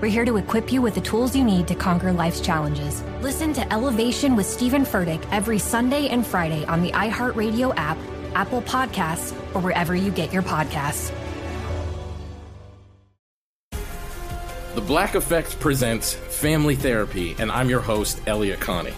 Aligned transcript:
We're 0.00 0.08
here 0.08 0.24
to 0.24 0.36
equip 0.36 0.72
you 0.72 0.80
with 0.80 0.94
the 0.94 1.00
tools 1.00 1.34
you 1.34 1.42
need 1.42 1.66
to 1.66 1.74
conquer 1.74 2.12
life's 2.12 2.40
challenges. 2.40 3.02
Listen 3.20 3.52
to 3.54 3.72
Elevation 3.72 4.36
with 4.36 4.46
Stephen 4.46 4.84
Furtick 4.84 5.26
every 5.32 5.58
Sunday 5.58 6.06
and 6.06 6.24
Friday 6.24 6.64
on 6.66 6.82
the 6.82 6.92
iHeartRadio 6.92 7.74
app, 7.76 7.98
Apple 8.32 8.62
Podcasts, 8.62 9.32
or 9.56 9.60
wherever 9.60 9.96
you 9.96 10.12
get 10.12 10.32
your 10.32 10.42
podcasts. 10.42 11.12
The 14.76 14.80
Black 14.80 15.16
Effect 15.16 15.58
presents 15.58 16.14
Family 16.14 16.76
Therapy, 16.76 17.34
and 17.40 17.50
I'm 17.50 17.68
your 17.68 17.80
host, 17.80 18.20
Elliot 18.28 18.60
Connie. 18.60 18.94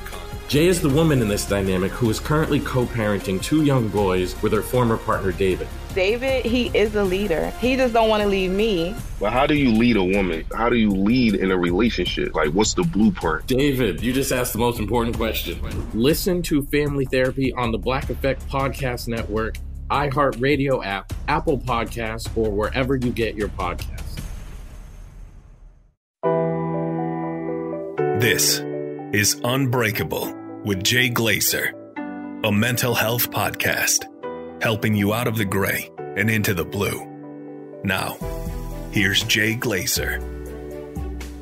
Jay 0.49 0.67
is 0.67 0.83
the 0.83 0.91
woman 0.91 1.23
in 1.23 1.29
this 1.29 1.49
dynamic 1.49 1.93
who 1.93 2.11
is 2.11 2.21
currently 2.21 2.61
co 2.61 2.85
parenting 2.85 3.43
two 3.43 3.65
young 3.65 3.89
boys 3.89 4.41
with 4.43 4.53
her 4.53 4.61
former 4.61 4.99
partner, 4.99 5.33
David. 5.33 5.69
David, 5.95 6.45
he 6.45 6.67
is 6.69 6.95
a 6.95 7.03
leader. 7.03 7.51
He 7.61 7.77
just 7.77 7.93
don't 7.93 8.09
want 8.09 8.23
to 8.23 8.29
leave 8.29 8.51
me. 8.51 8.95
Well, 9.19 9.31
how 9.31 9.47
do 9.47 9.55
you 9.55 9.73
lead 9.73 9.97
a 9.97 10.05
woman? 10.05 10.45
How 10.55 10.69
do 10.69 10.77
you 10.77 10.91
lead 10.91 11.35
in 11.35 11.51
a 11.51 11.59
relationship? 11.59 12.35
Like, 12.35 12.51
what's 12.51 12.75
the 12.75 12.85
blueprint? 12.85 13.47
David, 13.47 14.01
you 14.01 14.13
just 14.13 14.33
asked 14.33 14.53
the 14.53 14.59
most 14.59 14.79
important 14.79 15.17
question. 15.17 15.59
Listen 15.93 16.43
to 16.43 16.63
Family 16.63 17.05
Therapy 17.05 17.53
on 17.53 17.73
the 17.73 17.79
Black 17.79 18.09
Effect 18.11 18.47
Podcast 18.49 19.09
Network, 19.09 19.57
iHeartRadio 19.91 20.85
app, 20.85 21.13
Apple 21.29 21.59
Podcasts, 21.59 22.29
or 22.37 22.51
wherever 22.51 22.95
you 22.97 23.11
get 23.11 23.35
your 23.35 23.49
podcasts. 23.49 24.21
This 28.21 28.61
is 29.13 29.41
Unbreakable 29.43 30.35
with 30.65 30.85
Jay 30.85 31.11
Glazer, 31.11 31.73
a 32.45 32.53
mental 32.53 32.95
health 32.95 33.31
podcast 33.31 34.07
helping 34.61 34.95
you 34.95 35.15
out 35.15 35.27
of 35.27 35.37
the 35.37 35.45
gray 35.45 35.91
and 35.99 36.29
into 36.31 36.55
the 36.55 36.65
blue. 36.65 37.07
Now, 37.83 38.17
here's 38.93 39.23
Jay 39.25 39.55
Glazer. 39.55 40.21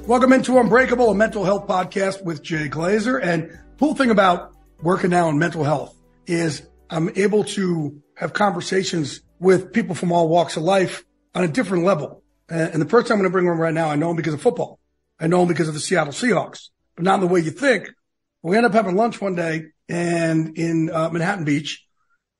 Welcome 0.07 0.33
into 0.33 0.59
Unbreakable, 0.59 1.11
a 1.11 1.15
mental 1.15 1.45
health 1.45 1.67
podcast 1.67 2.25
with 2.25 2.43
Jay 2.43 2.69
Glazer. 2.69 3.21
And 3.23 3.59
cool 3.79 3.95
thing 3.95 4.11
about 4.11 4.55
working 4.83 5.11
now 5.11 5.29
in 5.29 5.39
mental 5.39 5.65
health 5.65 5.97
is 6.27 6.63
I'm 6.89 7.11
able 7.17 7.45
to 7.45 8.03
have 8.15 8.33
conversations 8.33 9.21
with 9.41 9.73
people 9.73 9.95
from 9.95 10.13
all 10.13 10.29
walks 10.29 10.57
of 10.57 10.63
life 10.63 11.05
on 11.35 11.45
a 11.45 11.49
different 11.49 11.85
level. 11.85 12.23
And 12.49 12.81
the 12.81 12.87
person 12.87 13.13
I'm 13.13 13.19
going 13.19 13.29
to 13.29 13.33
bring 13.33 13.49
on 13.49 13.59
right 13.59 13.75
now, 13.75 13.91
I 13.91 13.97
know 13.97 14.11
him 14.11 14.17
because 14.17 14.33
of 14.35 14.41
football. 14.41 14.79
I 15.21 15.27
know 15.27 15.43
him 15.43 15.49
because 15.49 15.69
of 15.69 15.75
the 15.75 15.81
Seattle 15.81 16.13
Seahawks, 16.13 16.71
but 16.95 17.05
not 17.05 17.17
in 17.17 17.21
the 17.21 17.27
way 17.27 17.41
you 17.41 17.51
think. 17.51 17.91
We 18.43 18.57
end 18.57 18.65
up 18.65 18.73
having 18.73 18.97
lunch 18.97 19.21
one 19.21 19.35
day 19.35 19.67
and 19.89 20.57
in 20.57 20.91
uh, 20.91 21.11
Manhattan 21.11 21.45
Beach. 21.45 21.85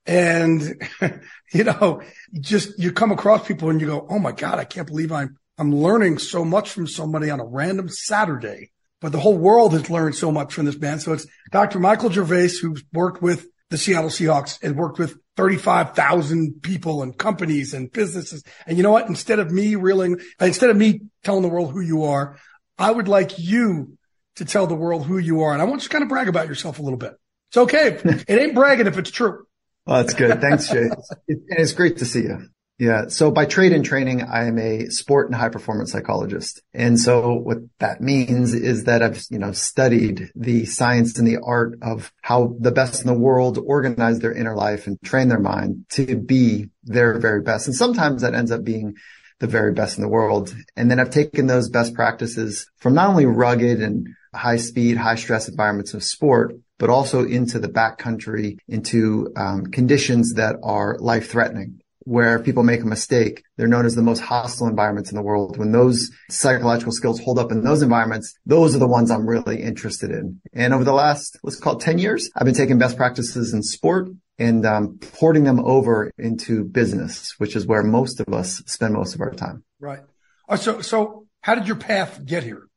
And, 0.09 0.83
you 1.53 1.65
know, 1.65 2.03
just 2.41 2.79
you 2.79 2.93
come 2.93 3.13
across 3.13 3.47
people 3.47 3.69
and 3.69 3.81
you 3.81 3.87
go, 3.87 4.07
Oh 4.11 4.19
my 4.19 4.33
God, 4.33 4.59
I 4.59 4.65
can't 4.65 4.89
believe 4.89 5.13
I'm, 5.13 5.37
I'm 5.59 5.73
learning 5.73 6.19
so 6.19 6.45
much 6.45 6.71
from 6.71 6.87
somebody 6.87 7.31
on 7.31 7.41
a 7.41 7.45
random 7.45 7.89
Saturday. 7.89 8.73
But 9.01 9.13
the 9.13 9.21
whole 9.21 9.37
world 9.37 9.75
has 9.75 9.91
learned 9.91 10.17
so 10.17 10.33
much 10.33 10.53
from 10.53 10.65
this 10.65 10.79
man. 10.79 10.99
So 10.99 11.13
it's 11.13 11.27
Dr. 11.53 11.79
Michael 11.79 12.11
Gervais, 12.11 12.59
who's 12.61 12.83
worked 12.93 13.23
with 13.23 13.47
the 13.71 13.79
Seattle 13.79 14.11
Seahawks 14.11 14.59
and 14.63 14.77
worked 14.77 14.99
with 14.99 15.19
35,000 15.37 16.63
people 16.63 17.03
and 17.03 17.17
companies 17.17 17.75
and 17.75 17.93
businesses. 17.93 18.43
And 18.67 18.77
you 18.77 18.83
know 18.83 18.91
what? 18.91 19.09
Instead 19.09 19.39
of 19.39 19.53
me 19.53 19.77
reeling, 19.77 20.21
instead 20.41 20.71
of 20.71 20.77
me 20.77 21.03
telling 21.23 21.43
the 21.43 21.49
world 21.49 21.71
who 21.73 21.81
you 21.81 22.05
are, 22.05 22.39
I 22.79 22.91
would 22.91 23.09
like 23.09 23.39
you 23.39 23.99
to 24.37 24.45
tell 24.45 24.67
the 24.67 24.75
world 24.75 25.05
who 25.05 25.19
you 25.19 25.43
are. 25.43 25.53
And 25.53 25.61
I 25.61 25.67
want 25.67 25.83
you 25.83 25.89
to 25.89 25.93
kind 25.93 26.03
of 26.03 26.09
brag 26.09 26.29
about 26.29 26.49
yourself 26.49 26.79
a 26.79 26.83
little 26.83 26.99
bit. 26.99 27.13
It's 27.51 27.59
okay. 27.59 27.89
it 28.05 28.31
ain't 28.31 28.55
bragging 28.55 28.87
if 28.87 28.99
it's 28.99 29.11
true. 29.11 29.45
Well, 29.89 30.03
that's 30.03 30.13
good. 30.13 30.39
Thanks, 30.43 30.69
Jay. 30.69 30.91
it's 31.29 31.73
great 31.73 31.97
to 31.99 32.05
see 32.05 32.21
you. 32.21 32.47
Yeah. 32.79 33.09
So 33.09 33.31
by 33.31 33.47
trade 33.47 33.73
and 33.73 33.83
training, 33.83 34.23
I 34.23 34.45
am 34.45 34.59
a 34.59 34.91
sport 34.91 35.29
and 35.29 35.35
high 35.35 35.49
performance 35.49 35.93
psychologist. 35.93 36.61
And 36.75 37.01
so 37.01 37.33
what 37.33 37.59
that 37.79 38.03
means 38.03 38.53
is 38.53 38.85
that 38.85 39.03
I've, 39.03 39.25
you 39.31 39.39
know, 39.39 39.53
studied 39.53 40.31
the 40.37 40.67
science 40.67 41.19
and 41.19 41.27
the 41.27 41.39
art 41.43 41.79
of 41.81 42.13
how 42.21 42.55
the 42.61 42.71
best 42.71 43.01
in 43.01 43.07
the 43.07 43.19
world 43.19 43.59
organize 43.65 44.19
their 44.19 44.35
inner 44.35 44.55
life 44.55 44.87
and 44.87 45.01
train 45.03 45.29
their 45.29 45.41
mind 45.41 45.87
to 45.93 46.17
be 46.17 46.69
their 46.85 47.19
very 47.19 47.41
best. 47.41 47.67
And 47.67 47.75
sometimes 47.75 48.21
that 48.21 48.35
ends 48.35 48.53
up 48.53 48.63
being 48.63 48.95
the 49.41 49.47
very 49.47 49.73
best 49.73 49.97
in 49.97 50.03
the 50.03 50.11
world. 50.11 50.55
And 50.77 50.91
then 50.91 51.01
I've 51.01 51.11
taken 51.11 51.47
those 51.47 51.71
best 51.71 51.95
practices 51.95 52.71
from 52.77 52.93
not 52.93 53.09
only 53.09 53.25
rugged 53.25 53.81
and 53.81 54.07
high 54.35 54.59
speed, 54.59 54.99
high 54.99 55.15
stress 55.15 55.49
environments 55.49 55.95
of 55.95 56.05
sport, 56.05 56.55
but 56.79 56.91
also 56.91 57.25
into 57.25 57.59
the 57.59 57.69
backcountry, 57.69 58.59
into 58.69 59.33
um, 59.37 59.67
conditions 59.67 60.35
that 60.35 60.57
are 60.63 60.97
life 60.99 61.31
threatening 61.31 61.81
where 62.09 62.39
people 62.39 62.63
make 62.63 62.81
a 62.81 62.87
mistake. 62.87 63.45
They're 63.59 63.69
known 63.69 63.85
as 63.85 63.95
the 63.95 64.03
most 64.03 64.21
hostile 64.21 64.67
environments 64.67 65.11
in 65.11 65.17
the 65.17 65.23
world. 65.23 65.59
When 65.59 65.73
those 65.73 66.11
psychological 66.31 66.91
skills 66.91 67.21
hold 67.21 67.39
up 67.39 67.53
in 67.53 67.63
those 67.63 67.83
environments, 67.83 68.35
those 68.47 68.75
are 68.75 68.79
the 68.79 68.89
ones 68.89 69.11
I'm 69.11 69.29
really 69.29 69.63
interested 69.63 70.11
in. 70.11 70.41
And 70.55 70.73
over 70.73 70.85
the 70.85 70.95
last, 70.95 71.39
let's 71.43 71.61
call 71.61 71.77
it 71.77 71.81
10 71.81 71.99
years, 71.99 72.31
I've 72.35 72.47
been 72.47 72.55
taking 72.55 72.79
best 72.79 72.97
practices 72.97 73.53
in 73.53 73.63
sport 73.63 74.09
and 74.39 74.65
um, 74.65 74.99
porting 75.19 75.45
them 75.45 75.63
over 75.63 76.11
into 76.17 76.65
business, 76.65 77.35
which 77.37 77.55
is 77.55 77.67
where 77.67 77.83
most 77.83 78.21
of 78.21 78.33
us 78.33 78.63
spend 78.65 78.95
most 78.95 79.15
of 79.15 79.21
our 79.21 79.33
time. 79.33 79.63
Right. 79.79 80.01
Uh, 80.49 80.57
so, 80.57 80.81
so 80.81 81.27
how 81.43 81.57
did 81.57 81.67
your 81.67 81.77
path 81.77 82.25
get 82.25 82.43
here? 82.43 82.69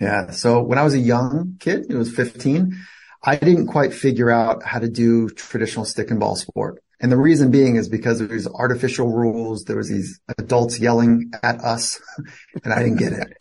Yeah. 0.00 0.32
So 0.32 0.60
when 0.60 0.78
I 0.78 0.82
was 0.82 0.94
a 0.94 0.98
young 0.98 1.58
kid, 1.60 1.86
it 1.88 1.94
was 1.94 2.12
15, 2.12 2.76
I 3.24 3.36
didn't 3.36 3.68
quite 3.68 3.94
figure 3.94 4.30
out 4.30 4.62
how 4.62 4.78
to 4.78 4.88
do 4.88 5.30
traditional 5.30 5.86
stick 5.86 6.10
and 6.10 6.20
ball 6.20 6.36
sport. 6.36 6.82
And 7.00 7.10
the 7.10 7.16
reason 7.16 7.50
being 7.50 7.76
is 7.76 7.88
because 7.88 8.18
there 8.18 8.28
was 8.28 8.46
artificial 8.46 9.10
rules. 9.10 9.64
There 9.64 9.76
was 9.76 9.88
these 9.88 10.20
adults 10.38 10.78
yelling 10.78 11.32
at 11.42 11.60
us 11.60 12.00
and 12.64 12.72
I 12.72 12.82
didn't 12.82 12.98
get 12.98 13.12
it. 13.12 13.32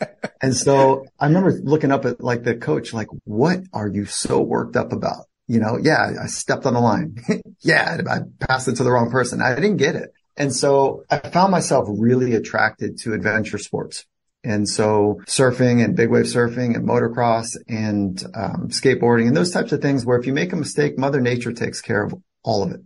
And 0.42 0.56
so 0.56 1.06
I 1.20 1.28
remember 1.28 1.52
looking 1.64 1.92
up 1.92 2.06
at 2.06 2.22
like 2.22 2.44
the 2.44 2.56
coach, 2.56 2.94
like, 2.94 3.08
what 3.26 3.60
are 3.74 3.88
you 3.88 4.06
so 4.06 4.42
worked 4.42 4.76
up 4.76 4.92
about? 4.92 5.26
You 5.48 5.60
know, 5.60 5.78
yeah, 5.82 6.14
I 6.22 6.28
stepped 6.28 6.66
on 6.66 6.74
the 6.74 6.80
line. 6.80 7.18
yeah, 7.60 8.00
I 8.10 8.20
passed 8.40 8.68
it 8.70 8.78
to 8.78 8.84
the 8.84 8.92
wrong 8.92 9.12
person. 9.12 9.42
I 9.42 9.56
didn't 9.56 9.78
get 9.78 9.96
it. 9.96 10.14
And 10.36 10.54
so 10.54 11.04
I 11.10 11.20
found 11.20 11.52
myself 11.52 11.88
really 11.90 12.34
attracted 12.34 12.98
to 13.00 13.14
adventure 13.14 13.58
sports. 13.58 14.06
And 14.44 14.68
so 14.68 15.22
surfing 15.26 15.84
and 15.84 15.96
big 15.96 16.10
wave 16.10 16.26
surfing 16.26 16.76
and 16.76 16.88
motocross 16.88 17.56
and 17.68 18.22
um, 18.36 18.70
skateboarding 18.70 19.28
and 19.28 19.38
those 19.38 19.52
types 19.52 19.72
of 19.72 19.82
things 19.82 20.06
where 20.06 20.20
if 20.20 20.28
you 20.28 20.34
make 20.34 20.52
a 20.52 20.58
mistake, 20.58 20.98
mother 20.98 21.22
nature 21.22 21.54
takes 21.54 21.82
care 21.82 22.04
of 22.04 22.14
all 22.44 22.64
of 22.64 22.72
it. 22.72 22.82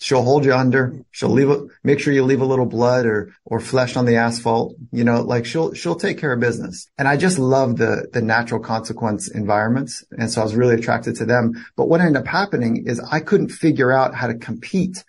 She'll 0.00 0.24
hold 0.24 0.44
you 0.44 0.52
under. 0.52 1.04
She'll 1.12 1.28
leave 1.28 1.48
a, 1.48 1.66
make 1.84 2.00
sure 2.00 2.12
you 2.12 2.24
leave 2.24 2.40
a 2.40 2.46
little 2.46 2.66
blood 2.66 3.06
or, 3.06 3.32
or 3.44 3.60
flesh 3.60 3.94
on 3.94 4.04
the 4.04 4.16
asphalt. 4.16 4.74
You 4.90 5.04
know, 5.04 5.22
like 5.22 5.46
she'll, 5.46 5.74
she'll 5.74 5.94
take 5.94 6.18
care 6.18 6.32
of 6.32 6.40
business. 6.40 6.88
And 6.98 7.06
I 7.06 7.16
just 7.16 7.38
love 7.38 7.76
the, 7.76 8.08
the 8.12 8.20
natural 8.20 8.60
consequence 8.60 9.30
environments. 9.30 10.04
And 10.10 10.28
so 10.28 10.40
I 10.40 10.44
was 10.44 10.56
really 10.56 10.74
attracted 10.74 11.16
to 11.16 11.24
them. 11.24 11.52
But 11.76 11.88
what 11.88 12.00
ended 12.00 12.16
up 12.16 12.26
happening 12.26 12.84
is 12.86 12.98
I 12.98 13.20
couldn't 13.20 13.50
figure 13.50 13.92
out 13.92 14.12
how 14.12 14.26
to 14.26 14.34
compete 14.34 15.04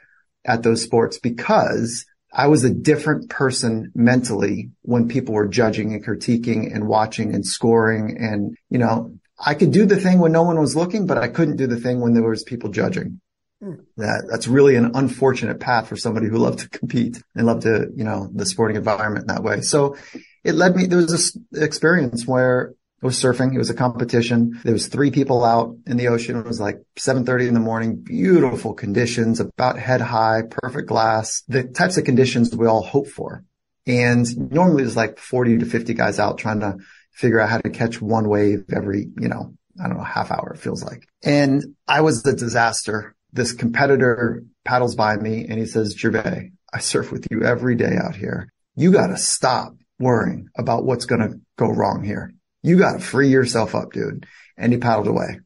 at 0.46 0.62
those 0.62 0.84
sports 0.84 1.18
because 1.18 2.06
I 2.34 2.48
was 2.48 2.64
a 2.64 2.74
different 2.74 3.30
person 3.30 3.92
mentally 3.94 4.72
when 4.82 5.08
people 5.08 5.36
were 5.36 5.48
judging 5.48 5.94
and 5.94 6.04
critiquing 6.04 6.74
and 6.74 6.88
watching 6.88 7.36
and 7.36 7.46
scoring. 7.46 8.18
And, 8.18 8.58
you 8.70 8.80
know, 8.80 9.20
I 9.40 9.54
could 9.54 9.72
do 9.72 9.86
the 9.86 10.00
thing 10.00 10.20
when 10.20 10.32
no 10.32 10.42
one 10.42 10.60
was 10.60 10.76
looking, 10.76 11.06
but 11.06 11.20
I 11.20 11.28
couldn't 11.28 11.58
do 11.58 11.68
the 11.68 11.80
thing 11.80 12.02
when 12.02 12.14
there 12.14 12.24
was 12.24 12.44
people 12.44 12.72
judging. 12.72 13.22
Hmm. 13.62 13.76
That 13.98 14.28
that's 14.30 14.48
really 14.48 14.76
an 14.76 14.92
unfortunate 14.96 15.60
path 15.60 15.88
for 15.88 15.96
somebody 15.96 16.28
who 16.28 16.38
loved 16.38 16.60
to 16.60 16.70
compete 16.70 17.22
and 17.36 17.46
loved 17.46 17.62
to, 17.64 17.92
you 17.96 18.04
know, 18.04 18.30
the 18.34 18.48
sporting 18.48 18.78
environment 18.78 19.28
that 19.28 19.44
way. 19.44 19.62
So 19.62 19.96
it 20.44 20.56
led 20.56 20.76
me, 20.76 20.88
there 20.88 20.98
was 20.98 21.12
this 21.12 21.38
experience 21.56 22.26
where 22.26 22.74
It 23.04 23.08
was 23.08 23.22
surfing. 23.22 23.54
It 23.54 23.58
was 23.58 23.70
a 23.70 23.74
competition. 23.74 24.62
There 24.64 24.72
was 24.72 24.88
three 24.88 25.12
people 25.12 25.44
out 25.44 25.76
in 25.86 25.98
the 25.98 26.08
ocean. 26.08 26.38
It 26.38 26.46
was 26.46 26.62
like 26.62 26.78
7.30 26.96 27.50
in 27.50 27.54
the 27.54 27.60
morning, 27.60 27.98
beautiful 27.98 28.74
conditions, 28.74 29.42
about 29.42 29.78
head 29.78 30.00
high, 30.00 30.44
perfect 30.50 30.88
glass, 30.88 31.44
the 31.50 31.66
types 31.66 31.98
of 31.98 32.06
conditions 32.06 32.56
we 32.56 32.66
all 32.66 32.82
hope 32.82 33.08
for. 33.08 33.44
And 33.86 34.26
normally 34.54 34.84
there's 34.84 34.96
like 34.96 35.20
40 35.20 35.58
to 35.58 35.66
50 35.66 35.94
guys 35.96 36.18
out 36.18 36.38
trying 36.38 36.62
to 36.62 36.78
figure 37.12 37.42
out 37.42 37.50
how 37.50 37.58
to 37.58 37.70
catch 37.70 38.02
one 38.02 38.30
wave 38.30 38.64
every, 38.74 39.10
you 39.20 39.28
know, 39.28 39.54
I 39.84 39.90
don't 39.90 39.98
know, 39.98 40.04
half 40.06 40.32
hour, 40.32 40.54
it 40.54 40.62
feels 40.62 40.82
like. 40.82 41.06
And 41.22 41.76
I 41.86 42.00
was 42.00 42.24
the 42.24 42.32
disaster. 42.32 43.18
This 43.34 43.52
competitor 43.52 44.46
paddles 44.64 44.96
by 44.96 45.18
me 45.18 45.46
and 45.50 45.60
he 45.60 45.66
says, 45.66 45.94
Gervais, 45.98 46.54
I 46.74 46.80
surf 46.80 47.12
with 47.12 47.28
you 47.30 47.44
every 47.44 47.76
day 47.76 47.98
out 48.02 48.16
here. 48.16 48.48
You 48.76 48.94
got 48.94 49.08
to 49.08 49.18
stop 49.18 49.76
worrying 50.00 50.48
about 50.58 50.86
what's 50.86 51.06
going 51.06 51.22
to 51.22 51.42
go 51.58 51.68
wrong 51.68 52.02
here 52.02 52.34
you 52.64 52.78
got 52.78 52.94
to 52.94 53.00
free 53.00 53.30
yourself 53.30 53.76
up, 53.76 53.92
dude. 53.92 54.26
And 54.58 54.72
he 54.72 54.80
paddled 54.80 55.08
away. 55.08 55.40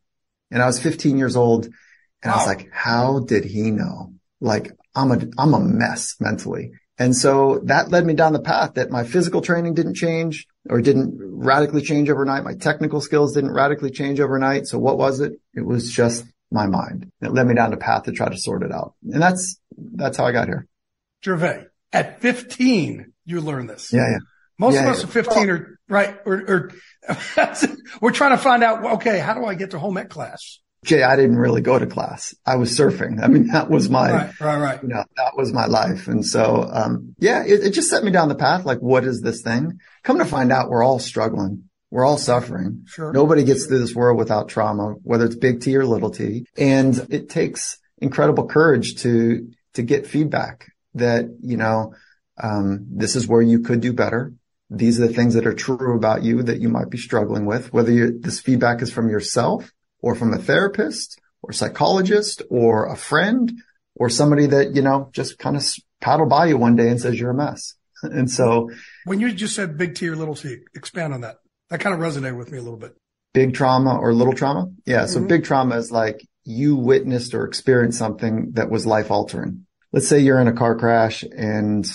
And 0.51 0.61
I 0.61 0.65
was 0.65 0.79
15 0.79 1.17
years 1.17 1.35
old 1.35 1.65
and 1.65 2.31
wow. 2.31 2.33
I 2.33 2.37
was 2.37 2.47
like, 2.47 2.69
how 2.71 3.19
did 3.19 3.43
he 3.43 3.71
know? 3.71 4.13
Like 4.39 4.71
I'm 4.95 5.11
a, 5.11 5.19
I'm 5.37 5.53
a 5.53 5.59
mess 5.59 6.15
mentally. 6.19 6.71
And 6.99 7.15
so 7.15 7.61
that 7.65 7.91
led 7.91 8.05
me 8.05 8.13
down 8.13 8.33
the 8.33 8.39
path 8.39 8.75
that 8.75 8.89
my 8.89 9.03
physical 9.03 9.41
training 9.41 9.75
didn't 9.75 9.95
change 9.95 10.47
or 10.67 10.81
didn't 10.81 11.15
radically 11.19 11.81
change 11.81 12.09
overnight. 12.09 12.43
My 12.43 12.55
technical 12.55 13.01
skills 13.01 13.33
didn't 13.33 13.53
radically 13.53 13.91
change 13.91 14.19
overnight. 14.19 14.65
So 14.65 14.79
what 14.79 14.97
was 14.97 15.19
it? 15.19 15.33
It 15.53 15.65
was 15.65 15.91
just 15.91 16.25
my 16.51 16.65
mind. 16.65 17.11
It 17.21 17.33
led 17.33 17.45
me 17.45 17.53
down 17.53 17.71
the 17.71 17.77
path 17.77 18.03
to 18.03 18.11
try 18.11 18.29
to 18.29 18.37
sort 18.37 18.63
it 18.63 18.71
out. 18.71 18.95
And 19.03 19.21
that's, 19.21 19.59
that's 19.77 20.17
how 20.17 20.25
I 20.25 20.31
got 20.31 20.47
here. 20.47 20.67
Gervais, 21.23 21.65
at 21.93 22.19
15, 22.21 23.13
you 23.25 23.41
learned 23.41 23.69
this. 23.69 23.93
Yeah. 23.93 24.07
Yeah. 24.09 24.17
Most 24.59 24.75
yeah, 24.75 24.83
of 24.83 24.89
us 24.89 25.03
are 25.03 25.07
at 25.07 25.13
15 25.13 25.49
or 25.49 25.79
right. 25.87 26.17
Or, 26.25 26.33
or 26.33 26.71
we're 28.01 28.11
trying 28.11 28.31
to 28.31 28.37
find 28.37 28.63
out, 28.63 28.83
okay, 28.95 29.19
how 29.19 29.33
do 29.33 29.45
I 29.45 29.55
get 29.55 29.71
to 29.71 29.79
home 29.79 29.97
ec 29.97 30.09
class? 30.09 30.59
Jay, 30.85 31.03
I 31.03 31.15
didn't 31.15 31.37
really 31.37 31.61
go 31.61 31.77
to 31.77 31.87
class. 31.87 32.35
I 32.45 32.55
was 32.55 32.71
surfing. 32.71 33.21
I 33.21 33.27
mean, 33.27 33.47
that 33.47 33.69
was 33.69 33.89
my, 33.89 34.11
right, 34.11 34.39
right, 34.39 34.57
right. 34.57 34.81
You 34.81 34.89
know, 34.89 35.03
that 35.17 35.33
was 35.35 35.51
my 35.51 35.65
life. 35.65 36.07
And 36.07 36.25
so, 36.25 36.69
um, 36.71 37.15
yeah, 37.19 37.43
it, 37.43 37.65
it 37.65 37.69
just 37.71 37.89
set 37.89 38.03
me 38.03 38.11
down 38.11 38.29
the 38.29 38.35
path. 38.35 38.63
Like, 38.63 38.79
what 38.79 39.03
is 39.03 39.21
this 39.21 39.41
thing? 39.41 39.79
Come 40.03 40.19
to 40.19 40.25
find 40.25 40.51
out, 40.51 40.69
we're 40.69 40.83
all 40.83 40.99
struggling. 40.99 41.63
We're 41.89 42.05
all 42.05 42.17
suffering. 42.17 42.83
Sure. 42.85 43.11
Nobody 43.11 43.43
gets 43.43 43.65
through 43.65 43.79
this 43.79 43.95
world 43.95 44.17
without 44.17 44.49
trauma, 44.49 44.95
whether 45.03 45.25
it's 45.25 45.35
big 45.35 45.61
T 45.61 45.75
or 45.75 45.85
little 45.85 46.11
t. 46.11 46.45
And 46.57 46.95
it 47.09 47.29
takes 47.29 47.79
incredible 47.97 48.47
courage 48.47 49.01
to, 49.01 49.49
to 49.73 49.81
get 49.81 50.07
feedback 50.07 50.71
that, 50.93 51.25
you 51.41 51.57
know, 51.57 51.95
um, 52.41 52.85
this 52.91 53.15
is 53.15 53.27
where 53.27 53.41
you 53.41 53.61
could 53.61 53.81
do 53.81 53.93
better 53.93 54.33
these 54.69 54.99
are 54.99 55.07
the 55.07 55.13
things 55.13 55.33
that 55.33 55.47
are 55.47 55.53
true 55.53 55.95
about 55.95 56.23
you 56.23 56.43
that 56.43 56.59
you 56.59 56.69
might 56.69 56.89
be 56.89 56.97
struggling 56.97 57.45
with, 57.45 57.71
whether 57.71 58.11
this 58.11 58.39
feedback 58.39 58.81
is 58.81 58.91
from 58.91 59.09
yourself 59.09 59.71
or 60.01 60.15
from 60.15 60.33
a 60.33 60.37
therapist 60.37 61.19
or 61.41 61.53
psychologist 61.53 62.41
or 62.49 62.87
a 62.87 62.97
friend 62.97 63.53
or 63.95 64.09
somebody 64.09 64.45
that, 64.47 64.75
you 64.75 64.81
know, 64.81 65.09
just 65.13 65.39
kind 65.39 65.55
of 65.55 65.65
paddle 66.01 66.27
by 66.27 66.47
you 66.47 66.57
one 66.57 66.75
day 66.75 66.89
and 66.89 66.99
says 66.99 67.19
you're 67.19 67.31
a 67.31 67.35
mess. 67.35 67.73
And 68.03 68.29
so 68.29 68.69
when 69.05 69.19
you 69.19 69.33
just 69.33 69.55
said 69.55 69.75
big 69.75 69.95
T 69.95 70.07
or 70.07 70.15
little 70.15 70.35
T, 70.35 70.57
expand 70.75 71.15
on 71.15 71.21
that. 71.21 71.37
That 71.71 71.79
kind 71.79 71.95
of 71.95 71.99
resonated 71.99 72.37
with 72.37 72.51
me 72.51 72.59
a 72.59 72.61
little 72.61 72.77
bit. 72.77 72.95
Big 73.33 73.55
trauma 73.55 73.97
or 73.97 74.13
little 74.13 74.33
trauma? 74.33 74.71
Yeah. 74.85 75.07
So 75.07 75.17
mm-hmm. 75.17 75.27
big 75.27 75.43
trauma 75.43 75.77
is 75.77 75.91
like 75.91 76.23
you 76.43 76.75
witnessed 76.75 77.33
or 77.33 77.43
experienced 77.43 77.97
something 77.97 78.51
that 78.51 78.69
was 78.69 78.85
life 78.85 79.09
altering. 79.09 79.65
Let's 79.91 80.07
say 80.07 80.19
you're 80.19 80.39
in 80.39 80.47
a 80.47 80.53
car 80.53 80.75
crash 80.75 81.23
and 81.23 81.89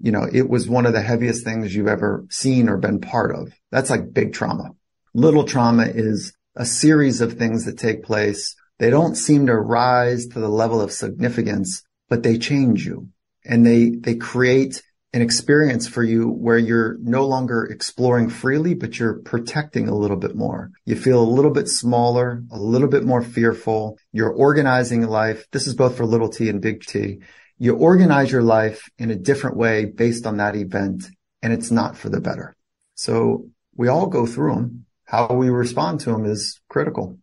you 0.00 0.12
know, 0.12 0.26
it 0.30 0.48
was 0.48 0.68
one 0.68 0.86
of 0.86 0.92
the 0.92 1.02
heaviest 1.02 1.44
things 1.44 1.74
you've 1.74 1.88
ever 1.88 2.24
seen 2.30 2.68
or 2.68 2.76
been 2.76 3.00
part 3.00 3.34
of. 3.34 3.52
That's 3.70 3.90
like 3.90 4.12
big 4.12 4.32
trauma. 4.32 4.70
Little 5.14 5.44
trauma 5.44 5.84
is 5.86 6.34
a 6.54 6.64
series 6.64 7.20
of 7.20 7.34
things 7.34 7.64
that 7.64 7.78
take 7.78 8.02
place. 8.02 8.54
They 8.78 8.90
don't 8.90 9.16
seem 9.16 9.46
to 9.46 9.56
rise 9.56 10.26
to 10.28 10.40
the 10.40 10.48
level 10.48 10.80
of 10.80 10.92
significance, 10.92 11.82
but 12.08 12.22
they 12.22 12.38
change 12.38 12.86
you 12.86 13.08
and 13.44 13.66
they, 13.66 13.90
they 13.90 14.14
create 14.14 14.82
an 15.14 15.22
experience 15.22 15.88
for 15.88 16.02
you 16.02 16.28
where 16.28 16.58
you're 16.58 16.98
no 17.00 17.26
longer 17.26 17.64
exploring 17.64 18.28
freely, 18.28 18.74
but 18.74 18.98
you're 18.98 19.20
protecting 19.20 19.88
a 19.88 19.96
little 19.96 20.18
bit 20.18 20.36
more. 20.36 20.70
You 20.84 20.96
feel 20.96 21.20
a 21.20 21.24
little 21.24 21.50
bit 21.50 21.66
smaller, 21.66 22.42
a 22.52 22.58
little 22.58 22.88
bit 22.88 23.04
more 23.04 23.22
fearful. 23.22 23.98
You're 24.12 24.30
organizing 24.30 25.06
life. 25.06 25.46
This 25.50 25.66
is 25.66 25.74
both 25.74 25.96
for 25.96 26.04
little 26.04 26.28
t 26.28 26.50
and 26.50 26.60
big 26.60 26.82
T 26.82 27.20
you 27.58 27.74
organize 27.74 28.30
your 28.30 28.42
life 28.42 28.88
in 28.98 29.10
a 29.10 29.16
different 29.16 29.56
way 29.56 29.84
based 29.84 30.26
on 30.26 30.36
that 30.36 30.56
event 30.56 31.04
and 31.42 31.52
it's 31.52 31.70
not 31.70 31.96
for 31.96 32.08
the 32.08 32.20
better. 32.20 32.56
So 32.94 33.48
we 33.76 33.88
all 33.88 34.06
go 34.06 34.26
through 34.26 34.54
them. 34.54 34.86
How 35.04 35.28
we 35.28 35.48
respond 35.48 36.00
to 36.00 36.10
them 36.12 36.24
is 36.24 36.60
critical. 36.68 37.18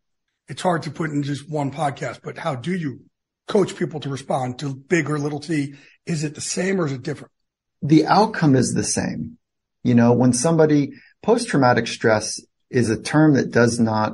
It's 0.48 0.62
hard 0.62 0.84
to 0.84 0.92
put 0.92 1.12
in 1.12 1.24
just 1.24 1.50
one 1.50 1.72
podcast, 1.72 2.20
but 2.24 2.38
how 2.38 2.56
do 2.56 2.74
you 2.74 3.02
coach 3.48 3.76
people 3.76 4.00
to 4.02 4.10
respond 4.10 4.60
to 4.60 4.76
big 4.76 5.10
or 5.10 5.20
little 5.20 5.40
T? 5.40 5.76
Is 6.06 6.24
it 6.24 6.36
the 6.36 6.42
same 6.42 6.80
or 6.80 6.86
is 6.86 6.92
it 6.92 7.04
different? 7.04 7.32
The 7.82 8.06
outcome 8.06 8.56
is 8.56 8.74
the 8.74 8.84
same. 8.84 9.38
You 9.84 9.96
know, 9.96 10.14
when 10.14 10.34
somebody 10.34 10.94
post 11.22 11.48
traumatic 11.48 11.88
stress 11.88 12.40
is 12.70 12.90
a 12.90 13.02
term 13.02 13.36
that 13.36 13.52
does 13.52 13.80
not 13.80 14.14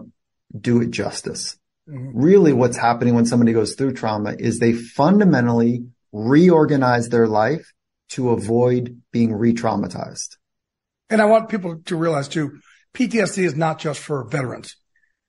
do 0.58 0.82
it 0.82 0.92
justice. 0.92 1.58
Mm-hmm. 1.90 2.12
Really 2.14 2.54
what's 2.54 2.78
happening 2.78 3.16
when 3.16 3.26
somebody 3.26 3.54
goes 3.54 3.76
through 3.76 3.94
trauma 3.94 4.36
is 4.38 4.60
they 4.60 4.74
fundamentally 4.74 5.86
reorganize 6.12 7.10
their 7.10 7.28
life 7.28 7.72
to 8.10 8.32
avoid 8.32 9.02
being 9.12 9.34
re-traumatized. 9.34 10.38
And 11.10 11.22
I 11.22 11.26
want 11.26 11.50
people 11.50 11.82
to 11.86 11.96
realize 11.96 12.28
too, 12.28 12.60
PTSD 12.94 13.44
is 13.44 13.56
not 13.56 13.80
just 13.80 14.00
for 14.00 14.28
veterans. 14.30 14.76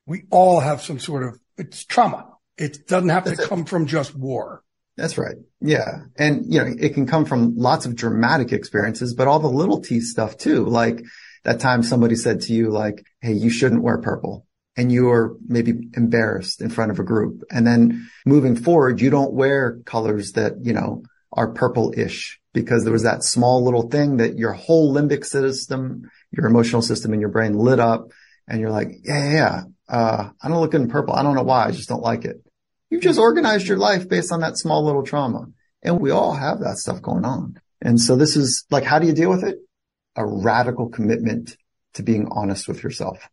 We 0.07 0.25
all 0.31 0.61
have 0.61 0.83
some 0.83 0.99
sort 0.99 1.23
of, 1.23 1.39
it's 1.57 1.85
trauma. 1.85 2.29
It 2.57 2.87
doesn't 2.87 3.09
have 3.09 3.25
That's 3.25 3.41
to 3.41 3.49
come 3.49 3.65
from 3.65 3.87
just 3.87 4.17
war. 4.17 4.63
That's 4.97 5.17
right. 5.17 5.37
Yeah. 5.61 6.03
And, 6.19 6.53
you 6.53 6.61
know, 6.61 6.75
it 6.79 6.95
can 6.95 7.07
come 7.07 7.25
from 7.25 7.57
lots 7.57 7.87
of 7.87 7.97
dramatic 7.97 8.53
experiences, 8.53 9.15
but 9.15 9.29
all 9.29 9.39
the 9.39 9.49
little 9.49 9.81
T 9.81 10.01
stuff 10.01 10.37
too. 10.37 10.67
Like 10.67 11.03
that 11.45 11.61
time 11.61 11.83
somebody 11.83 12.17
said 12.17 12.43
to 12.43 12.53
you, 12.53 12.71
like, 12.71 13.03
Hey, 13.21 13.33
you 13.33 13.49
shouldn't 13.49 13.83
wear 13.83 13.99
purple 13.99 14.47
and 14.77 14.91
you're 14.91 15.37
maybe 15.47 15.89
embarrassed 15.95 16.61
in 16.61 16.71
front 16.71 16.91
of 16.91 16.99
a 16.99 17.05
group. 17.05 17.43
And 17.51 17.67
then 17.67 18.09
moving 18.25 18.57
forward, 18.57 19.01
you 19.01 19.11
don't 19.11 19.33
wear 19.33 19.81
colors 19.85 20.33
that, 20.33 20.65
you 20.65 20.73
know, 20.73 21.03
are 21.33 21.53
purple-ish 21.53 22.41
because 22.53 22.85
there 22.85 22.93
was 22.93 23.03
that 23.03 23.25
small 23.25 23.65
little 23.65 23.89
thing 23.89 24.19
that 24.19 24.39
your 24.39 24.53
whole 24.53 24.95
limbic 24.95 25.25
system, 25.25 26.11
your 26.31 26.47
emotional 26.47 26.83
system 26.83 27.13
in 27.15 27.21
your 27.21 27.31
brain 27.31 27.55
lit 27.55 27.81
up 27.81 28.09
and 28.49 28.61
you're 28.61 28.71
like, 28.71 28.89
yeah, 29.05 29.25
yeah, 29.25 29.33
yeah. 29.33 29.63
Uh, 29.89 30.31
I 30.43 30.49
don't 30.49 30.61
look 30.61 30.71
good 30.71 30.81
in 30.81 30.89
purple. 30.89 31.15
I 31.15 31.23
don't 31.23 31.35
know 31.35 31.43
why. 31.43 31.67
I 31.67 31.71
just 31.71 31.89
don't 31.89 32.03
like 32.03 32.25
it. 32.25 32.43
You've 32.91 33.03
just 33.03 33.19
organized 33.19 33.67
your 33.67 33.79
life 33.79 34.09
based 34.09 34.33
on 34.33 34.41
that 34.41 34.59
small 34.59 34.85
little 34.85 35.03
trauma. 35.03 35.47
And 35.83 36.01
we 36.01 36.11
all 36.11 36.35
have 36.35 36.61
that 36.61 36.79
stuff 36.79 37.03
going 37.03 37.25
on. 37.25 37.59
And 37.81 38.01
so 38.01 38.17
this 38.17 38.37
is 38.37 38.65
like, 38.71 38.85
how 38.85 38.99
do 38.99 39.07
you 39.07 39.13
deal 39.13 39.31
with 39.31 39.45
it? 39.45 39.59
A 40.17 40.25
radical 40.27 40.89
commitment 40.89 41.57
to 41.95 42.03
being 42.03 42.29
honest 42.31 42.69
with 42.69 42.83
yourself 42.83 43.29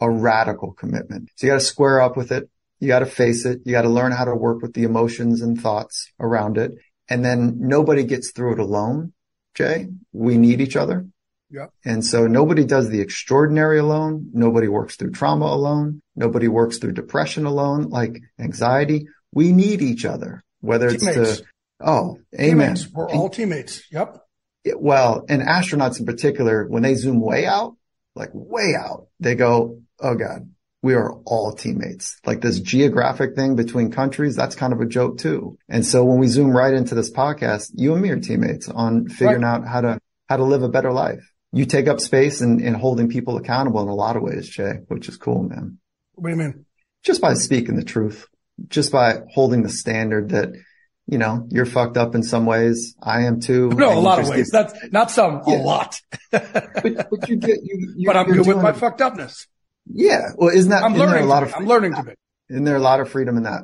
a 0.00 0.10
radical 0.10 0.72
commitment. 0.72 1.30
So 1.36 1.46
you 1.46 1.52
got 1.52 1.60
to 1.60 1.64
square 1.64 2.00
up 2.00 2.16
with 2.16 2.32
it. 2.32 2.48
You 2.80 2.88
got 2.88 2.98
to 2.98 3.06
face 3.06 3.46
it. 3.46 3.60
You 3.64 3.72
got 3.72 3.82
to 3.82 3.88
learn 3.88 4.12
how 4.12 4.24
to 4.24 4.34
work 4.34 4.60
with 4.62 4.74
the 4.74 4.84
emotions 4.84 5.40
and 5.40 5.60
thoughts 5.60 6.10
around 6.20 6.58
it. 6.58 6.72
And 7.08 7.24
then 7.24 7.56
nobody 7.58 8.04
gets 8.04 8.32
through 8.32 8.54
it 8.54 8.58
alone. 8.58 9.12
Jay, 9.54 9.88
we 10.12 10.36
need 10.36 10.60
each 10.60 10.76
other. 10.76 11.06
Yeah. 11.50 11.66
And 11.84 12.04
so 12.04 12.26
nobody 12.26 12.64
does 12.64 12.90
the 12.90 13.00
extraordinary 13.00 13.78
alone. 13.78 14.30
Nobody 14.32 14.68
works 14.68 14.96
through 14.96 15.12
trauma 15.12 15.46
alone. 15.46 16.02
Nobody 16.14 16.48
works 16.48 16.78
through 16.78 16.92
depression 16.92 17.46
alone, 17.46 17.88
like 17.88 18.20
anxiety. 18.38 19.06
We 19.32 19.52
need 19.52 19.80
each 19.80 20.04
other, 20.04 20.42
whether 20.60 20.90
teammates. 20.90 21.16
it's 21.16 21.40
to, 21.40 21.46
oh, 21.80 22.18
amen. 22.34 22.74
Teammates. 22.74 22.88
We're 22.92 23.10
all 23.10 23.30
teammates. 23.30 23.84
Yep. 23.92 24.18
It, 24.64 24.80
well, 24.80 25.24
and 25.28 25.40
astronauts 25.40 26.00
in 26.00 26.06
particular, 26.06 26.66
when 26.66 26.82
they 26.82 26.94
zoom 26.94 27.20
way 27.20 27.46
out, 27.46 27.76
like 28.14 28.30
way 28.32 28.74
out, 28.76 29.06
they 29.20 29.36
go, 29.36 29.82
oh 30.00 30.14
God, 30.14 30.50
we 30.82 30.94
are 30.94 31.12
all 31.24 31.52
teammates. 31.52 32.16
Like 32.24 32.40
this 32.40 32.60
geographic 32.60 33.34
thing 33.34 33.56
between 33.56 33.90
countries, 33.90 34.36
that's 34.36 34.54
kind 34.54 34.72
of 34.72 34.80
a 34.80 34.86
joke 34.86 35.18
too. 35.18 35.58
And 35.68 35.84
so 35.84 36.04
when 36.04 36.18
we 36.18 36.28
zoom 36.28 36.50
right 36.50 36.72
into 36.72 36.94
this 36.94 37.10
podcast, 37.10 37.72
you 37.74 37.92
and 37.92 38.02
me 38.02 38.10
are 38.10 38.20
teammates 38.20 38.68
on 38.68 39.08
figuring 39.08 39.42
right. 39.42 39.56
out 39.56 39.66
how 39.66 39.80
to, 39.80 39.98
how 40.28 40.36
to 40.36 40.44
live 40.44 40.62
a 40.62 40.68
better 40.68 40.92
life. 40.92 41.32
You 41.52 41.64
take 41.64 41.88
up 41.88 42.00
space 42.00 42.40
and, 42.40 42.60
and 42.60 42.76
holding 42.76 43.08
people 43.08 43.36
accountable 43.36 43.80
in 43.80 43.88
a 43.88 43.94
lot 43.94 44.16
of 44.16 44.22
ways, 44.22 44.48
Jay, 44.48 44.80
which 44.88 45.08
is 45.08 45.16
cool, 45.16 45.42
man. 45.42 45.78
What 46.14 46.28
do 46.28 46.36
you 46.36 46.40
mean? 46.40 46.66
Just 47.02 47.20
by 47.20 47.34
speaking 47.34 47.76
the 47.76 47.84
truth, 47.84 48.28
just 48.68 48.92
by 48.92 49.22
holding 49.32 49.62
the 49.62 49.68
standard 49.68 50.30
that, 50.30 50.50
you 51.08 51.18
know, 51.18 51.46
you're 51.50 51.66
fucked 51.66 51.96
up 51.96 52.14
in 52.14 52.22
some 52.22 52.46
ways. 52.46 52.94
I 53.02 53.22
am 53.22 53.40
too. 53.40 53.70
No, 53.74 53.96
a 53.96 54.00
lot 54.00 54.20
of 54.20 54.28
ways. 54.28 54.50
Get, 54.50 54.68
That's 54.68 54.92
not 54.92 55.10
some, 55.10 55.42
yeah. 55.46 55.56
a 55.56 55.58
lot. 55.62 56.00
but, 56.30 56.82
but 56.82 57.28
you 57.28 57.36
get, 57.36 57.58
you, 57.62 58.06
but 58.06 58.16
I'm 58.16 58.30
good 58.30 58.46
with 58.46 58.62
my 58.62 58.72
fucked 58.72 59.00
upness. 59.00 59.46
Yeah. 59.92 60.30
Well, 60.36 60.54
isn't 60.54 60.70
that, 60.70 60.82
I'm 60.82 60.94
isn't 60.94 61.06
learning 61.06 61.24
a 61.24 61.26
lot 61.26 61.42
of, 61.42 61.54
I'm 61.54 61.66
learning 61.66 61.94
to 61.94 62.02
be. 62.02 62.12
Isn't 62.50 62.64
there 62.64 62.76
a 62.76 62.80
lot 62.80 63.00
of 63.00 63.08
freedom 63.08 63.36
in 63.36 63.44
that? 63.44 63.62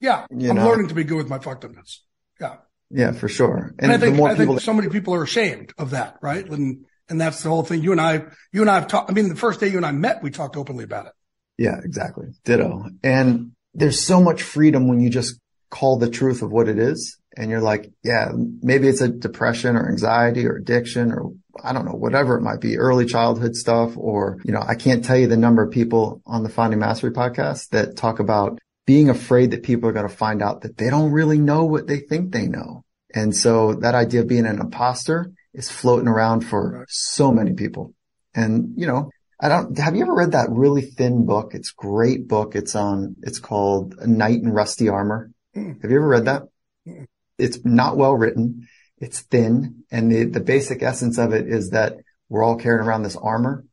Yeah. 0.00 0.26
You 0.30 0.50
I'm 0.50 0.56
know? 0.56 0.68
learning 0.68 0.88
to 0.88 0.94
be 0.94 1.04
good 1.04 1.16
with 1.16 1.28
my 1.28 1.38
fucked 1.38 1.64
upness. 1.64 2.02
Yeah. 2.40 2.56
Yeah, 2.90 3.12
for 3.12 3.28
sure. 3.28 3.74
And, 3.78 3.90
and 3.90 3.92
I 3.92 3.98
think, 3.98 4.20
I 4.20 4.34
think 4.34 4.60
so 4.60 4.74
many 4.74 4.88
people 4.88 5.14
are 5.14 5.22
ashamed 5.22 5.72
of 5.78 5.90
that, 5.90 6.18
right? 6.20 6.46
And, 6.46 6.84
And 7.08 7.20
that's 7.20 7.42
the 7.42 7.48
whole 7.48 7.62
thing. 7.62 7.82
You 7.82 7.92
and 7.92 8.00
I, 8.00 8.24
you 8.52 8.60
and 8.62 8.70
I 8.70 8.74
have 8.76 8.86
talked. 8.86 9.10
I 9.10 9.14
mean, 9.14 9.28
the 9.28 9.36
first 9.36 9.60
day 9.60 9.68
you 9.68 9.76
and 9.76 9.84
I 9.84 9.92
met, 9.92 10.22
we 10.22 10.30
talked 10.30 10.56
openly 10.56 10.84
about 10.84 11.06
it. 11.06 11.12
Yeah, 11.58 11.78
exactly. 11.84 12.28
Ditto. 12.44 12.86
And 13.02 13.52
there's 13.74 14.00
so 14.00 14.20
much 14.20 14.42
freedom 14.42 14.88
when 14.88 15.00
you 15.00 15.10
just 15.10 15.38
call 15.70 15.98
the 15.98 16.08
truth 16.08 16.42
of 16.42 16.50
what 16.50 16.68
it 16.68 16.78
is. 16.78 17.18
And 17.36 17.50
you're 17.50 17.60
like, 17.60 17.90
yeah, 18.02 18.30
maybe 18.62 18.88
it's 18.88 19.00
a 19.00 19.08
depression 19.08 19.76
or 19.76 19.88
anxiety 19.88 20.46
or 20.46 20.56
addiction 20.56 21.12
or 21.12 21.32
I 21.62 21.72
don't 21.72 21.84
know, 21.84 21.92
whatever 21.92 22.36
it 22.36 22.42
might 22.42 22.60
be, 22.60 22.78
early 22.78 23.06
childhood 23.06 23.56
stuff. 23.56 23.96
Or, 23.96 24.38
you 24.44 24.52
know, 24.52 24.62
I 24.66 24.74
can't 24.74 25.04
tell 25.04 25.16
you 25.16 25.26
the 25.26 25.36
number 25.36 25.62
of 25.62 25.72
people 25.72 26.22
on 26.26 26.42
the 26.42 26.48
Finding 26.48 26.80
Mastery 26.80 27.10
podcast 27.10 27.70
that 27.70 27.96
talk 27.96 28.20
about 28.20 28.58
being 28.86 29.10
afraid 29.10 29.52
that 29.52 29.62
people 29.62 29.88
are 29.88 29.92
going 29.92 30.08
to 30.08 30.14
find 30.14 30.42
out 30.42 30.62
that 30.62 30.76
they 30.76 30.90
don't 30.90 31.12
really 31.12 31.38
know 31.38 31.64
what 31.64 31.86
they 31.86 31.98
think 31.98 32.32
they 32.32 32.46
know. 32.46 32.84
And 33.14 33.34
so 33.36 33.74
that 33.74 33.94
idea 33.94 34.22
of 34.22 34.28
being 34.28 34.46
an 34.46 34.60
imposter 34.60 35.32
is 35.52 35.70
floating 35.70 36.08
around 36.08 36.40
for 36.40 36.86
so 36.88 37.30
many 37.30 37.52
people. 37.52 37.94
And, 38.34 38.74
you 38.76 38.86
know, 38.86 39.10
I 39.38 39.48
don't, 39.48 39.76
have 39.78 39.96
you 39.96 40.02
ever 40.02 40.14
read 40.14 40.32
that 40.32 40.50
really 40.50 40.82
thin 40.82 41.26
book? 41.26 41.54
It's 41.54 41.72
great 41.72 42.26
book. 42.28 42.54
It's 42.54 42.74
on, 42.74 43.16
it's 43.22 43.38
called 43.38 43.94
Knight 44.06 44.40
in 44.40 44.50
Rusty 44.50 44.88
Armor. 44.88 45.30
Hmm. 45.52 45.72
Have 45.82 45.90
you 45.90 45.98
ever 45.98 46.08
read 46.08 46.24
that? 46.24 46.44
Hmm. 46.86 47.04
It's 47.38 47.58
not 47.64 47.96
well 47.96 48.14
written. 48.14 48.68
It's 49.02 49.20
thin. 49.20 49.84
And 49.90 50.10
the, 50.10 50.24
the 50.24 50.40
basic 50.40 50.82
essence 50.82 51.18
of 51.18 51.32
it 51.32 51.46
is 51.46 51.70
that 51.70 51.96
we're 52.28 52.42
all 52.42 52.56
carrying 52.56 52.86
around 52.86 53.02
this 53.02 53.16
armor. 53.16 53.66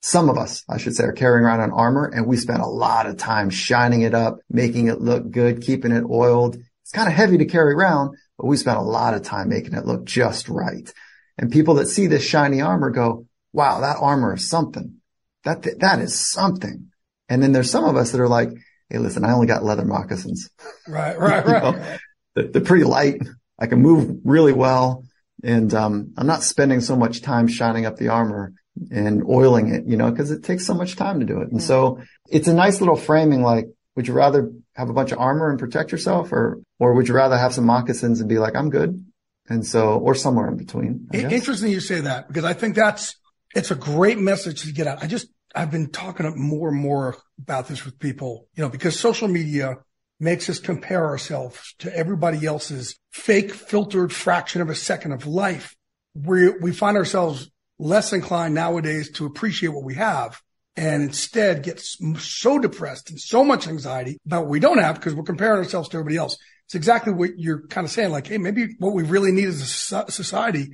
Some 0.00 0.30
of 0.30 0.38
us, 0.38 0.64
I 0.68 0.78
should 0.78 0.94
say, 0.94 1.04
are 1.04 1.12
carrying 1.12 1.44
around 1.44 1.60
an 1.60 1.72
armor 1.72 2.06
and 2.06 2.26
we 2.26 2.36
spend 2.36 2.60
a 2.60 2.66
lot 2.66 3.06
of 3.06 3.18
time 3.18 3.50
shining 3.50 4.02
it 4.02 4.14
up, 4.14 4.38
making 4.48 4.86
it 4.86 5.00
look 5.00 5.30
good, 5.30 5.62
keeping 5.62 5.92
it 5.92 6.04
oiled. 6.08 6.56
It's 6.82 6.92
kind 6.92 7.08
of 7.08 7.14
heavy 7.14 7.38
to 7.38 7.44
carry 7.44 7.74
around, 7.74 8.16
but 8.38 8.46
we 8.46 8.56
spend 8.56 8.78
a 8.78 8.82
lot 8.82 9.14
of 9.14 9.22
time 9.22 9.48
making 9.48 9.74
it 9.74 9.84
look 9.84 10.04
just 10.04 10.48
right. 10.48 10.90
And 11.36 11.52
people 11.52 11.74
that 11.74 11.88
see 11.88 12.06
this 12.06 12.24
shiny 12.24 12.62
armor 12.62 12.90
go, 12.90 13.26
wow, 13.52 13.80
that 13.80 13.98
armor 14.00 14.34
is 14.34 14.48
something. 14.48 15.00
That, 15.44 15.66
that 15.80 15.98
is 15.98 16.14
something. 16.14 16.92
And 17.28 17.42
then 17.42 17.52
there's 17.52 17.70
some 17.70 17.84
of 17.84 17.96
us 17.96 18.12
that 18.12 18.20
are 18.20 18.28
like, 18.28 18.50
Hey, 18.88 18.98
listen, 18.98 19.24
I 19.24 19.32
only 19.32 19.48
got 19.48 19.64
leather 19.64 19.84
moccasins. 19.84 20.48
Right, 20.86 21.18
right, 21.18 21.44
right. 21.46 21.62
know, 21.62 21.96
they're, 22.36 22.46
they're, 22.48 22.62
pretty 22.62 22.84
light. 22.84 23.20
I 23.58 23.66
can 23.66 23.80
move 23.80 24.20
really 24.24 24.52
well. 24.52 25.04
And, 25.42 25.72
um, 25.74 26.12
I'm 26.16 26.26
not 26.26 26.42
spending 26.42 26.80
so 26.80 26.96
much 26.96 27.22
time 27.22 27.48
shining 27.48 27.86
up 27.86 27.96
the 27.96 28.08
armor 28.08 28.52
and 28.90 29.22
oiling 29.24 29.74
it, 29.74 29.86
you 29.86 29.96
know, 29.96 30.10
cause 30.12 30.30
it 30.30 30.44
takes 30.44 30.66
so 30.66 30.74
much 30.74 30.96
time 30.96 31.20
to 31.20 31.26
do 31.26 31.40
it. 31.40 31.50
And 31.50 31.62
so 31.62 32.00
it's 32.28 32.48
a 32.48 32.54
nice 32.54 32.80
little 32.80 32.96
framing. 32.96 33.42
Like, 33.42 33.66
would 33.94 34.06
you 34.06 34.14
rather 34.14 34.50
have 34.74 34.90
a 34.90 34.92
bunch 34.92 35.12
of 35.12 35.18
armor 35.18 35.50
and 35.50 35.58
protect 35.58 35.92
yourself 35.92 36.32
or, 36.32 36.60
or 36.78 36.94
would 36.94 37.08
you 37.08 37.14
rather 37.14 37.38
have 37.38 37.54
some 37.54 37.64
moccasins 37.64 38.20
and 38.20 38.28
be 38.28 38.38
like, 38.38 38.54
I'm 38.54 38.70
good? 38.70 39.04
And 39.48 39.64
so, 39.64 39.98
or 39.98 40.14
somewhere 40.14 40.48
in 40.48 40.56
between. 40.56 41.08
Interesting 41.12 41.70
you 41.70 41.80
say 41.80 42.00
that 42.00 42.28
because 42.28 42.44
I 42.44 42.52
think 42.52 42.74
that's, 42.74 43.16
it's 43.54 43.70
a 43.70 43.76
great 43.76 44.18
message 44.18 44.62
to 44.62 44.72
get 44.72 44.86
out. 44.86 45.02
I 45.02 45.06
just, 45.06 45.28
I've 45.54 45.70
been 45.70 45.90
talking 45.90 46.30
more 46.36 46.68
and 46.68 46.78
more 46.78 47.16
about 47.38 47.68
this 47.68 47.84
with 47.84 47.98
people, 47.98 48.46
you 48.54 48.62
know, 48.62 48.68
because 48.68 48.98
social 48.98 49.28
media 49.28 49.78
makes 50.18 50.48
us 50.48 50.58
compare 50.58 51.04
ourselves 51.04 51.74
to 51.78 51.94
everybody 51.94 52.46
else's 52.46 52.96
fake 53.10 53.52
filtered 53.52 54.12
fraction 54.12 54.62
of 54.62 54.70
a 54.70 54.74
second 54.74 55.12
of 55.12 55.26
life. 55.26 55.74
We, 56.14 56.50
we 56.50 56.72
find 56.72 56.96
ourselves 56.96 57.50
less 57.78 58.12
inclined 58.12 58.54
nowadays 58.54 59.10
to 59.12 59.26
appreciate 59.26 59.68
what 59.68 59.84
we 59.84 59.94
have 59.96 60.40
and 60.76 61.02
instead 61.02 61.62
get 61.62 61.80
so 61.80 62.58
depressed 62.58 63.10
and 63.10 63.20
so 63.20 63.44
much 63.44 63.66
anxiety 63.66 64.18
about 64.26 64.42
what 64.42 64.50
we 64.50 64.60
don't 64.60 64.78
have 64.78 64.96
because 64.96 65.14
we're 65.14 65.22
comparing 65.22 65.58
ourselves 65.58 65.88
to 65.90 65.96
everybody 65.96 66.16
else. 66.16 66.36
It's 66.66 66.74
exactly 66.74 67.12
what 67.12 67.38
you're 67.38 67.66
kind 67.68 67.84
of 67.84 67.90
saying. 67.90 68.10
Like, 68.10 68.26
Hey, 68.26 68.38
maybe 68.38 68.74
what 68.78 68.94
we 68.94 69.02
really 69.02 69.32
need 69.32 69.48
as 69.48 69.92
a 69.92 70.10
society 70.10 70.68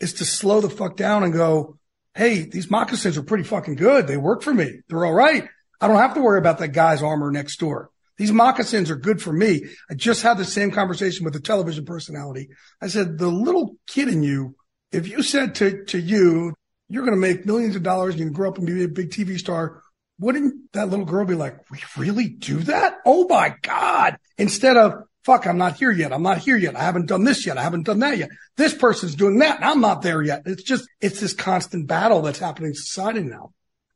is 0.00 0.14
to 0.14 0.24
slow 0.24 0.60
the 0.60 0.70
fuck 0.70 0.96
down 0.96 1.24
and 1.24 1.32
go, 1.32 1.78
Hey, 2.14 2.42
these 2.42 2.70
moccasins 2.70 3.16
are 3.16 3.22
pretty 3.22 3.44
fucking 3.44 3.76
good. 3.76 4.06
They 4.06 4.16
work 4.16 4.42
for 4.42 4.52
me. 4.52 4.80
They're 4.88 5.04
all 5.04 5.12
right. 5.12 5.48
I 5.80 5.86
don't 5.86 5.98
have 5.98 6.14
to 6.14 6.20
worry 6.20 6.38
about 6.38 6.58
that 6.58 6.68
guy's 6.68 7.02
armor 7.02 7.30
next 7.30 7.60
door. 7.60 7.90
These 8.18 8.32
moccasins 8.32 8.90
are 8.90 8.96
good 8.96 9.22
for 9.22 9.32
me. 9.32 9.64
I 9.88 9.94
just 9.94 10.22
had 10.22 10.38
the 10.38 10.44
same 10.44 10.70
conversation 10.70 11.24
with 11.24 11.36
a 11.36 11.40
television 11.40 11.84
personality. 11.84 12.50
I 12.82 12.88
said, 12.88 13.16
the 13.16 13.28
little 13.28 13.76
kid 13.86 14.08
in 14.08 14.22
you, 14.22 14.56
if 14.90 15.08
you 15.08 15.22
said 15.22 15.54
to, 15.56 15.84
to 15.86 15.98
you, 15.98 16.52
you're 16.88 17.04
going 17.04 17.14
to 17.14 17.20
make 17.20 17.46
millions 17.46 17.76
of 17.76 17.82
dollars 17.82 18.14
and 18.14 18.20
you 18.20 18.26
can 18.26 18.34
grow 18.34 18.48
up 18.50 18.58
and 18.58 18.66
be 18.66 18.82
a 18.82 18.88
big 18.88 19.10
TV 19.10 19.38
star, 19.38 19.82
wouldn't 20.18 20.72
that 20.72 20.88
little 20.88 21.04
girl 21.04 21.24
be 21.24 21.34
like, 21.34 21.70
we 21.70 21.78
really 21.96 22.28
do 22.28 22.58
that? 22.60 22.96
Oh 23.06 23.26
my 23.28 23.54
God. 23.62 24.18
Instead 24.36 24.76
of, 24.76 24.94
fuck, 25.22 25.46
I'm 25.46 25.58
not 25.58 25.76
here 25.76 25.92
yet. 25.92 26.12
I'm 26.12 26.22
not 26.22 26.38
here 26.38 26.56
yet. 26.56 26.74
I 26.74 26.82
haven't 26.82 27.06
done 27.06 27.22
this 27.22 27.46
yet. 27.46 27.56
I 27.56 27.62
haven't 27.62 27.84
done 27.84 28.00
that 28.00 28.18
yet. 28.18 28.30
This 28.56 28.74
person's 28.74 29.14
doing 29.14 29.38
that 29.38 29.56
and 29.56 29.64
I'm 29.64 29.80
not 29.80 30.02
there 30.02 30.22
yet. 30.22 30.42
It's 30.44 30.64
just, 30.64 30.88
it's 31.00 31.20
this 31.20 31.34
constant 31.34 31.86
battle 31.86 32.22
that's 32.22 32.40
happening 32.40 32.70
in 32.70 32.74
society 32.74 33.20
now. 33.20 33.52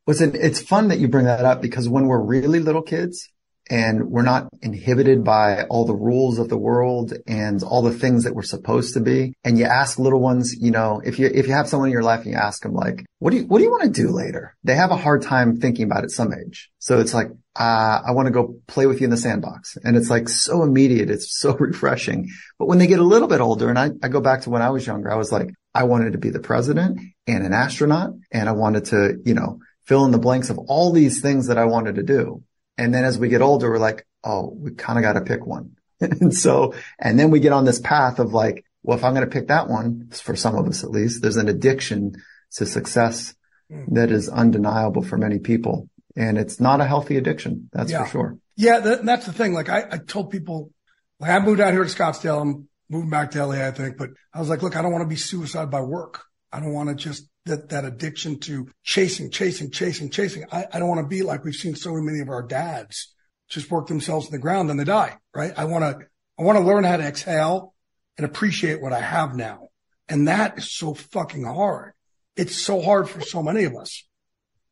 Listen, 0.07 0.33
it's 0.35 0.61
fun 0.61 0.89
that 0.89 0.99
you 0.99 1.07
bring 1.07 1.25
that 1.25 1.45
up 1.45 1.61
because 1.61 1.89
when 1.89 2.07
we're 2.07 2.21
really 2.21 2.59
little 2.59 2.81
kids, 2.81 3.29
and 3.69 4.09
we're 4.09 4.23
not 4.23 4.49
inhibited 4.61 5.23
by 5.23 5.63
all 5.63 5.85
the 5.85 5.95
rules 5.95 6.37
of 6.37 6.49
the 6.49 6.57
world 6.57 7.13
and 7.25 7.63
all 7.63 7.81
the 7.81 7.93
things 7.93 8.23
that 8.23 8.35
we're 8.35 8.41
supposed 8.41 8.93
to 8.93 8.99
be. 8.99 9.33
And 9.43 9.57
you 9.57 9.65
ask 9.65 9.97
little 9.97 10.19
ones, 10.19 10.55
you 10.59 10.71
know, 10.71 11.01
if 11.03 11.17
you, 11.17 11.29
if 11.33 11.47
you 11.47 11.53
have 11.53 11.67
someone 11.67 11.89
in 11.89 11.93
your 11.93 12.03
life 12.03 12.23
and 12.23 12.31
you 12.31 12.37
ask 12.37 12.63
them 12.63 12.73
like, 12.73 13.05
what 13.19 13.31
do 13.31 13.37
you, 13.37 13.43
what 13.45 13.59
do 13.59 13.63
you 13.63 13.71
want 13.71 13.83
to 13.83 13.89
do 13.89 14.09
later? 14.09 14.55
They 14.63 14.75
have 14.75 14.91
a 14.91 14.97
hard 14.97 15.21
time 15.21 15.57
thinking 15.57 15.85
about 15.85 16.03
it 16.03 16.11
some 16.11 16.33
age. 16.33 16.69
So 16.79 16.99
it's 16.99 17.13
like, 17.13 17.27
uh, 17.57 18.01
I 18.05 18.11
want 18.11 18.25
to 18.25 18.31
go 18.31 18.55
play 18.67 18.85
with 18.85 18.99
you 18.99 19.05
in 19.05 19.11
the 19.11 19.17
sandbox. 19.17 19.77
And 19.83 19.95
it's 19.95 20.09
like 20.09 20.27
so 20.27 20.63
immediate. 20.63 21.09
It's 21.09 21.39
so 21.39 21.55
refreshing. 21.59 22.29
But 22.59 22.67
when 22.67 22.79
they 22.79 22.87
get 22.87 22.99
a 22.99 23.03
little 23.03 23.27
bit 23.27 23.41
older 23.41 23.69
and 23.69 23.79
I, 23.79 23.91
I 24.01 24.09
go 24.09 24.21
back 24.21 24.41
to 24.41 24.49
when 24.49 24.61
I 24.61 24.71
was 24.71 24.85
younger, 24.85 25.11
I 25.11 25.15
was 25.15 25.31
like, 25.31 25.49
I 25.73 25.83
wanted 25.83 26.13
to 26.13 26.19
be 26.19 26.29
the 26.29 26.39
president 26.39 26.99
and 27.27 27.45
an 27.45 27.53
astronaut 27.53 28.11
and 28.31 28.49
I 28.49 28.51
wanted 28.51 28.85
to, 28.85 29.21
you 29.25 29.33
know, 29.33 29.59
fill 29.85 30.05
in 30.05 30.11
the 30.11 30.19
blanks 30.19 30.49
of 30.49 30.57
all 30.57 30.91
these 30.91 31.21
things 31.21 31.47
that 31.47 31.57
I 31.57 31.65
wanted 31.65 31.95
to 31.95 32.03
do. 32.03 32.43
And 32.77 32.93
then 32.93 33.05
as 33.05 33.17
we 33.17 33.29
get 33.29 33.41
older, 33.41 33.69
we're 33.69 33.77
like, 33.77 34.05
oh, 34.23 34.49
we 34.55 34.71
kind 34.71 34.97
of 34.97 35.03
got 35.03 35.13
to 35.13 35.21
pick 35.21 35.45
one. 35.45 35.75
and 36.01 36.33
so, 36.33 36.73
and 36.99 37.19
then 37.19 37.31
we 37.31 37.39
get 37.39 37.53
on 37.53 37.65
this 37.65 37.79
path 37.79 38.19
of 38.19 38.33
like, 38.33 38.65
well, 38.81 38.97
if 38.97 39.03
I'm 39.03 39.13
going 39.13 39.27
to 39.27 39.31
pick 39.31 39.47
that 39.47 39.69
one, 39.69 40.09
for 40.11 40.35
some 40.35 40.55
of 40.55 40.67
us 40.67 40.83
at 40.83 40.89
least, 40.89 41.21
there's 41.21 41.37
an 41.37 41.49
addiction 41.49 42.15
to 42.55 42.65
success 42.65 43.33
mm. 43.71 43.85
that 43.93 44.11
is 44.11 44.27
undeniable 44.27 45.03
for 45.03 45.17
many 45.17 45.39
people. 45.39 45.89
And 46.15 46.37
it's 46.37 46.59
not 46.59 46.81
a 46.81 46.85
healthy 46.85 47.17
addiction. 47.17 47.69
That's 47.71 47.91
yeah. 47.91 48.03
for 48.05 48.11
sure. 48.11 48.37
Yeah. 48.55 48.79
That, 48.79 49.05
that's 49.05 49.25
the 49.25 49.33
thing. 49.33 49.53
Like 49.53 49.69
I, 49.69 49.85
I 49.91 49.97
told 49.97 50.31
people, 50.31 50.71
like 51.19 51.31
I 51.31 51.39
moved 51.39 51.61
out 51.61 51.73
here 51.73 51.83
to 51.83 51.89
Scottsdale. 51.89 52.41
I'm 52.41 52.67
moving 52.89 53.09
back 53.09 53.31
to 53.31 53.45
LA, 53.45 53.65
I 53.65 53.71
think, 53.71 53.97
but 53.97 54.09
I 54.33 54.39
was 54.39 54.49
like, 54.49 54.61
look, 54.61 54.75
I 54.75 54.81
don't 54.81 54.91
want 54.91 55.03
to 55.03 55.09
be 55.09 55.15
suicide 55.15 55.71
by 55.71 55.81
work. 55.81 56.23
I 56.51 56.59
don't 56.59 56.73
want 56.73 56.89
to 56.89 56.95
just 56.95 57.27
that, 57.45 57.69
that 57.69 57.85
addiction 57.85 58.39
to 58.39 58.69
chasing, 58.83 59.29
chasing, 59.29 59.71
chasing, 59.71 60.09
chasing. 60.09 60.45
I, 60.51 60.65
I 60.73 60.79
don't 60.79 60.87
want 60.87 61.01
to 61.01 61.07
be 61.07 61.23
like 61.23 61.43
we've 61.43 61.55
seen 61.55 61.75
so 61.75 61.93
many 61.93 62.19
of 62.19 62.29
our 62.29 62.43
dads 62.43 63.13
just 63.49 63.69
work 63.69 63.87
themselves 63.87 64.27
in 64.27 64.31
the 64.31 64.39
ground 64.39 64.69
and 64.69 64.79
they 64.79 64.83
die, 64.83 65.17
right? 65.33 65.53
I 65.57 65.65
want 65.65 65.83
to, 65.83 66.07
I 66.39 66.43
want 66.43 66.57
to 66.57 66.63
learn 66.63 66.83
how 66.83 66.97
to 66.97 67.03
exhale 67.03 67.73
and 68.17 68.25
appreciate 68.25 68.81
what 68.81 68.93
I 68.93 68.99
have 68.99 69.35
now. 69.35 69.69
And 70.07 70.27
that 70.27 70.57
is 70.57 70.71
so 70.71 70.93
fucking 70.93 71.43
hard. 71.43 71.93
It's 72.35 72.55
so 72.55 72.81
hard 72.81 73.09
for 73.09 73.21
so 73.21 73.43
many 73.43 73.63
of 73.65 73.75
us. 73.75 74.03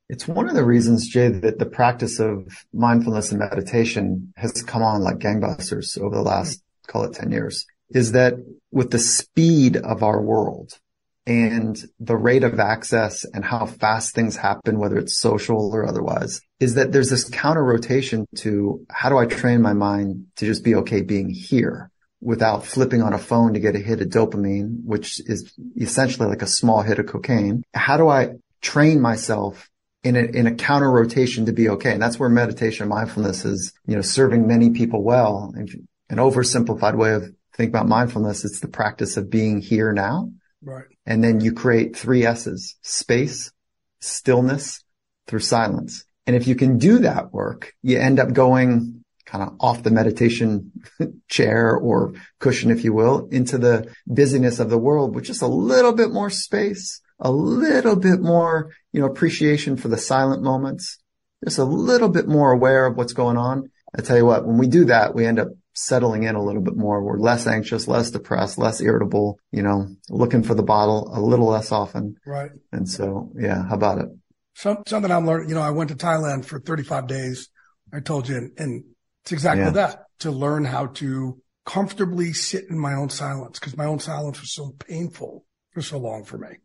It's 0.09 0.27
one 0.27 0.49
of 0.49 0.55
the 0.55 0.65
reasons, 0.65 1.07
Jay, 1.07 1.29
that 1.29 1.57
the 1.57 1.65
practice 1.65 2.19
of 2.19 2.65
mindfulness 2.73 3.31
and 3.31 3.39
meditation 3.39 4.33
has 4.35 4.61
come 4.61 4.81
on 4.81 5.01
like 5.01 5.19
gangbusters 5.19 5.97
over 5.97 6.15
the 6.15 6.21
last, 6.21 6.61
call 6.87 7.03
it 7.03 7.13
10 7.13 7.31
years, 7.31 7.65
is 7.91 8.11
that 8.11 8.33
with 8.71 8.91
the 8.91 8.99
speed 8.99 9.77
of 9.77 10.03
our 10.03 10.21
world, 10.21 10.79
and 11.27 11.79
the 11.99 12.15
rate 12.15 12.43
of 12.43 12.59
access 12.59 13.25
and 13.25 13.45
how 13.45 13.65
fast 13.65 14.15
things 14.15 14.35
happen, 14.35 14.79
whether 14.79 14.97
it's 14.97 15.19
social 15.19 15.71
or 15.73 15.87
otherwise, 15.87 16.41
is 16.59 16.75
that 16.75 16.91
there's 16.91 17.09
this 17.09 17.29
counter 17.29 17.63
rotation 17.63 18.25
to 18.37 18.83
how 18.89 19.09
do 19.09 19.17
I 19.17 19.25
train 19.25 19.61
my 19.61 19.73
mind 19.73 20.25
to 20.37 20.45
just 20.45 20.63
be 20.63 20.75
okay 20.75 21.01
being 21.01 21.29
here 21.29 21.91
without 22.21 22.65
flipping 22.65 23.01
on 23.01 23.13
a 23.13 23.19
phone 23.19 23.53
to 23.53 23.59
get 23.59 23.75
a 23.75 23.79
hit 23.79 24.01
of 24.01 24.07
dopamine, 24.09 24.83
which 24.83 25.19
is 25.25 25.53
essentially 25.79 26.27
like 26.27 26.41
a 26.41 26.47
small 26.47 26.81
hit 26.81 26.99
of 26.99 27.07
cocaine. 27.07 27.63
How 27.73 27.97
do 27.97 28.09
I 28.09 28.33
train 28.61 28.99
myself 29.01 29.69
in 30.03 30.15
a, 30.15 30.21
in 30.21 30.47
a 30.47 30.55
counter 30.55 30.89
rotation 30.89 31.45
to 31.45 31.53
be 31.53 31.69
okay? 31.69 31.93
And 31.93 32.01
that's 32.01 32.19
where 32.19 32.29
meditation 32.29 32.87
mindfulness 32.87 33.45
is, 33.45 33.73
you 33.85 33.95
know, 33.95 34.01
serving 34.01 34.47
many 34.47 34.71
people 34.71 35.03
well. 35.03 35.53
An 35.55 36.17
oversimplified 36.17 36.95
way 36.95 37.13
of 37.13 37.23
thinking 37.55 37.73
about 37.75 37.87
mindfulness, 37.87 38.43
it's 38.43 38.59
the 38.59 38.67
practice 38.67 39.17
of 39.17 39.29
being 39.29 39.61
here 39.61 39.91
now 39.93 40.31
Right. 40.63 40.85
And 41.05 41.23
then 41.23 41.41
you 41.41 41.53
create 41.53 41.95
three 41.95 42.25
S's, 42.25 42.75
space, 42.81 43.51
stillness 43.99 44.83
through 45.27 45.39
silence. 45.39 46.05
And 46.27 46.35
if 46.35 46.47
you 46.47 46.55
can 46.55 46.77
do 46.77 46.99
that 46.99 47.33
work, 47.33 47.73
you 47.81 47.99
end 47.99 48.19
up 48.19 48.33
going 48.33 49.03
kind 49.25 49.43
of 49.43 49.55
off 49.59 49.83
the 49.83 49.91
meditation 49.91 50.71
chair 51.29 51.75
or 51.75 52.13
cushion, 52.39 52.69
if 52.69 52.83
you 52.83 52.93
will, 52.93 53.27
into 53.31 53.57
the 53.57 53.93
busyness 54.05 54.59
of 54.59 54.69
the 54.69 54.77
world 54.77 55.15
with 55.15 55.23
just 55.23 55.41
a 55.41 55.47
little 55.47 55.93
bit 55.93 56.11
more 56.11 56.29
space, 56.29 57.01
a 57.19 57.31
little 57.31 57.95
bit 57.95 58.19
more, 58.19 58.71
you 58.91 58.99
know, 58.99 59.07
appreciation 59.07 59.77
for 59.77 59.87
the 59.87 59.97
silent 59.97 60.43
moments, 60.43 60.97
just 61.43 61.59
a 61.59 61.63
little 61.63 62.09
bit 62.09 62.27
more 62.27 62.51
aware 62.51 62.85
of 62.85 62.97
what's 62.97 63.13
going 63.13 63.37
on. 63.37 63.71
I 63.97 64.01
tell 64.01 64.17
you 64.17 64.25
what, 64.25 64.45
when 64.45 64.57
we 64.57 64.67
do 64.67 64.85
that, 64.85 65.15
we 65.15 65.25
end 65.25 65.39
up 65.39 65.49
settling 65.73 66.23
in 66.23 66.35
a 66.35 66.43
little 66.43 66.61
bit 66.61 66.75
more. 66.75 67.03
We're 67.03 67.17
less 67.19 67.47
anxious, 67.47 67.87
less 67.87 68.11
depressed, 68.11 68.57
less 68.57 68.81
irritable, 68.81 69.39
you 69.51 69.63
know, 69.63 69.87
looking 70.09 70.43
for 70.43 70.53
the 70.53 70.63
bottle 70.63 71.09
a 71.13 71.21
little 71.21 71.47
less 71.47 71.71
often. 71.71 72.17
Right. 72.25 72.51
And 72.71 72.89
so, 72.89 73.31
yeah, 73.37 73.63
how 73.67 73.75
about 73.75 73.99
it? 73.99 74.09
Some, 74.55 74.83
something 74.85 75.11
I'm 75.11 75.25
learning, 75.25 75.49
you 75.49 75.55
know, 75.55 75.61
I 75.61 75.71
went 75.71 75.89
to 75.89 75.95
Thailand 75.95 76.45
for 76.45 76.59
35 76.59 77.07
days. 77.07 77.49
I 77.93 77.99
told 77.99 78.27
you, 78.27 78.37
and, 78.37 78.51
and 78.57 78.83
it's 79.23 79.31
exactly 79.31 79.63
Yeah. 79.63 79.71
that 79.71 80.03
to 80.19 80.31
learn 80.31 80.65
how 80.65 80.87
to 80.87 81.41
comfortably 81.65 82.33
sit 82.33 82.65
in 82.69 82.77
my 82.77 82.93
own 82.93 83.09
silence 83.09 83.59
because 83.59 83.77
my 83.77 83.85
own 83.85 83.99
silence 83.99 84.41
was 84.41 84.53
so 84.53 84.73
painful 84.87 85.45
for 85.71 85.81
so 85.81 85.97
long 85.97 86.23
for 86.25 86.37
me. 86.37 86.57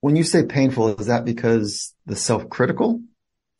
When 0.00 0.16
you 0.16 0.24
say 0.24 0.44
painful, 0.44 0.98
is 1.00 1.06
that 1.06 1.24
because 1.24 1.94
the 2.06 2.16
self-critical 2.16 3.00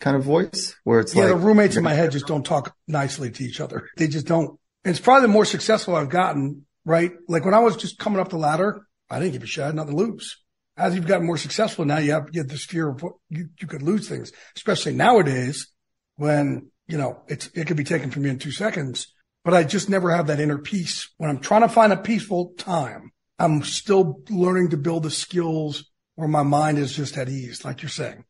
kind 0.00 0.16
of 0.16 0.24
voice 0.24 0.76
where 0.84 1.00
it's 1.00 1.14
yeah, 1.14 1.24
like 1.24 1.32
the 1.32 1.36
roommates 1.38 1.76
in 1.76 1.82
my 1.82 1.94
head 1.94 2.12
just 2.12 2.26
don't 2.26 2.44
talk 2.44 2.74
nicely 2.86 3.30
to 3.30 3.44
each 3.44 3.60
other. 3.60 3.88
They 3.96 4.08
just 4.08 4.26
don't. 4.26 4.58
It's 4.84 5.00
probably 5.00 5.22
the 5.22 5.32
more 5.32 5.44
successful 5.44 5.96
I've 5.96 6.10
gotten, 6.10 6.66
right? 6.84 7.12
Like 7.28 7.44
when 7.44 7.54
I 7.54 7.60
was 7.60 7.76
just 7.76 7.98
coming 7.98 8.20
up 8.20 8.28
the 8.28 8.36
ladder, 8.36 8.86
I 9.08 9.18
didn't 9.18 9.32
give 9.32 9.42
a 9.42 9.46
shit. 9.46 9.64
I 9.64 9.66
had 9.68 9.74
nothing 9.74 9.96
to 9.96 10.02
lose. 10.04 10.36
As 10.76 10.94
you've 10.94 11.06
gotten 11.06 11.26
more 11.26 11.38
successful 11.38 11.84
now, 11.84 11.98
you 11.98 12.12
have, 12.12 12.28
you 12.32 12.40
have 12.40 12.48
this 12.48 12.64
fear 12.64 12.88
of 12.88 13.02
what 13.02 13.14
you, 13.30 13.48
you 13.60 13.66
could 13.68 13.82
lose 13.82 14.08
things, 14.08 14.32
especially 14.56 14.92
nowadays 14.94 15.68
when, 16.16 16.70
you 16.88 16.98
know, 16.98 17.22
it's, 17.28 17.46
it 17.54 17.66
could 17.66 17.76
be 17.76 17.84
taken 17.84 18.10
from 18.10 18.24
you 18.24 18.30
in 18.30 18.38
two 18.38 18.50
seconds. 18.50 19.12
But 19.44 19.54
I 19.54 19.62
just 19.62 19.88
never 19.88 20.10
have 20.10 20.26
that 20.28 20.40
inner 20.40 20.58
peace. 20.58 21.10
When 21.16 21.30
I'm 21.30 21.38
trying 21.38 21.62
to 21.62 21.68
find 21.68 21.92
a 21.92 21.96
peaceful 21.96 22.54
time, 22.58 23.12
I'm 23.38 23.62
still 23.62 24.20
learning 24.30 24.70
to 24.70 24.76
build 24.76 25.02
the 25.04 25.10
skills 25.10 25.90
where 26.16 26.28
my 26.28 26.42
mind 26.42 26.78
is 26.78 26.94
just 26.94 27.16
at 27.18 27.28
ease, 27.28 27.64
like 27.64 27.82
you're 27.82 27.88
saying. 27.88 28.24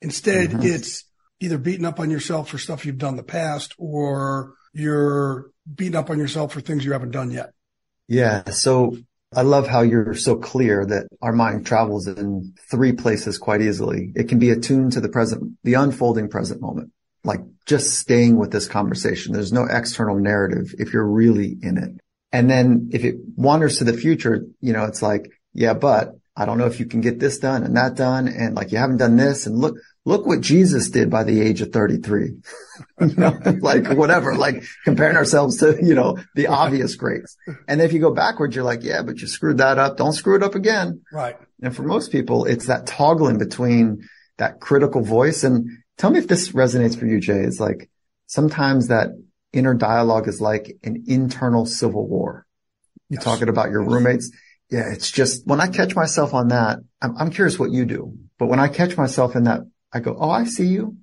Instead, 0.00 0.50
Mhm. 0.50 0.64
it's 0.64 1.04
either 1.40 1.58
beating 1.58 1.86
up 1.86 1.98
on 2.00 2.10
yourself 2.10 2.48
for 2.50 2.58
stuff 2.58 2.86
you've 2.86 2.98
done 2.98 3.14
in 3.14 3.16
the 3.16 3.22
past 3.22 3.74
or 3.78 4.54
you're 4.72 5.50
beating 5.74 5.96
up 5.96 6.10
on 6.10 6.18
yourself 6.18 6.52
for 6.52 6.60
things 6.60 6.84
you 6.84 6.92
haven't 6.92 7.10
done 7.10 7.30
yet. 7.30 7.52
Yeah. 8.08 8.44
So 8.50 8.96
I 9.34 9.42
love 9.42 9.68
how 9.68 9.82
you're 9.82 10.14
so 10.14 10.36
clear 10.36 10.84
that 10.86 11.06
our 11.22 11.32
mind 11.32 11.64
travels 11.64 12.08
in 12.08 12.54
three 12.70 12.92
places 12.92 13.38
quite 13.38 13.62
easily. 13.62 14.12
It 14.16 14.28
can 14.28 14.38
be 14.38 14.50
attuned 14.50 14.92
to 14.92 15.00
the 15.00 15.08
present, 15.08 15.56
the 15.62 15.74
unfolding 15.74 16.28
present 16.28 16.60
moment, 16.60 16.92
like 17.22 17.40
just 17.66 17.98
staying 17.98 18.36
with 18.36 18.50
this 18.50 18.66
conversation. 18.66 19.32
There's 19.32 19.52
no 19.52 19.66
external 19.70 20.18
narrative 20.18 20.74
if 20.78 20.92
you're 20.92 21.06
really 21.06 21.56
in 21.62 21.78
it. 21.78 22.00
And 22.32 22.50
then 22.50 22.90
if 22.92 23.04
it 23.04 23.16
wanders 23.36 23.78
to 23.78 23.84
the 23.84 23.92
future, 23.92 24.44
you 24.60 24.72
know, 24.72 24.84
it's 24.84 25.02
like, 25.02 25.30
yeah, 25.52 25.74
but 25.74 26.16
I 26.36 26.44
don't 26.44 26.58
know 26.58 26.66
if 26.66 26.80
you 26.80 26.86
can 26.86 27.00
get 27.00 27.20
this 27.20 27.38
done 27.38 27.62
and 27.62 27.76
that 27.76 27.94
done. 27.94 28.26
And 28.26 28.56
like 28.56 28.72
you 28.72 28.78
haven't 28.78 28.98
done 28.98 29.16
this 29.16 29.46
and 29.46 29.56
look, 29.56 29.76
look 30.04 30.26
what 30.26 30.40
Jesus 30.40 30.90
did 30.90 31.10
by 31.10 31.24
the 31.24 31.40
age 31.40 31.60
of 31.60 31.72
33. 31.72 32.36
you 33.00 33.14
know, 33.16 33.38
like 33.60 33.86
whatever, 33.90 34.34
like 34.34 34.64
comparing 34.84 35.16
ourselves 35.16 35.58
to, 35.58 35.78
you 35.82 35.94
know, 35.94 36.18
the 36.34 36.46
obvious 36.46 36.94
greats. 36.94 37.36
And 37.68 37.80
if 37.80 37.92
you 37.92 38.00
go 38.00 38.12
backwards, 38.12 38.54
you're 38.54 38.64
like, 38.64 38.82
yeah, 38.82 39.02
but 39.02 39.20
you 39.20 39.26
screwed 39.26 39.58
that 39.58 39.78
up. 39.78 39.96
Don't 39.96 40.12
screw 40.14 40.36
it 40.36 40.42
up 40.42 40.54
again. 40.54 41.02
Right. 41.12 41.36
And 41.62 41.74
for 41.76 41.82
most 41.82 42.10
people, 42.10 42.46
it's 42.46 42.66
that 42.66 42.86
toggling 42.86 43.38
between 43.38 44.08
that 44.38 44.60
critical 44.60 45.02
voice. 45.02 45.44
And 45.44 45.68
tell 45.98 46.10
me 46.10 46.18
if 46.18 46.28
this 46.28 46.52
resonates 46.52 46.98
for 46.98 47.06
you, 47.06 47.20
Jay. 47.20 47.40
It's 47.40 47.60
like 47.60 47.90
sometimes 48.26 48.88
that 48.88 49.08
inner 49.52 49.74
dialogue 49.74 50.28
is 50.28 50.40
like 50.40 50.78
an 50.82 51.04
internal 51.06 51.66
civil 51.66 52.06
war. 52.08 52.46
You're 53.10 53.18
Yes. 53.18 53.24
talking 53.24 53.48
about 53.48 53.70
your 53.70 53.82
roommates. 53.82 54.30
Yeah. 54.70 54.90
It's 54.92 55.10
just 55.10 55.46
when 55.46 55.60
I 55.60 55.66
catch 55.66 55.94
myself 55.94 56.32
on 56.32 56.48
that, 56.48 56.78
I'm, 57.02 57.16
I'm 57.18 57.30
curious 57.30 57.58
what 57.58 57.70
you 57.72 57.84
do, 57.84 58.14
but 58.38 58.46
when 58.46 58.60
I 58.60 58.68
catch 58.68 58.96
myself 58.96 59.36
in 59.36 59.44
that, 59.44 59.60
I 59.92 60.00
go, 60.00 60.16
Oh, 60.18 60.30
I 60.30 60.44
see 60.44 60.66
you. 60.66 60.96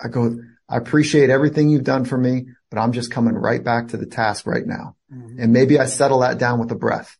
I 0.00 0.08
go, 0.08 0.38
I 0.68 0.76
appreciate 0.76 1.30
everything 1.30 1.68
you've 1.68 1.84
done 1.84 2.04
for 2.04 2.16
me, 2.16 2.46
but 2.70 2.78
I'm 2.78 2.92
just 2.92 3.10
coming 3.10 3.34
right 3.34 3.62
back 3.62 3.88
to 3.88 3.96
the 3.96 4.06
task 4.06 4.46
right 4.46 4.66
now. 4.66 4.96
Mm-hmm. 5.12 5.40
And 5.40 5.52
maybe 5.52 5.78
I 5.78 5.86
settle 5.86 6.20
that 6.20 6.38
down 6.38 6.60
with 6.60 6.70
a 6.70 6.76
breath, 6.76 7.16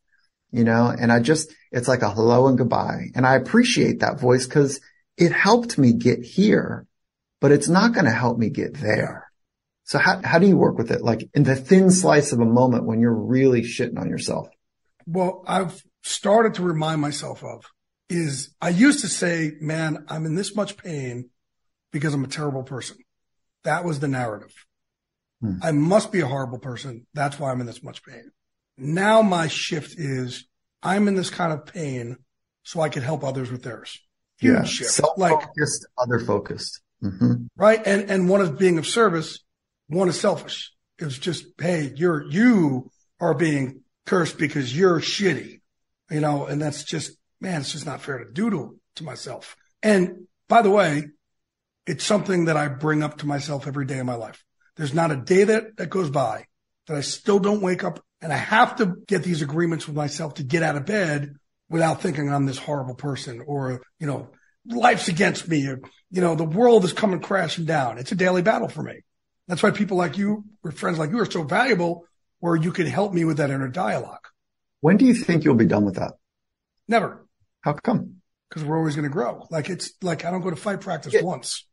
you 0.51 0.65
know, 0.65 0.87
and 0.87 1.11
I 1.11 1.21
just, 1.21 1.53
it's 1.73 1.89
like 1.89 2.03
a 2.03 2.11
hello 2.11 2.47
and 2.47 2.57
goodbye. 2.57 3.07
And 3.15 3.27
I 3.27 3.35
appreciate 3.35 4.01
that 4.01 4.21
voice 4.21 4.47
because 4.47 4.81
it 5.17 5.33
helped 5.33 5.77
me 5.77 5.93
get 5.93 6.25
here, 6.25 6.87
but 7.41 7.53
it's 7.53 7.69
not 7.69 7.93
going 7.93 8.07
to 8.07 8.13
help 8.13 8.39
me 8.39 8.51
get 8.51 8.75
there. 8.75 9.31
So 9.85 9.99
how, 9.99 10.21
how 10.23 10.39
do 10.39 10.47
you 10.47 10.57
work 10.57 10.79
with 10.79 10.93
it? 10.93 11.03
Like 11.03 11.29
in 11.35 11.43
the 11.43 11.57
thin 11.57 11.91
slice 11.91 12.31
of 12.33 12.39
a 12.39 12.45
moment 12.45 12.87
when 12.87 13.01
you're 13.01 13.13
really 13.13 13.63
shitting 13.63 13.99
on 13.99 14.09
yourself? 14.09 14.49
Well, 15.07 15.43
I've 15.47 15.83
started 16.03 16.55
to 16.55 16.63
remind 16.63 17.01
myself 17.01 17.43
of 17.43 17.65
is 18.11 18.55
I 18.61 18.69
used 18.71 19.01
to 19.01 19.09
say, 19.09 19.53
man, 19.61 20.05
I'm 20.09 20.27
in 20.27 20.35
this 20.35 20.55
much 20.55 20.77
pain 20.77 21.31
because 21.93 22.13
I'm 22.13 22.25
a 22.25 22.29
terrible 22.29 22.63
person. 22.63 22.99
That 23.65 23.85
was 23.85 24.01
the 24.01 24.09
narrative. 24.09 24.53
Hmm. 25.41 25.59
I 25.63 25.73
must 25.73 26.13
be 26.13 26.21
a 26.21 26.27
horrible 26.27 26.59
person. 26.59 27.07
That's 27.15 27.39
why 27.39 27.51
I'm 27.51 27.61
in 27.61 27.67
this 27.67 27.83
much 27.83 28.03
pain. 28.05 28.31
Now 28.77 29.23
my 29.23 29.49
shift 29.49 29.95
is 29.99 30.47
I'm 30.83 31.09
in 31.09 31.15
this 31.15 31.31
kind 31.31 31.53
of 31.53 31.67
pain 31.67 32.17
so 32.63 32.81
I 32.81 32.89
can 32.89 33.03
help 33.03 33.25
others 33.25 33.51
with 33.51 33.63
theirs. 33.63 33.99
Huge 34.39 34.69
shift. 34.69 35.01
Like, 35.17 35.33
Self-focused, 35.33 35.87
other 35.99 36.19
focused. 36.19 36.81
hmm 37.01 37.47
right? 37.57 37.81
And 37.87 38.11
and 38.11 38.29
one 38.29 38.41
is 38.41 38.51
being 38.51 38.79
of 38.79 38.87
service, 38.87 39.41
one 39.89 40.09
is 40.09 40.19
selfish. 40.19 40.73
It's 40.99 41.19
just, 41.19 41.47
hey, 41.61 41.93
you're 41.95 42.27
you 42.31 42.91
are 43.21 43.35
being 43.35 43.83
cursed 44.07 44.39
because 44.39 44.77
you're 44.77 45.01
shitty, 45.01 45.61
you 46.11 46.21
know, 46.21 46.47
and 46.47 46.61
that's 46.61 46.85
just 46.85 47.17
man, 47.41 47.61
it's 47.61 47.73
just 47.73 47.87
not 47.87 48.03
fair 48.03 48.19
to 48.19 48.31
do 48.31 48.51
to 48.51 48.77
to 48.97 49.05
myself. 49.05 49.57
And 49.83 50.27
by 50.49 50.63
the 50.63 50.71
way, 50.71 51.05
it's 51.87 52.05
something 52.05 52.47
that 52.47 52.57
I 52.57 52.69
bring 52.69 53.03
up 53.03 53.19
to 53.19 53.27
myself 53.27 53.67
every 53.67 53.87
day 53.87 53.99
of 53.99 54.07
my 54.07 54.15
life. 54.15 54.45
There's 54.77 54.95
not 54.95 55.11
a 55.11 55.17
day 55.17 55.45
that 55.45 55.77
that 55.77 55.91
goes 55.91 56.11
by 56.11 56.47
that 56.87 56.97
I 56.97 57.01
still 57.01 57.39
don't 57.39 57.63
wake 57.63 57.85
up 57.85 58.05
and 58.21 58.33
I 58.33 58.37
have 58.37 58.77
to 58.77 58.97
get 59.07 59.23
these 59.23 59.43
agreements 59.43 59.87
with 59.87 59.97
myself 59.97 60.35
to 60.35 60.43
get 60.43 60.63
out 60.63 60.77
of 60.77 60.87
bed 60.87 61.37
without 61.69 62.03
thinking 62.03 62.33
I'm 62.33 62.47
this 62.47 62.59
horrible 62.59 62.95
person 62.95 63.43
or, 63.47 63.83
you 63.99 64.07
know, 64.07 64.31
life's 64.67 65.09
against 65.09 65.49
me 65.49 65.67
or, 65.67 65.81
you 66.11 66.21
know, 66.21 66.35
the 66.35 66.45
world 66.45 66.85
is 66.85 66.93
coming 66.93 67.21
crashing 67.21 67.65
down. 67.65 67.99
It's 67.99 68.13
a 68.13 68.17
daily 68.17 68.43
battle 68.43 68.69
for 68.69 68.83
me. 68.83 69.01
That's 69.49 69.63
why 69.63 69.71
people 69.71 69.97
like 69.97 70.19
you 70.19 70.45
or 70.63 70.73
friends 70.73 70.99
like 70.99 71.11
you 71.11 71.21
are 71.21 71.31
so 71.31 71.43
valuable 71.43 72.05
where 72.41 72.57
you 72.57 72.73
can 72.73 72.87
help 72.87 73.13
me 73.13 73.25
with 73.25 73.39
that 73.39 73.51
inner 73.51 73.69
dialogue. 73.69 74.27
When 74.81 74.97
do 74.97 75.05
you 75.05 75.15
think 75.15 75.45
you'll 75.45 75.55
be 75.55 75.67
done 75.67 75.85
with 75.85 75.97
that? 75.97 76.13
Never. 76.89 77.27
How 77.63 77.73
come? 77.75 78.17
Because 78.49 78.65
we're 78.65 78.79
always 78.79 78.97
going 78.97 79.09
to 79.09 79.13
grow. 79.13 79.47
Like 79.51 79.71
it's 79.71 79.93
like 80.03 80.25
I 80.25 80.31
don't 80.31 80.41
go 80.41 80.51
to 80.51 80.57
fight 80.57 80.81
practice 80.81 81.13
Yeah. 81.15 81.23
once. 81.23 81.67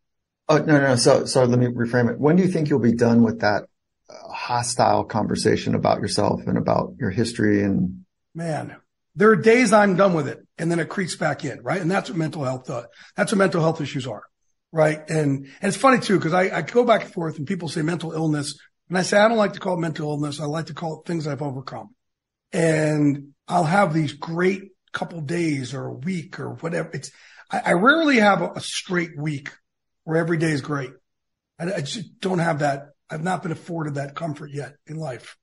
Oh, 0.50 0.60
no, 0.60 0.80
no. 0.80 0.96
So, 0.96 1.26
so 1.26 1.44
let 1.44 1.60
me 1.60 1.66
reframe 1.68 2.10
it. 2.10 2.20
When 2.20 2.38
do 2.38 2.44
you 2.44 2.48
think 2.48 2.70
you'll 2.70 2.80
be 2.80 2.94
done 2.94 3.22
with 3.22 3.42
that 3.42 3.64
uh, 4.10 4.14
hostile 4.32 5.04
conversation 5.04 5.76
about 5.76 6.00
yourself 6.00 6.42
and 6.48 6.58
about 6.58 6.94
your 7.00 7.10
history 7.10 7.64
and 7.64 8.06
Man, 8.34 8.76
there 9.16 9.30
are 9.32 9.36
days 9.36 9.74
I'm 9.74 9.96
done 9.98 10.14
with 10.14 10.28
it 10.28 10.40
and 10.58 10.70
then 10.72 10.80
it 10.80 10.88
creeps 10.90 11.16
back 11.16 11.44
in, 11.44 11.62
right? 11.64 11.82
And 11.82 11.90
that's 11.92 12.10
what 12.10 12.18
mental 12.18 12.44
health 12.44 12.66
does. 12.68 12.86
That's 13.16 13.32
what 13.32 13.40
mental 13.40 13.62
health 13.62 13.82
issues 13.82 14.06
are, 14.08 14.24
right? 14.72 15.00
And, 15.10 15.48
and 15.60 15.64
it's 15.64 15.76
funny 15.76 16.00
too, 16.00 16.18
because 16.18 16.34
I, 16.34 16.56
I 16.56 16.62
go 16.62 16.86
back 16.86 17.04
and 17.06 17.12
forth 17.14 17.38
and 17.38 17.48
people 17.48 17.68
say 17.68 17.82
mental 17.82 18.12
illness. 18.14 18.58
And 18.90 18.98
I 18.98 19.02
say, 19.02 19.18
I 19.18 19.28
don't 19.28 19.38
like 19.38 19.54
to 19.54 19.60
call 19.60 19.74
it 19.74 19.80
mental 19.82 20.12
illness. 20.12 20.40
I 20.40 20.46
like 20.46 20.68
to 20.68 20.74
call 20.74 21.02
it 21.02 21.08
things 21.08 21.28
I've 21.28 21.42
overcome. 21.42 21.96
And 22.54 23.34
I'll 23.48 23.66
have 23.66 23.94
these 23.94 24.14
great 24.14 24.72
couple 24.98 25.22
days 25.22 25.76
or 25.76 25.86
a 25.86 25.94
week 25.94 26.40
or 26.40 26.56
whatever. 26.56 26.90
It's, 26.92 27.12
I, 27.52 27.62
I 27.68 27.72
rarely 27.74 28.18
have 28.18 28.42
a, 28.42 28.54
a 28.54 28.60
straight 28.60 29.16
week 29.16 29.52
where 30.06 30.18
every 30.18 30.38
day 30.38 30.50
is 30.50 30.62
great. 30.62 30.90
I, 31.60 31.72
I 31.72 31.82
just 31.82 32.20
don't 32.20 32.40
have 32.40 32.60
that. 32.60 32.90
I've 33.08 33.24
not 33.24 33.44
been 33.44 33.52
afforded 33.52 33.96
that 33.96 34.16
comfort 34.16 34.50
yet 34.52 34.76
in 34.88 34.96
life. 34.98 35.38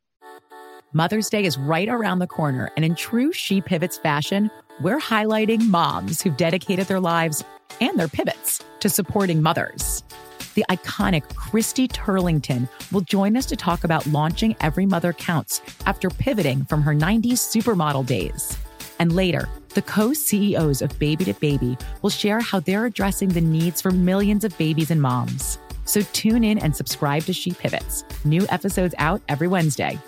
Mother's 0.93 1.29
Day 1.29 1.45
is 1.45 1.57
right 1.57 1.88
around 1.88 2.19
the 2.19 2.27
corner, 2.27 2.71
and 2.77 2.85
in 2.85 2.95
true 2.95 3.33
She 3.33 3.61
Pivots 3.61 3.99
fashion, 3.99 4.51
we're 4.81 5.01
highlighting 5.01 5.69
moms 5.69 6.21
who've 6.21 6.37
dedicated 6.37 6.87
their 6.88 7.01
lives 7.01 7.45
and 7.81 7.99
their 7.99 8.09
pivots 8.09 8.62
to 8.81 8.88
supporting 8.88 9.40
mothers. 9.40 10.03
The 10.55 10.64
iconic 10.69 11.35
Christy 11.35 11.88
Turlington 11.88 12.69
will 12.93 13.01
join 13.03 13.37
us 13.37 13.47
to 13.47 13.57
talk 13.57 13.85
about 13.85 14.07
launching 14.07 14.57
Every 14.61 14.87
Mother 14.87 15.12
Counts 15.12 15.61
after 15.87 16.11
pivoting 16.11 16.64
from 16.64 16.83
her 16.83 16.95
90s 16.95 17.38
supermodel 17.38 18.07
days. 18.07 18.57
And 19.05 19.14
later, 19.14 19.51
the 19.75 19.83
co 19.83 20.14
CEOs 20.14 20.81
of 20.81 20.99
Baby 20.99 21.27
to 21.27 21.35
Baby 21.35 21.77
will 22.01 22.09
share 22.09 22.40
how 22.40 22.61
they're 22.61 22.87
addressing 22.87 23.29
the 23.29 23.43
needs 23.43 23.83
for 23.83 23.90
millions 23.90 24.45
of 24.45 24.57
babies 24.57 24.90
and 24.90 25.03
moms. 25.03 25.59
So 25.85 26.01
tune 26.14 26.43
in 26.43 26.59
and 26.59 26.75
subscribe 26.75 27.25
to 27.25 27.35
She 27.35 27.53
Pivots. 27.53 28.03
New 28.25 28.47
episodes 28.49 28.95
out 28.97 29.21
every 29.29 29.47
Wednesday. 29.47 29.99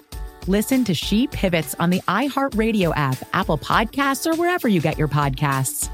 Listen 0.47 0.83
to 0.85 0.95
She 0.95 1.27
Pivots 1.27 1.75
on 1.79 1.91
the 1.91 2.01
iHeartRadio 2.09 2.95
app, 2.97 3.19
Apple 3.35 3.59
Podcasts, 3.59 4.27
or 4.27 4.35
wherever 4.35 4.67
you 4.67 4.81
get 4.81 4.97
your 4.97 5.09
podcasts. 5.09 5.91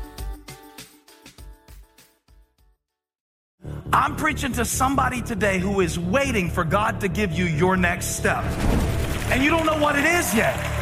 I'm 3.93 4.15
preaching 4.15 4.53
to 4.53 4.65
somebody 4.65 5.23
today 5.23 5.59
who 5.59 5.81
is 5.81 5.99
waiting 5.99 6.49
for 6.49 6.63
God 6.63 7.01
to 7.01 7.09
give 7.09 7.33
you 7.33 7.47
your 7.47 7.77
next 7.77 8.17
step. 8.17 8.45
And 9.33 9.43
you 9.43 9.51
don't 9.51 9.67
know 9.67 9.79
what 9.79 9.99
it 9.99 10.05
is 10.05 10.33
yet. 10.37 10.82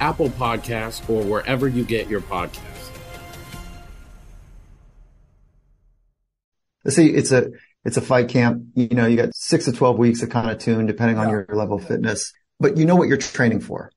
Apple 0.00 0.30
Podcasts, 0.30 1.08
or 1.08 1.22
wherever 1.22 1.68
you 1.68 1.84
get 1.84 2.08
your 2.08 2.20
podcasts. 2.20 2.90
Let's 6.84 6.96
see, 6.96 7.08
it's 7.08 7.32
a, 7.32 7.50
it's 7.84 7.96
a 7.96 8.00
fight 8.02 8.28
camp. 8.28 8.64
You 8.74 8.88
know, 8.88 9.06
you 9.06 9.16
got 9.16 9.34
six 9.34 9.64
to 9.66 9.72
12 9.72 9.98
weeks 9.98 10.22
of 10.22 10.30
kind 10.30 10.50
of 10.50 10.58
tune 10.58 10.86
depending 10.86 11.18
on 11.18 11.28
Yeah. 11.28 11.32
your 11.32 11.46
level 11.52 11.78
of 11.78 11.86
fitness, 11.86 12.32
but 12.60 12.76
you 12.76 12.84
know 12.84 12.96
what 12.96 13.08
you're 13.08 13.16
training 13.16 13.60
for, 13.60 13.90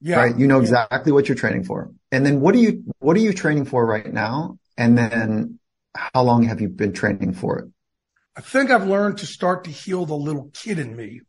Yeah. 0.00 0.16
right? 0.16 0.38
You 0.38 0.46
know 0.46 0.60
exactly 0.60 1.10
what 1.12 1.28
you're 1.28 1.36
training 1.36 1.64
for. 1.64 1.90
And 2.12 2.24
then 2.24 2.40
what 2.40 2.54
are 2.54 2.58
you, 2.58 2.84
what 3.00 3.16
are 3.16 3.20
you 3.20 3.32
training 3.32 3.64
for 3.64 3.84
right 3.84 4.12
now? 4.12 4.58
And 4.78 4.96
then 4.96 5.58
how 5.96 6.22
long 6.22 6.44
have 6.44 6.60
you 6.60 6.68
been 6.68 6.92
training 6.92 7.32
for 7.34 7.58
it? 7.58 7.68
I 8.36 8.42
think 8.42 8.70
I've 8.70 8.86
learned 8.86 9.18
to 9.18 9.26
start 9.26 9.64
to 9.64 9.70
heal 9.70 10.06
the 10.06 10.14
little 10.14 10.50
kid 10.54 10.78
in 10.78 10.94
me 10.94 11.22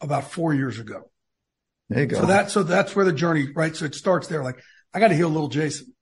about 0.00 0.30
four 0.30 0.54
years 0.54 0.78
ago. 0.80 1.08
There 1.88 2.00
you 2.00 2.06
go. 2.06 2.20
So 2.20 2.26
that, 2.26 2.50
so 2.50 2.62
that's 2.62 2.94
where 2.94 3.04
the 3.04 3.12
journey, 3.12 3.48
right? 3.54 3.74
So 3.74 3.84
it 3.84 3.94
starts 3.94 4.28
there. 4.28 4.42
Like 4.42 4.62
I 4.92 5.00
got 5.00 5.08
to 5.08 5.14
heal 5.14 5.28
little 5.28 5.48
Jason 5.48 5.94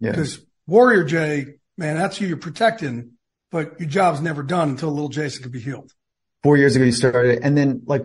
yeah. 0.00 0.10
because 0.10 0.44
Warrior 0.66 1.04
Jay, 1.04 1.46
man, 1.76 1.96
that's 1.96 2.16
who 2.16 2.26
you're 2.26 2.36
protecting, 2.36 3.12
but 3.50 3.80
your 3.80 3.88
job's 3.88 4.20
never 4.20 4.42
done 4.42 4.70
until 4.70 4.90
little 4.90 5.08
Jason 5.08 5.42
can 5.42 5.52
be 5.52 5.60
healed. 5.60 5.92
Four 6.42 6.56
years 6.56 6.76
ago 6.76 6.84
you 6.84 6.92
started. 6.92 7.40
And 7.42 7.56
then 7.56 7.82
like, 7.86 8.02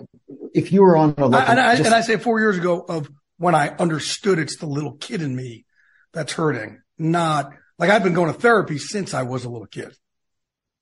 if 0.53 0.71
you 0.71 0.83
were 0.83 0.95
on 0.95 1.15
a, 1.17 1.25
and, 1.25 1.35
I, 1.35 1.75
just- 1.75 1.85
and 1.85 1.95
I 1.95 2.01
say 2.01 2.17
four 2.17 2.39
years 2.39 2.57
ago 2.57 2.79
of 2.87 3.09
when 3.37 3.55
I 3.55 3.69
understood 3.69 4.39
it's 4.39 4.57
the 4.57 4.65
little 4.65 4.93
kid 4.93 5.21
in 5.21 5.35
me 5.35 5.65
that's 6.13 6.33
hurting, 6.33 6.81
not 6.97 7.51
like 7.77 7.89
I've 7.89 8.03
been 8.03 8.13
going 8.13 8.33
to 8.33 8.39
therapy 8.39 8.77
since 8.77 9.13
I 9.13 9.23
was 9.23 9.45
a 9.45 9.49
little 9.49 9.67
kid. 9.67 9.95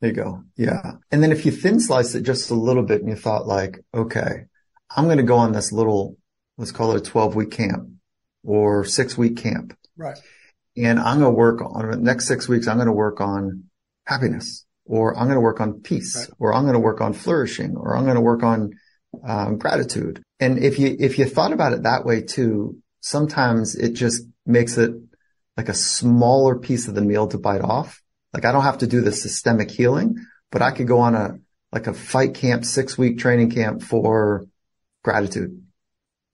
There 0.01 0.09
you 0.09 0.15
go. 0.15 0.43
Yeah. 0.55 0.93
And 1.11 1.23
then 1.23 1.31
if 1.31 1.45
you 1.45 1.51
thin 1.51 1.79
slice 1.79 2.15
it 2.15 2.23
just 2.23 2.51
a 2.51 2.55
little 2.55 2.83
bit 2.83 3.01
and 3.01 3.09
you 3.09 3.15
thought 3.15 3.47
like, 3.47 3.79
okay, 3.93 4.45
I'm 4.95 5.05
going 5.05 5.17
to 5.17 5.23
go 5.23 5.37
on 5.37 5.51
this 5.51 5.71
little, 5.71 6.17
let's 6.57 6.71
call 6.71 6.91
it 6.91 6.97
a 6.97 7.01
12 7.01 7.35
week 7.35 7.51
camp 7.51 7.89
or 8.43 8.85
six 8.85 9.17
week 9.17 9.37
camp. 9.37 9.77
Right. 9.97 10.17
And 10.77 10.99
I'm 10.99 11.19
going 11.19 11.31
to 11.31 11.37
work 11.37 11.61
on 11.61 11.89
the 11.91 11.97
next 11.97 12.27
six 12.27 12.47
weeks. 12.47 12.67
I'm 12.67 12.77
going 12.77 12.87
to 12.87 12.93
work 12.93 13.21
on 13.21 13.65
happiness 14.05 14.65
or 14.85 15.15
I'm 15.17 15.25
going 15.25 15.35
to 15.35 15.41
work 15.41 15.61
on 15.61 15.81
peace 15.81 16.15
Right. 16.15 16.29
or 16.39 16.53
I'm 16.53 16.63
going 16.63 16.73
to 16.73 16.79
work 16.79 17.01
on 17.01 17.13
flourishing 17.13 17.75
or 17.75 17.95
I'm 17.95 18.03
going 18.03 18.15
to 18.15 18.21
work 18.21 18.43
on 18.43 18.71
um, 19.25 19.57
gratitude. 19.57 20.21
And 20.39 20.59
if 20.59 20.77
you, 20.79 20.95
if 20.99 21.17
you 21.17 21.25
thought 21.25 21.53
about 21.53 21.73
it 21.73 21.83
that 21.83 22.05
way 22.05 22.21
too, 22.21 22.77
sometimes 22.99 23.75
it 23.75 23.93
just 23.93 24.23
makes 24.45 24.77
it 24.77 24.91
like 25.55 25.69
a 25.69 25.73
smaller 25.73 26.57
piece 26.57 26.87
of 26.89 26.95
the 26.95 27.01
meal 27.01 27.27
to 27.27 27.37
bite 27.37 27.61
off. 27.61 28.01
Like 28.33 28.43
I 28.43 28.51
don't 28.51 28.63
have 28.63 28.79
to 28.79 28.87
do 28.87 28.99
the 28.99 29.13
systemic 29.13 29.71
healing, 29.71 30.17
but 30.51 30.61
I 30.61 30.71
could 30.71 30.87
go 30.87 30.99
on 30.99 31.15
a, 31.15 31.39
like 31.71 31.87
a 31.87 31.93
fight 31.93 32.33
camp, 32.33 32.65
six 32.65 32.97
week 32.97 33.17
training 33.17 33.51
camp 33.51 33.81
for 33.81 34.45
gratitude. 35.03 35.64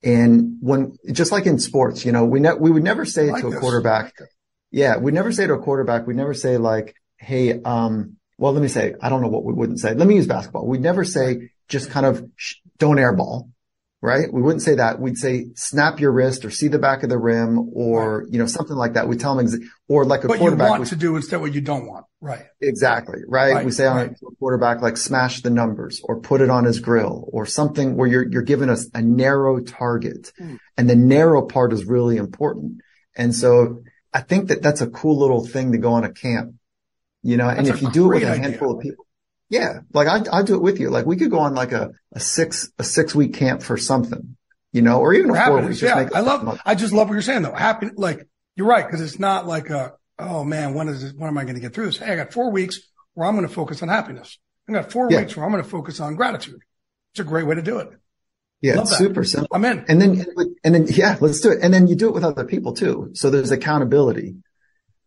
And 0.04 0.56
when, 0.60 0.96
just 1.12 1.30
like 1.32 1.46
in 1.46 1.58
sports, 1.58 2.04
you 2.04 2.12
know, 2.12 2.24
we 2.24 2.40
ne- 2.40 2.54
we 2.54 2.70
would 2.70 2.82
never 2.82 3.04
say 3.04 3.30
like 3.30 3.42
to 3.42 3.48
a 3.48 3.50
this. 3.50 3.60
quarterback, 3.60 4.12
yeah, 4.70 4.96
we'd 4.96 5.14
never 5.14 5.30
say 5.32 5.46
to 5.46 5.52
a 5.54 5.58
quarterback, 5.60 6.06
we'd 6.06 6.16
never 6.16 6.34
say 6.34 6.56
like, 6.56 6.94
Hey, 7.18 7.60
um, 7.62 8.16
well, 8.36 8.52
let 8.52 8.60
me 8.62 8.66
say, 8.68 8.94
I 9.00 9.08
don't 9.08 9.22
know 9.22 9.28
what 9.28 9.44
we 9.44 9.52
wouldn't 9.52 9.78
say. 9.78 9.94
Let 9.94 10.08
me 10.08 10.16
use 10.16 10.26
basketball. 10.26 10.66
We'd 10.66 10.80
never 10.80 11.04
say 11.04 11.50
just 11.68 11.90
kind 11.90 12.04
of 12.04 12.28
sh- 12.34 12.56
don't 12.78 12.96
airball, 12.96 13.50
right? 14.00 14.26
We 14.32 14.42
wouldn't 14.42 14.62
say 14.62 14.74
that. 14.74 14.98
We'd 15.00 15.16
say 15.18 15.46
snap 15.54 16.00
your 16.00 16.10
wrist 16.10 16.44
or 16.44 16.50
see 16.50 16.66
the 16.66 16.80
back 16.80 17.04
of 17.04 17.10
the 17.10 17.18
rim 17.18 17.70
or, 17.74 18.26
you 18.28 18.40
know, 18.40 18.46
something 18.46 18.74
like 18.74 18.94
that. 18.94 19.06
We 19.06 19.16
tell 19.16 19.36
them, 19.36 19.46
exa- 19.46 19.62
or 19.86 20.04
like 20.04 20.24
a 20.24 20.28
But 20.28 20.40
you 20.40 20.56
want 20.56 20.80
we- 20.80 20.86
to 20.86 20.96
do 20.96 21.14
instead 21.14 21.40
what 21.40 21.54
you 21.54 21.60
don't 21.60 21.86
want. 21.86 22.06
Right. 22.22 22.44
Exactly. 22.60 23.18
Right. 23.26 23.52
Right, 23.52 23.64
we 23.66 23.72
say 23.72 23.84
on 23.84 23.96
right. 23.96 24.10
a 24.12 24.36
quarterback, 24.36 24.80
like 24.80 24.96
smash 24.96 25.42
the 25.42 25.50
numbers 25.50 26.00
or 26.04 26.20
put 26.20 26.40
it 26.40 26.50
on 26.50 26.64
his 26.64 26.78
grill 26.78 27.28
or 27.32 27.46
something 27.46 27.96
where 27.96 28.08
you're, 28.08 28.30
you're 28.30 28.42
given 28.42 28.70
us 28.70 28.88
a 28.94 29.02
narrow 29.02 29.58
target 29.60 30.32
Mm. 30.40 30.58
and 30.78 30.88
the 30.88 30.94
narrow 30.94 31.42
part 31.42 31.72
is 31.72 31.84
really 31.84 32.16
important. 32.18 32.80
And 33.16 33.34
so 33.34 33.82
I 34.14 34.20
think 34.20 34.48
that 34.48 34.62
that's 34.62 34.80
a 34.80 34.86
cool 34.86 35.18
little 35.18 35.44
thing 35.44 35.72
to 35.72 35.78
go 35.78 35.94
on 35.94 36.04
a 36.04 36.12
camp, 36.12 36.54
you 37.24 37.36
know, 37.36 37.48
and 37.48 37.66
if 37.66 37.82
you 37.82 37.90
do 37.90 38.04
it 38.04 38.08
with 38.14 38.16
a 38.18 38.20
great 38.20 38.30
idea. 38.30 38.42
handful 38.50 38.76
of 38.76 38.80
people, 38.80 39.04
yeah, 39.48 39.80
like 39.92 40.06
I, 40.06 40.38
I 40.38 40.42
do 40.44 40.54
it 40.54 40.62
with 40.62 40.78
you. 40.78 40.90
Like 40.90 41.04
we 41.06 41.16
could 41.16 41.30
go 41.30 41.40
on 41.40 41.56
like 41.56 41.72
a, 41.72 41.90
a 42.12 42.20
six, 42.20 42.70
a 42.78 42.84
six 42.84 43.16
week 43.16 43.34
camp 43.34 43.64
for 43.64 43.76
something, 43.76 44.36
you 44.72 44.82
know, 44.82 45.00
or 45.00 45.12
even 45.12 45.30
a 45.30 45.44
four. 45.44 45.60
Just 45.68 45.82
Yeah. 45.82 45.96
make 45.96 46.14
I 46.14 46.20
love, 46.20 46.60
I 46.64 46.76
just 46.76 46.92
love 46.92 47.08
what 47.08 47.14
you're 47.14 47.22
saying 47.22 47.42
though. 47.42 47.52
Happy, 47.52 47.90
like 47.96 48.28
you're 48.54 48.68
right. 48.68 48.88
Cause 48.88 49.00
it's 49.00 49.18
not 49.18 49.46
like 49.48 49.70
a, 49.70 49.94
oh 50.22 50.44
man, 50.44 50.74
when 50.74 50.88
is 50.88 51.02
it, 51.04 51.14
when 51.16 51.28
am 51.28 51.38
I 51.38 51.42
going 51.44 51.54
to 51.54 51.60
get 51.60 51.74
through 51.74 51.86
this? 51.86 51.98
Hey, 51.98 52.12
I 52.12 52.16
got 52.16 52.32
four 52.32 52.50
weeks 52.50 52.80
where 53.14 53.26
I'm 53.28 53.34
going 53.36 53.46
to 53.46 53.52
focus 53.54 53.82
on 53.82 53.88
happiness. 53.88 54.38
I 54.68 54.72
got 54.72 54.90
four 54.92 55.08
Yeah. 55.10 55.20
weeks 55.20 55.36
where 55.36 55.44
I'm 55.44 55.52
going 55.52 55.62
to 55.64 55.68
focus 55.68 56.00
on 56.00 56.14
gratitude. 56.16 56.60
It's 57.12 57.20
a 57.20 57.24
great 57.24 57.46
way 57.46 57.54
to 57.56 57.62
do 57.62 57.78
it. 57.78 57.90
yeah, 58.62 58.74
love 58.74 58.82
it's 58.82 58.90
that. 58.92 58.96
super 58.98 59.24
simple. 59.24 59.48
I'm 59.52 59.64
in. 59.64 59.84
And 59.88 60.00
then, 60.00 60.24
and 60.64 60.74
then, 60.74 60.86
yeah, 60.88 61.16
let's 61.20 61.40
do 61.40 61.50
it. 61.50 61.58
And 61.62 61.74
then 61.74 61.88
you 61.88 61.94
do 61.96 62.08
it 62.08 62.14
with 62.14 62.24
other 62.24 62.44
people 62.44 62.72
too. 62.72 63.10
So 63.14 63.28
there's 63.28 63.50
accountability 63.50 64.36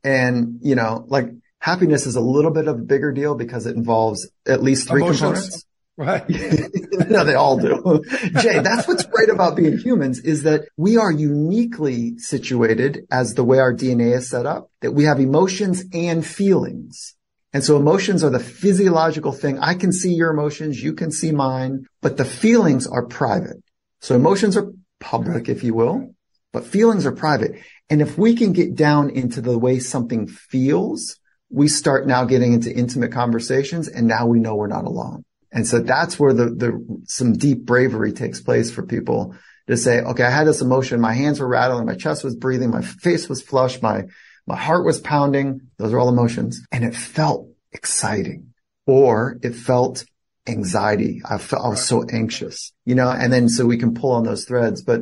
and, 0.04 0.60
you 0.62 0.75
know, 0.75 1.06
like 1.08 1.30
happiness 1.60 2.06
is 2.06 2.15
a 2.15 2.21
little 2.21 2.51
bit 2.51 2.67
of 2.67 2.75
a 2.75 2.82
bigger 2.84 3.12
deal 3.12 3.34
because 3.36 3.65
it 3.65 3.75
involves 3.75 4.30
at 4.45 4.62
least 4.62 4.88
three 4.88 5.01
Emotions. 5.01 5.19
components. 5.21 5.65
Right. 5.97 6.27
no, 7.10 7.23
they 7.23 7.36
all 7.36 7.58
do. 7.58 8.03
Jay, 8.41 8.60
that's 8.60 8.88
what's 8.88 9.05
great 9.05 9.29
about 9.29 9.55
being 9.55 9.77
humans 9.77 10.19
is 10.19 10.43
that 10.43 10.67
we 10.75 10.97
are 10.97 11.12
uniquely 11.12 12.17
situated 12.17 13.05
as 13.12 13.34
the 13.34 13.45
way 13.45 13.60
our 13.60 13.73
DNA 13.73 14.13
is 14.13 14.29
set 14.29 14.45
up, 14.45 14.69
that 14.81 14.91
we 14.91 15.05
have 15.05 15.19
emotions 15.19 15.86
and 15.93 16.25
feelings. 16.25 17.15
And 17.53 17.63
so 17.63 17.77
emotions 17.77 18.25
are 18.25 18.29
the 18.29 18.39
physiological 18.39 19.31
thing. 19.31 19.58
I 19.60 19.75
can 19.75 19.93
see 19.93 20.13
your 20.13 20.31
emotions. 20.31 20.84
You 20.84 20.93
can 20.93 21.12
see 21.12 21.31
mine, 21.31 21.86
but 22.01 22.17
the 22.17 22.25
feelings 22.25 22.86
are 22.86 23.05
private. 23.05 23.63
So 24.01 24.15
emotions 24.15 24.58
are 24.58 24.73
public, 24.99 25.47
if 25.47 25.63
you 25.63 25.73
will, 25.73 26.13
but 26.51 26.65
feelings 26.65 27.05
are 27.05 27.13
private. 27.13 27.53
And 27.89 28.01
if 28.01 28.17
we 28.17 28.36
can 28.36 28.51
get 28.51 28.75
down 28.75 29.10
into 29.10 29.39
the 29.39 29.58
way 29.58 29.79
something 29.79 30.27
feels, 30.27 31.17
we 31.49 31.69
start 31.69 32.05
now 32.05 32.25
getting 32.25 32.51
into 32.51 32.75
intimate 32.75 33.13
conversations 33.13 33.88
and 33.88 34.08
now 34.08 34.27
we 34.27 34.41
know 34.41 34.55
we're 34.55 34.67
not 34.67 34.84
alone. 34.84 35.23
And 35.55 35.65
so 35.65 35.79
that's 35.79 36.19
where 36.19 36.33
the, 36.33 36.45
the, 36.51 37.01
some 37.05 37.33
deep 37.33 37.65
bravery 37.65 38.11
takes 38.13 38.41
place 38.41 38.69
for 38.71 38.85
people 38.85 39.35
to 39.67 39.77
say, 39.77 40.01
okay, 40.01 40.23
I 40.23 40.29
had 40.29 40.45
this 40.45 40.61
emotion. 40.61 40.99
My 41.01 41.13
hands 41.13 41.39
were 41.39 41.47
rattling. 41.47 41.85
My 41.87 41.95
chest 41.95 42.23
was 42.23 42.35
breathing. 42.35 42.69
My 42.69 42.81
face 42.83 43.27
was 43.29 43.41
flushed. 43.41 43.81
My, 43.81 44.03
my 44.45 44.57
heart 44.57 44.85
was 44.85 44.99
pounding. 44.99 45.61
Those 45.77 45.93
are 45.93 45.99
all 45.99 46.09
emotions. 46.09 46.61
And 46.71 46.83
it 46.83 46.93
felt 46.95 47.47
exciting 47.71 48.53
or 48.85 49.39
it 49.41 49.55
felt 49.55 50.05
anxiety. 50.45 51.21
I 51.27 51.37
felt 51.39 51.65
I 51.65 51.69
was 51.69 51.83
so 51.83 52.03
anxious, 52.03 52.71
you 52.85 52.93
know, 52.95 53.09
and 53.09 53.31
then 53.33 53.49
so 53.49 53.65
we 53.65 53.77
can 53.77 53.95
pull 53.95 54.11
on 54.11 54.23
those 54.23 54.45
threads. 54.45 54.83
But 54.83 55.01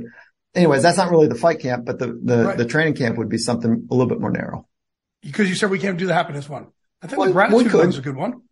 anyways, 0.55 0.83
that's 0.83 0.97
not 0.97 1.11
really 1.11 1.27
the 1.27 1.35
fight 1.35 1.59
camp, 1.59 1.83
but 1.85 1.99
the, 1.99 2.17
the, 2.23 2.45
Right. 2.45 2.57
the 2.57 2.65
training 2.65 2.93
camp 2.93 3.17
would 3.17 3.27
be 3.29 3.37
something 3.39 3.87
a 3.89 3.93
little 3.93 4.07
bit 4.07 4.21
more 4.21 4.31
narrow. 4.31 4.67
Because 5.23 5.49
you 5.49 5.55
said 5.55 5.69
we 5.71 5.79
can't 5.79 5.97
do 5.97 6.05
the 6.07 6.13
happiness 6.13 6.47
one. 6.47 6.67
I 7.01 7.07
think 7.07 7.17
Well, 7.17 7.27
the 7.27 7.33
gratitude 7.33 7.71
could. 7.71 7.79
one's 7.79 7.97
a 7.97 8.01
good 8.01 8.15
one. 8.15 8.42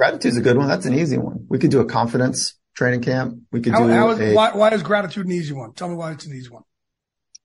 Gratitude's 0.00 0.38
a 0.38 0.40
good 0.40 0.56
one. 0.56 0.66
That's 0.66 0.86
an 0.86 0.94
easy 0.94 1.18
one. 1.18 1.44
We 1.50 1.58
could 1.58 1.70
do 1.70 1.80
a 1.80 1.84
confidence 1.84 2.58
training 2.74 3.02
camp. 3.02 3.34
We 3.52 3.60
could 3.60 3.74
How, 3.74 3.86
do 3.86 3.92
how 3.92 4.08
is, 4.12 4.18
a, 4.18 4.32
why, 4.32 4.52
why 4.52 4.70
is 4.70 4.82
gratitude 4.82 5.26
an 5.26 5.32
easy 5.32 5.52
one? 5.52 5.74
Tell 5.74 5.90
me 5.90 5.94
why 5.94 6.12
it's 6.12 6.24
an 6.24 6.32
easy 6.34 6.48
one. 6.48 6.62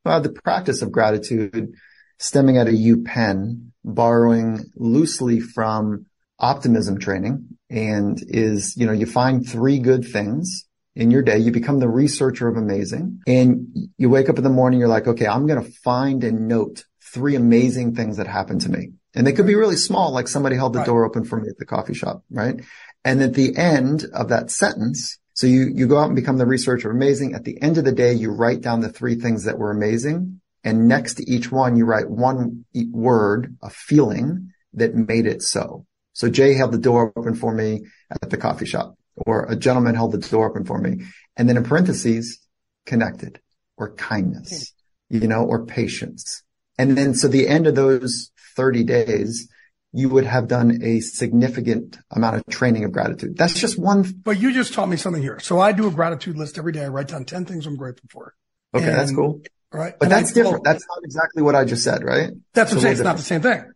Well, 0.06 0.22
the 0.22 0.30
practice 0.30 0.82
of 0.82 0.90
gratitude 0.90 1.74
stemming 2.18 2.58
out 2.58 2.70
of 2.70 2.74
U 2.74 3.04
Penn, 3.04 3.74
borrowing 3.84 4.72
loosely 4.78 5.42
from 5.42 6.06
optimism 6.40 6.98
training 6.98 7.58
and 7.70 8.24
is, 8.26 8.78
you 8.78 8.86
know, 8.86 8.94
you 8.94 9.06
find 9.06 9.46
three 9.46 9.80
good 9.80 10.08
things 10.08 10.66
in 10.96 11.12
your 11.12 11.24
day. 11.24 11.38
You 11.40 11.52
become 11.52 11.80
the 11.80 11.90
researcher 11.90 12.48
of 12.48 12.56
amazing 12.56 13.20
and 13.28 13.68
you 13.98 14.10
wake 14.10 14.30
up 14.30 14.38
in 14.38 14.46
the 14.46 14.50
morning. 14.50 14.80
You're 14.80 14.88
like, 14.88 15.08
okay, 15.08 15.28
I'm 15.28 15.46
going 15.46 15.62
to 15.62 15.70
find 15.84 16.24
and 16.24 16.48
note 16.48 16.86
three 17.04 17.36
amazing 17.36 17.96
things 17.96 18.16
that 18.16 18.28
happened 18.28 18.62
to 18.62 18.70
me. 18.70 18.94
And 19.16 19.26
they 19.26 19.32
could 19.32 19.48
be 19.48 19.56
really 19.56 19.78
small, 19.78 20.12
like 20.12 20.28
somebody 20.28 20.56
held 20.56 20.74
the 20.74 20.80
Right. 20.80 20.86
door 20.86 21.06
open 21.06 21.24
for 21.24 21.40
me 21.40 21.48
at 21.50 21.58
the 21.58 21.66
coffee 21.66 21.94
shop, 21.94 22.24
right? 22.30 22.62
And 23.04 23.22
at 23.22 23.34
the 23.34 23.56
end 23.56 24.06
of 24.14 24.30
that 24.30 24.52
sentence, 24.52 25.18
so 25.34 25.48
you, 25.48 25.72
you 25.74 25.88
go 25.88 25.98
out 25.98 26.08
and 26.08 26.16
become 26.16 26.38
the 26.38 26.46
researcher 26.46 26.90
amazing. 26.90 27.34
At 27.34 27.44
the 27.44 27.62
end 27.62 27.78
of 27.78 27.86
the 27.86 27.92
day, 27.92 28.14
you 28.14 28.32
write 28.32 28.62
down 28.62 28.82
the 28.82 28.90
three 28.90 29.16
things 29.16 29.44
that 29.46 29.58
were 29.58 29.72
amazing. 29.72 30.42
And 30.64 30.88
next 30.88 31.16
to 31.16 31.30
each 31.30 31.52
one, 31.52 31.76
you 31.76 31.86
write 31.86 32.10
one 32.10 32.66
word, 32.92 33.56
a 33.62 33.70
feeling 33.70 34.52
that 34.74 34.96
made 34.96 35.28
it 35.28 35.42
so. 35.42 35.86
So 36.14 36.30
Jay 36.30 36.54
held 36.54 36.72
the 36.72 36.78
door 36.78 37.14
open 37.16 37.36
for 37.36 37.54
me 37.54 37.86
at 38.10 38.30
the 38.30 38.38
coffee 38.38 38.66
shop 38.66 38.96
or 39.16 39.46
a 39.46 39.56
gentleman 39.56 39.96
held 39.96 40.12
the 40.12 40.18
door 40.18 40.50
open 40.50 40.66
for 40.66 40.80
me. 40.80 41.06
And 41.38 41.48
then 41.48 41.58
in 41.58 41.64
parentheses, 41.64 42.40
connected 42.86 43.40
or 43.78 43.94
kindness, 43.96 44.74
you 45.10 45.28
know, 45.28 45.44
or 45.44 45.66
patience. 45.66 46.44
And 46.78 46.98
then 46.98 47.14
so 47.14 47.28
the 47.28 47.48
end 47.48 47.68
of 47.68 47.76
those 47.76 48.32
30 48.56 48.84
days, 48.84 49.50
you 49.92 50.10
would 50.10 50.26
have 50.26 50.48
done 50.48 50.80
a 50.84 51.00
significant 51.00 51.98
amount 52.12 52.36
of 52.38 52.46
training 52.48 52.84
of 52.84 52.92
gratitude. 52.92 53.38
That's 53.38 53.54
just 53.54 53.80
one. 53.80 54.04
But 54.24 54.40
you 54.40 54.54
just 54.54 54.74
taught 54.74 54.90
me 54.90 54.98
something 54.98 55.22
here. 55.22 55.40
So 55.40 55.60
I 55.60 55.72
do 55.72 55.88
a 55.88 55.92
gratitude 55.92 56.38
list 56.38 56.58
every 56.58 56.72
day. 56.72 56.84
I 56.84 56.88
write 56.90 57.08
down 57.08 57.26
10 57.26 57.46
things 57.46 57.66
I'm 57.66 57.76
grateful 57.78 58.10
for. 58.12 58.34
Okay. 58.74 58.86
that's 58.88 59.14
cool. 59.16 59.42
Right. 59.72 59.98
But 59.98 60.06
And 60.06 60.14
I- 60.14 60.20
that's 60.20 60.34
different. 60.34 60.64
well, 60.64 60.74
That's 60.74 60.86
not 60.88 61.00
exactly 61.04 61.44
what 61.44 61.56
I 61.56 61.64
just 61.66 61.84
said, 61.84 62.04
right? 62.04 62.32
That's 62.54 62.72
what 62.72 62.78
I'm 62.78 62.82
saying. 62.82 62.92
It's 62.92 62.98
little 63.00 63.12
not 63.14 63.18
the 63.18 63.24
same 63.24 63.42
thing. 63.42 63.72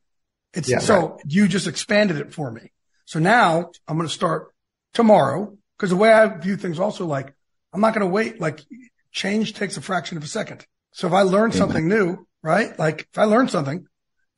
It's 0.53 0.67
Yeah, 0.69 0.79
so 0.79 1.19
you 1.25 1.47
just 1.47 1.67
expanded 1.67 2.17
it 2.17 2.33
for 2.33 2.51
me. 2.51 2.71
So 3.05 3.19
now 3.19 3.71
I'm 3.87 3.97
going 3.97 4.07
to 4.07 4.13
start 4.13 4.47
tomorrow 4.93 5.57
because 5.77 5.89
the 5.91 5.95
way 5.95 6.11
I 6.11 6.27
view 6.37 6.57
things 6.57 6.79
also 6.79 7.05
like 7.05 7.33
I'm 7.71 7.81
not 7.81 7.93
going 7.93 8.05
to 8.05 8.11
wait. 8.11 8.41
Like 8.41 8.61
change 9.11 9.53
takes 9.53 9.77
a 9.77 9.81
fraction 9.81 10.17
of 10.17 10.23
a 10.23 10.27
second. 10.27 10.65
So 10.91 11.07
if 11.07 11.13
I 11.13 11.21
learn 11.21 11.51
something 11.51 11.87
new, 11.87 12.25
right? 12.41 12.77
Like 12.79 13.07
if 13.11 13.17
I 13.17 13.23
learn 13.25 13.47
something 13.47 13.85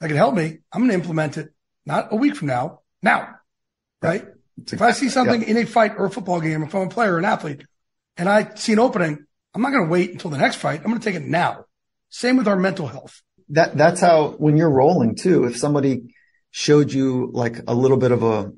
that 0.02 0.08
can 0.08 0.18
help 0.18 0.36
me, 0.36 0.58
I'm 0.74 0.82
going 0.82 0.90
to 0.90 0.96
implement 0.96 1.38
it 1.38 1.54
not 1.86 2.12
a 2.12 2.16
week 2.18 2.36
from 2.36 2.50
now, 2.50 2.82
now, 3.02 3.36
right? 4.02 4.26
If 4.72 4.82
I 4.82 4.92
see 4.92 5.08
something 5.10 5.42
in 5.44 5.58
a 5.58 5.66
fight 5.66 5.94
or 5.98 6.06
a 6.06 6.10
football 6.12 6.42
game, 6.42 6.64
if 6.64 6.76
I'm 6.76 6.88
a 6.88 6.90
player 6.90 7.14
or 7.14 7.20
an 7.20 7.26
athlete 7.26 7.64
and 8.18 8.28
I 8.28 8.54
see 8.56 8.74
an 8.74 8.80
opening, 8.80 9.26
I'm 9.54 9.62
not 9.62 9.72
going 9.72 9.86
to 9.86 9.90
wait 9.90 10.12
until 10.12 10.30
the 10.32 10.38
next 10.38 10.58
fight. 10.58 10.82
I'm 10.82 10.88
going 10.88 11.00
to 11.00 11.06
take 11.06 11.16
it 11.16 11.26
now. 11.28 11.66
Same 12.10 12.36
with 12.36 12.48
our 12.48 12.58
mental 12.58 12.88
health. 12.88 13.22
that 13.50 13.78
that's 13.78 14.02
how 14.02 14.30
when 14.38 14.58
you're 14.58 14.70
rolling 14.70 15.16
too 15.16 15.46
if 15.46 15.58
somebody 15.58 16.16
showed 16.52 16.92
you 16.92 17.30
like 17.34 17.58
a 17.68 17.74
little 17.74 17.98
bit 17.98 18.12
of 18.12 18.24
a 18.24 18.52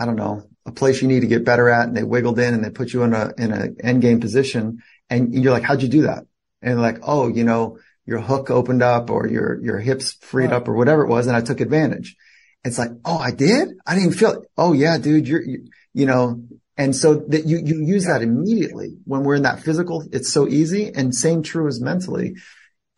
i 0.00 0.04
don't 0.04 0.16
know 0.16 0.42
a 0.66 0.72
place 0.72 1.00
you 1.00 1.08
need 1.08 1.20
to 1.20 1.26
get 1.26 1.44
better 1.44 1.68
at 1.68 1.86
and 1.88 1.96
they 1.96 2.02
wiggled 2.02 2.38
in 2.38 2.54
and 2.54 2.64
they 2.64 2.70
put 2.70 2.92
you 2.92 3.02
in 3.02 3.14
a 3.14 3.32
in 3.38 3.52
a 3.52 3.68
end 3.82 4.02
game 4.02 4.20
position 4.20 4.78
and 5.08 5.34
you're 5.34 5.52
like 5.52 5.62
how'd 5.62 5.82
you 5.82 5.88
do 5.88 6.02
that 6.02 6.24
and 6.62 6.80
like 6.82 6.98
oh 7.02 7.28
you 7.28 7.44
know 7.44 7.78
your 8.10 8.20
hook 8.20 8.50
opened 8.50 8.82
up 8.82 9.08
or 9.08 9.28
your 9.28 9.58
your 9.62 9.78
hips 9.78 10.14
freed 10.20 10.52
up 10.52 10.66
or 10.68 10.74
whatever 10.74 11.02
it 11.02 11.08
was 11.08 11.28
and 11.28 11.36
i 11.36 11.40
took 11.40 11.60
advantage 11.60 12.16
it's 12.64 12.76
like 12.76 12.90
oh 13.04 13.18
i 13.18 13.30
did 13.30 13.68
i 13.86 13.94
didn't 13.94 14.06
even 14.08 14.18
feel 14.18 14.32
it 14.32 14.48
oh 14.58 14.72
yeah 14.72 14.98
dude 14.98 15.28
you're 15.28 15.42
you, 15.42 15.58
you 15.94 16.06
know 16.06 16.42
and 16.76 16.94
so 16.96 17.14
that 17.14 17.46
you 17.46 17.60
you 17.64 17.84
use 17.84 18.06
that 18.06 18.20
immediately 18.20 18.90
when 19.04 19.22
we're 19.22 19.36
in 19.36 19.44
that 19.44 19.62
physical 19.62 20.04
it's 20.12 20.32
so 20.32 20.48
easy 20.48 20.90
and 20.92 21.14
same 21.14 21.42
true 21.42 21.68
as 21.68 21.80
mentally 21.80 22.34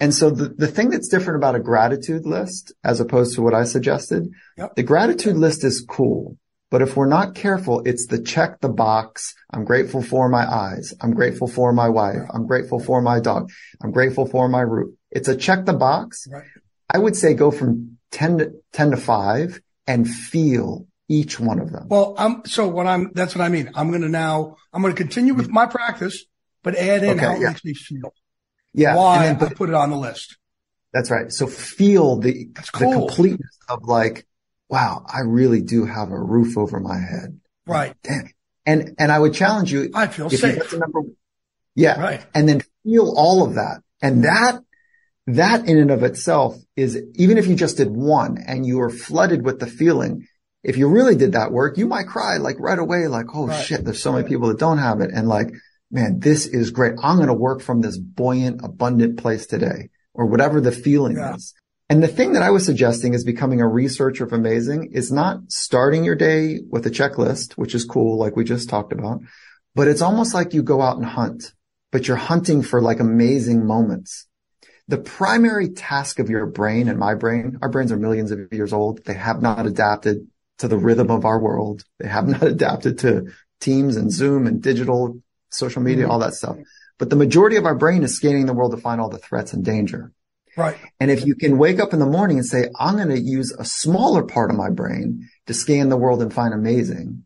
and 0.01 0.13
so 0.13 0.31
the, 0.31 0.49
the 0.49 0.67
thing 0.67 0.91
that's 0.91 1.07
different 1.07 1.37
about 1.37 1.55
a 1.55 1.61
gratitude 1.61 2.27
list 2.27 2.73
as 2.83 2.99
opposed 2.99 3.37
to 3.37 3.43
what 3.43 3.55
I 3.55 3.63
suggested, 3.63 4.33
Yep. 4.59 4.75
the 4.75 4.83
gratitude 4.83 5.37
list 5.37 5.63
is 5.63 5.87
cool. 5.89 6.37
But 6.73 6.83
if 6.83 6.97
we're 6.97 7.07
not 7.07 7.37
careful, 7.37 7.83
it's 7.85 8.07
the 8.09 8.21
check 8.21 8.61
the 8.61 8.69
box. 8.69 9.33
I'm 9.53 9.65
grateful 9.65 10.03
for 10.03 10.29
my 10.29 10.45
eyes. 10.45 10.93
I'm 11.01 11.13
grateful 11.15 11.47
for 11.47 11.73
my 11.73 11.89
wife. 11.89 12.23
I'm 12.35 12.49
grateful 12.49 12.81
for 12.81 13.01
my 13.01 13.21
dog. 13.21 13.51
I'm 13.81 13.93
grateful 13.93 14.27
for 14.27 14.49
my 14.49 14.63
roof. 14.63 14.93
It's 15.13 15.29
a 15.29 15.37
check 15.37 15.65
the 15.67 15.73
box. 15.75 16.27
Right. 16.31 16.45
I 16.91 16.99
would 16.99 17.17
say 17.17 17.35
go 17.35 17.51
from 17.51 17.99
10 18.11 18.39
to 18.39 18.53
10 18.73 18.91
to 18.93 18.97
five 18.97 19.61
and 19.87 20.09
feel 20.09 20.87
each 21.09 21.39
one 21.39 21.59
of 21.59 21.71
them. 21.71 21.89
Well, 21.89 22.15
I'm 22.19 22.45
so 22.47 22.69
what 22.69 22.87
I'm. 22.87 23.13
That's 23.15 23.35
what 23.35 23.43
I 23.43 23.49
mean. 23.49 23.71
I'm 23.75 23.91
going 23.91 24.03
to 24.03 24.09
now. 24.09 24.57
I'm 24.73 24.83
going 24.83 24.95
to 24.95 25.01
continue 25.01 25.35
with 25.35 25.49
my 25.49 25.67
practice, 25.67 26.25
but 26.63 26.75
add 26.77 27.05
in 27.05 27.11
Okay, 27.11 27.25
how 27.25 27.35
it 27.37 27.41
yeah. 27.41 27.49
makes 27.49 27.65
me 27.65 27.75
feel. 27.75 28.15
Yeah. 28.73 28.97
Why 28.97 29.27
and 29.27 29.39
then- 29.39 29.51
I 29.51 29.55
put 29.55 29.69
it 29.69 29.75
on 29.75 29.91
the 29.91 29.97
list. 29.97 30.39
That's 30.93 31.11
right. 31.11 31.33
So 31.33 31.47
feel 31.47 32.17
the, 32.17 32.49
the 32.53 32.69
cool. 32.73 33.07
completeness 33.09 33.59
of 33.69 33.85
like, 33.85 34.27
wow, 34.69 35.05
I 35.11 35.21
really 35.21 35.63
do 35.63 35.87
have 35.87 36.11
a 36.11 36.19
roof 36.19 36.59
over 36.59 36.81
my 36.81 36.99
head. 36.99 37.41
Right. 37.67 37.95
Damn. 38.03 38.29
And, 38.67 38.95
and 38.99 39.11
I 39.11 39.19
would 39.19 39.33
challenge 39.33 39.73
you. 39.73 39.91
I 39.95 40.07
feel 40.07 40.29
safe. 40.29 40.73
number, 40.73 41.01
yeah. 41.75 41.99
Right. 41.99 42.27
And 42.35 42.47
then 42.47 42.61
feel 42.85 43.13
all 43.17 43.43
of 43.43 43.55
that. 43.55 43.81
And 44.03 44.25
that, 44.25 44.61
that 45.27 45.69
in 45.69 45.79
and 45.79 45.91
of 45.91 46.03
itself 46.03 46.57
is, 46.77 47.01
even 47.15 47.39
if 47.39 47.47
you 47.47 47.55
just 47.55 47.77
did 47.77 47.91
one 47.91 48.39
and 48.47 48.67
you 48.67 48.79
were 48.79 48.91
flooded 48.91 49.45
with 49.45 49.61
the 49.61 49.67
feeling, 49.67 50.27
if 50.65 50.77
you 50.77 50.89
really 50.89 51.17
did 51.17 51.33
that 51.33 51.53
work, 51.53 51.79
you 51.79 51.87
might 51.87 52.07
cry 52.07 52.37
like 52.39 52.57
right 52.59 52.79
away, 52.79 53.07
like, 53.09 53.27
oh 53.35 53.47
Right. 53.49 53.65
shit, 53.65 53.85
there's 53.85 54.03
so 54.03 54.13
many 54.13 54.29
people 54.29 54.49
that 54.49 54.59
don't 54.59 54.79
have 54.79 55.01
it. 55.01 55.11
And 55.13 55.29
like, 55.29 55.53
man, 55.91 56.21
this 56.21 56.47
is 56.47 56.71
great. 56.71 56.95
I'm 57.03 57.17
going 57.17 57.29
to 57.29 57.35
work 57.35 57.61
from 57.61 57.81
this 57.81 57.99
buoyant, 57.99 58.61
abundant 58.65 59.19
place 59.19 59.47
today 59.47 59.91
or 60.15 60.27
whatever 60.27 60.61
the 60.61 60.73
feeling 60.73 61.17
Yeah. 61.17 61.35
is. 61.35 61.55
And 61.89 62.03
the 62.03 62.09
thing 62.09 62.33
that 62.33 62.43
I 62.43 62.51
was 62.51 62.65
suggesting 62.65 63.13
is 63.13 63.23
becoming 63.25 63.61
a 63.61 63.69
researcher 63.69 64.25
of 64.25 64.33
amazing 64.33 64.93
is 64.93 65.13
not 65.13 65.41
starting 65.49 66.05
your 66.05 66.15
day 66.15 66.61
with 66.71 66.87
a 66.87 66.91
checklist, 66.91 67.53
which 67.55 67.75
is 67.75 67.85
cool, 67.85 68.17
like 68.19 68.35
we 68.35 68.45
just 68.45 68.69
talked 68.71 68.93
about, 68.93 69.21
but 69.75 69.89
it's 69.89 70.01
almost 70.01 70.33
like 70.33 70.55
you 70.55 70.63
go 70.63 70.81
out 70.81 70.97
and 70.97 71.05
hunt, 71.05 71.53
but 71.91 72.09
you're 72.09 72.17
hunting 72.17 72.63
for 72.63 72.81
like 72.81 72.99
amazing 73.01 73.67
moments. 73.67 74.27
The 74.93 74.99
primary 74.99 75.71
task 75.71 76.19
of 76.19 76.29
your 76.29 76.45
brain 76.45 76.87
and 76.87 76.99
my 76.99 77.15
brain, 77.15 77.57
our 77.63 77.71
brains 77.71 77.91
are 77.93 77.97
millions 77.97 78.31
of 78.31 78.53
years 78.53 78.75
old. 78.75 79.03
They 79.07 79.15
have 79.15 79.41
not 79.41 79.65
adapted 79.65 80.29
to 80.59 80.69
the 80.69 80.77
rhythm 80.77 81.11
of 81.11 81.25
our 81.25 81.41
world. 81.41 81.83
They 81.99 82.09
have 82.09 82.29
not 82.29 82.43
adapted 82.57 82.99
to 82.99 83.33
Teams 83.59 83.97
and 83.97 84.13
Zoom 84.13 84.47
and 84.47 84.63
digital 84.63 85.23
social 85.49 85.81
media, 85.81 86.11
all 86.11 86.19
that 86.19 86.35
stuff. 86.35 86.59
But 86.99 87.09
the 87.09 87.17
majority 87.17 87.57
of 87.57 87.65
our 87.65 87.75
brain 87.75 88.03
is 88.03 88.15
scanning 88.15 88.45
the 88.45 88.53
world 88.53 88.73
to 88.73 88.77
find 88.77 89.01
all 89.01 89.09
the 89.09 89.17
threats 89.17 89.55
and 89.55 89.65
danger. 89.65 90.13
Right. 90.59 90.77
And 91.01 91.11
if 91.11 91.25
you 91.25 91.37
can 91.37 91.57
wake 91.57 91.81
up 91.81 91.95
in 91.95 91.99
the 91.99 92.05
morning 92.05 92.37
and 92.37 92.45
say, 92.45 92.69
I'm 92.79 92.97
going 92.97 93.09
to 93.09 93.19
use 93.19 93.51
a 93.51 93.65
smaller 93.65 94.23
part 94.23 94.51
of 94.51 94.59
my 94.59 94.69
brain 94.69 95.27
to 95.47 95.55
scan 95.55 95.89
the 95.89 95.97
world 95.97 96.21
and 96.21 96.35
find 96.35 96.53
amazing, 96.53 97.25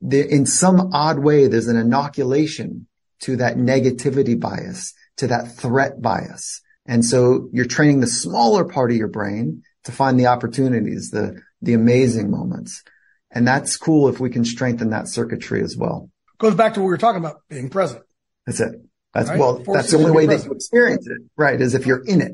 there, 0.00 0.24
in 0.24 0.46
some 0.46 0.94
odd 0.94 1.18
way, 1.18 1.46
there's 1.46 1.68
an 1.68 1.76
inoculation 1.76 2.86
to 3.20 3.36
that 3.36 3.58
negativity 3.58 4.40
bias, 4.40 4.94
to 5.18 5.26
that 5.26 5.52
threat 5.52 6.00
bias. 6.00 6.62
And 6.88 7.04
so 7.04 7.48
you're 7.52 7.66
training 7.66 8.00
the 8.00 8.06
smaller 8.06 8.64
part 8.64 8.90
of 8.90 8.96
your 8.96 9.08
brain 9.08 9.62
to 9.84 9.92
find 9.92 10.18
the 10.18 10.26
opportunities, 10.26 11.10
the, 11.10 11.40
the 11.62 11.74
amazing 11.74 12.30
moments. 12.30 12.82
And 13.30 13.46
that's 13.46 13.76
cool 13.76 14.08
if 14.08 14.20
we 14.20 14.30
can 14.30 14.44
strengthen 14.44 14.90
that 14.90 15.08
circuitry 15.08 15.62
as 15.62 15.76
well. 15.76 16.10
Goes 16.38 16.54
back 16.54 16.74
to 16.74 16.80
what 16.80 16.86
we 16.86 16.90
were 16.90 16.98
talking 16.98 17.20
about 17.20 17.40
being 17.48 17.68
present. 17.70 18.02
That's 18.46 18.60
it. 18.60 18.72
That's 19.14 19.30
Right. 19.30 19.38
well, 19.38 19.62
Forces 19.64 19.74
that's 19.74 19.90
the 19.92 19.98
only 19.98 20.10
way 20.12 20.26
be 20.26 20.36
that 20.36 20.44
you 20.44 20.52
experience 20.52 21.06
it, 21.06 21.18
right? 21.36 21.60
Is 21.60 21.74
if 21.74 21.86
you're 21.86 22.04
in 22.04 22.20
it. 22.20 22.32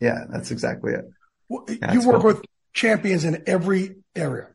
Yeah, 0.00 0.24
that's 0.30 0.50
exactly 0.50 0.92
it. 0.92 1.04
Well, 1.48 1.64
Yeah, 1.68 1.92
you 1.92 2.06
work 2.06 2.20
cool. 2.22 2.32
with 2.34 2.42
champions 2.74 3.24
in 3.24 3.42
every 3.46 3.96
area, 4.14 4.48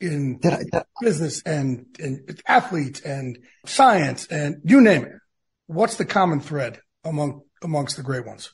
in 0.00 0.38
Did 0.38 0.52
I, 0.52 0.58
did 0.58 0.74
I- 0.74 0.84
business 1.00 1.42
and, 1.42 1.86
and 1.98 2.40
athletes 2.46 3.00
and 3.00 3.38
science 3.66 4.26
and 4.26 4.56
you 4.64 4.80
name 4.80 5.04
it. 5.04 5.12
What's 5.66 5.96
the 5.96 6.04
common 6.04 6.40
thread 6.40 6.80
among 7.04 7.42
amongst 7.62 7.96
the 7.96 8.02
great 8.02 8.26
ones? 8.26 8.52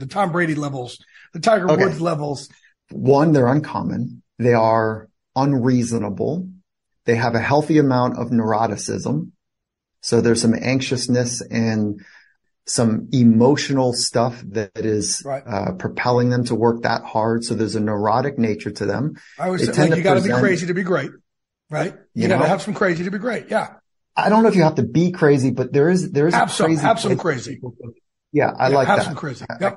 The 0.00 0.06
Tom 0.06 0.32
Brady 0.32 0.54
levels, 0.54 0.98
the 1.32 1.40
Tiger 1.40 1.70
Okay. 1.70 1.84
Woods 1.84 2.00
levels. 2.00 2.48
one, 2.90 3.32
they're 3.32 3.46
uncommon. 3.46 4.22
They 4.38 4.54
are 4.54 5.08
unreasonable. 5.36 6.48
They 7.04 7.14
have 7.16 7.34
a 7.34 7.40
healthy 7.40 7.78
amount 7.78 8.18
of 8.18 8.30
neuroticism. 8.30 9.30
So 10.00 10.20
there's 10.20 10.40
some 10.40 10.54
anxiousness 10.54 11.42
and 11.42 12.00
some 12.66 13.08
emotional 13.12 13.92
stuff 13.92 14.42
that 14.52 14.70
is 14.76 15.22
Right. 15.24 15.42
uh, 15.46 15.72
propelling 15.72 16.30
them 16.30 16.44
to 16.46 16.54
work 16.54 16.82
that 16.82 17.02
hard. 17.04 17.44
So 17.44 17.54
there's 17.54 17.74
a 17.76 17.80
neurotic 17.80 18.38
nature 18.38 18.70
to 18.70 18.86
them. 18.86 19.14
I 19.38 19.46
always 19.46 19.66
say, 19.66 19.88
like, 19.88 19.98
you 19.98 20.02
got 20.02 20.14
to 20.14 20.22
be 20.22 20.30
crazy 20.30 20.66
to 20.66 20.74
be 20.74 20.82
great. 20.82 21.10
Right. 21.68 21.92
You, 22.14 22.22
you 22.22 22.28
got 22.28 22.40
to 22.40 22.48
have 22.48 22.62
some 22.62 22.74
crazy 22.74 23.04
to 23.04 23.10
be 23.10 23.18
great. 23.18 23.46
Yeah. 23.50 23.74
I 24.16 24.28
don't 24.28 24.42
know 24.42 24.48
if 24.48 24.56
you 24.56 24.62
have 24.62 24.76
to 24.76 24.82
be 24.82 25.12
crazy, 25.12 25.50
but 25.50 25.72
there 25.72 25.88
is, 25.90 26.10
there 26.10 26.26
is 26.26 26.34
have 26.34 26.50
some, 26.50 26.66
crazy. 26.66 26.82
Have 26.82 27.00
some 27.00 27.16
crazy. 27.16 27.60
Yeah. 28.32 28.50
I 28.58 28.68
yeah, 28.70 28.74
like 28.74 28.86
have 28.88 28.98
that. 28.98 29.04
some 29.06 29.14
crazy. 29.14 29.44
Yep. 29.60 29.76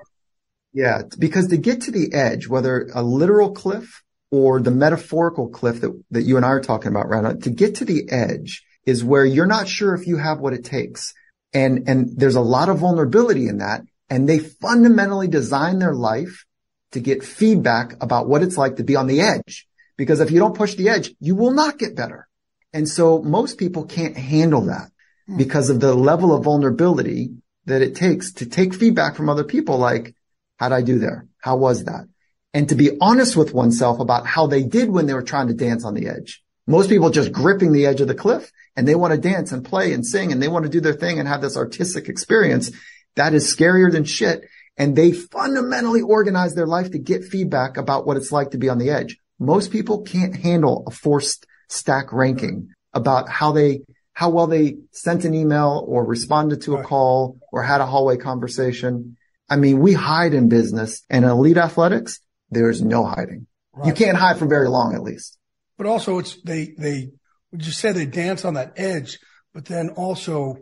Yeah. 0.73 1.03
Because 1.17 1.47
to 1.47 1.57
get 1.57 1.81
to 1.81 1.91
the 1.91 2.13
edge, 2.13 2.47
whether 2.47 2.89
a 2.93 3.03
literal 3.03 3.51
cliff 3.51 4.03
or 4.31 4.59
the 4.59 4.71
metaphorical 4.71 5.49
cliff 5.49 5.81
that, 5.81 6.03
that 6.12 6.23
you 6.23 6.38
and 6.38 6.45
I 6.45 6.49
are 6.49 6.62
talking 6.62 6.89
about 6.89 7.07
right 7.07 7.23
now, 7.23 7.33
to 7.33 7.49
get 7.49 7.75
to 7.75 7.86
the 7.86 8.09
edge 8.09 8.63
is 8.86 9.03
where 9.03 9.25
you're 9.25 9.45
not 9.45 9.67
sure 9.67 9.93
if 9.93 10.07
you 10.07 10.17
have 10.17 10.39
what 10.39 10.53
it 10.53 10.65
takes. 10.65 11.13
And, 11.53 11.88
and 11.88 12.17
there's 12.17 12.36
a 12.36 12.41
lot 12.41 12.69
of 12.69 12.79
vulnerability 12.79 13.47
in 13.47 13.59
that. 13.59 13.81
And 14.09 14.27
they 14.27 14.39
fundamentally 14.39 15.27
design 15.27 15.79
their 15.79 15.93
life 15.93 16.45
to 16.91 16.99
get 16.99 17.23
feedback 17.23 18.01
about 18.01 18.27
what 18.27 18.43
it's 18.43 18.57
like 18.57 18.77
to 18.77 18.83
be 18.83 18.95
on 18.95 19.07
the 19.07 19.21
edge. 19.21 19.67
Because 19.97 20.19
if 20.19 20.31
you 20.31 20.39
don't 20.39 20.57
push 20.57 20.73
the 20.73 20.89
edge, 20.89 21.12
you 21.19 21.36
will 21.36 21.51
not 21.51 21.77
get 21.77 21.95
better. 21.95 22.27
And 22.73 22.89
so 22.89 23.21
most 23.21 23.59
people 23.59 23.86
can't 23.86 24.17
handle 24.17 24.62
that 24.62 24.89
hmm. 25.27 25.38
because 25.38 25.69
of 25.69 25.79
the 25.79 25.93
level 25.93 26.33
of 26.33 26.43
vulnerability 26.43 27.29
that 27.65 27.81
it 27.81 27.95
takes 27.95 28.33
to 28.33 28.45
take 28.45 28.73
feedback 28.73 29.15
from 29.15 29.29
other 29.29 29.43
people. 29.43 29.77
Like, 29.77 30.15
how'd 30.57 30.71
I 30.71 30.81
do 30.81 30.99
there? 30.99 31.27
How 31.39 31.57
was 31.57 31.85
that? 31.85 32.07
And 32.53 32.69
to 32.69 32.75
be 32.75 32.97
honest 33.01 33.35
with 33.35 33.53
oneself 33.53 33.99
about 33.99 34.27
how 34.27 34.47
they 34.47 34.63
did 34.63 34.89
when 34.89 35.07
they 35.07 35.13
were 35.13 35.23
trying 35.23 35.47
to 35.47 35.53
dance 35.53 35.85
on 35.85 35.93
the 35.95 36.07
edge. 36.07 36.43
Most 36.67 36.89
people 36.89 37.09
just 37.09 37.31
gripping 37.31 37.71
the 37.71 37.87
edge 37.87 37.99
of 37.99 38.07
the 38.07 38.15
cliff 38.15 38.51
and 38.75 38.87
they 38.87 38.95
want 38.95 39.13
to 39.13 39.19
dance 39.19 39.51
and 39.51 39.65
play 39.65 39.93
and 39.93 40.05
sing 40.05 40.31
and 40.31 40.41
they 40.41 40.47
want 40.47 40.63
to 40.63 40.71
do 40.71 40.79
their 40.79 40.93
thing 40.93 41.19
and 41.19 41.27
have 41.27 41.41
this 41.41 41.57
artistic 41.57 42.07
experience. 42.07 42.71
That 43.15 43.33
is 43.33 43.53
scarier 43.53 43.91
than 43.91 44.05
shit. 44.05 44.45
And 44.77 44.95
they 44.95 45.11
fundamentally 45.11 46.01
organize 46.01 46.55
their 46.55 46.65
life 46.65 46.91
to 46.91 46.99
get 46.99 47.25
feedback 47.25 47.77
about 47.77 48.07
what 48.07 48.17
it's 48.17 48.31
like 48.31 48.51
to 48.51 48.57
be 48.57 48.69
on 48.69 48.77
the 48.77 48.91
edge. 48.91 49.17
Most 49.39 49.71
people 49.71 50.01
can't 50.01 50.35
handle 50.35 50.83
a 50.87 50.91
forced 50.91 51.45
stack 51.69 52.13
ranking 52.13 52.69
about 52.93 53.29
how 53.29 53.51
they, 53.51 53.81
how 54.13 54.29
well 54.29 54.47
they 54.47 54.77
sent 54.91 55.25
an 55.25 55.33
email 55.33 55.83
or 55.87 56.05
responded 56.05 56.61
to 56.61 56.77
a 56.77 56.83
call 56.83 57.39
or 57.51 57.61
had 57.61 57.81
a 57.81 57.85
hallway 57.85 58.17
conversation. 58.17 59.17
I 59.53 59.55
mean, 59.55 59.81
we 59.81 59.93
hide 59.93 60.33
in 60.33 60.49
business 60.49 61.03
and 61.11 61.25
elite 61.25 61.57
athletics. 61.57 62.19
There's 62.49 62.81
no 62.81 63.05
hiding. 63.05 63.45
Right. 63.71 63.85
You 63.85 63.93
can't 63.93 64.17
hide 64.17 64.39
for 64.39 64.47
very 64.47 64.67
long, 64.67 64.95
at 64.95 65.03
least. 65.03 65.37
But 65.77 65.85
also 65.85 66.17
it's, 66.17 66.41
they, 66.41 66.73
they, 66.75 67.11
would 67.51 67.63
you 67.63 67.71
say 67.71 67.91
they 67.91 68.07
dance 68.07 68.45
on 68.45 68.55
that 68.55 68.73
edge, 68.77 69.19
but 69.53 69.65
then 69.65 69.89
also 69.89 70.57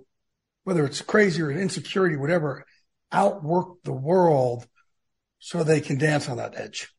whether 0.65 0.85
it's 0.85 1.01
crazy 1.01 1.41
or 1.41 1.49
insecurity, 1.51 2.17
whatever, 2.17 2.65
outwork 3.13 3.81
the 3.85 3.93
world 3.93 4.67
so 5.39 5.63
they 5.63 5.79
can 5.79 5.97
dance 5.97 6.27
on 6.27 6.35
that 6.35 6.59
edge. 6.59 6.89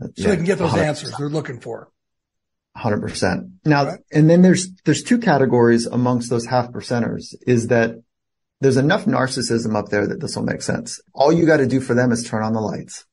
So 0.00 0.10
yeah, 0.14 0.28
they 0.28 0.36
can 0.36 0.44
get 0.44 0.58
those 0.58 0.70
100%. 0.70 0.78
answers 0.78 1.12
they're 1.18 1.28
looking 1.28 1.60
for. 1.60 1.90
Hundred 2.76 3.00
percent. 3.00 3.48
Now, 3.64 3.86
right. 3.86 4.00
and 4.12 4.30
then 4.30 4.42
there's, 4.42 4.70
there's 4.84 5.02
two 5.02 5.18
categories 5.18 5.86
amongst 5.86 6.30
those 6.30 6.46
half 6.46 6.70
percenters 6.70 7.34
is 7.44 7.68
that 7.68 7.96
there's 8.60 8.76
enough 8.76 9.04
narcissism 9.04 9.76
up 9.76 9.88
there 9.88 10.06
that 10.06 10.20
this 10.20 10.36
will 10.36 10.44
make 10.44 10.62
sense. 10.62 11.00
All 11.14 11.32
you 11.32 11.46
got 11.46 11.58
to 11.58 11.66
do 11.66 11.80
for 11.80 11.94
them 11.94 12.12
is 12.12 12.24
turn 12.24 12.42
on 12.42 12.52
the 12.52 12.60
lights. 12.60 13.04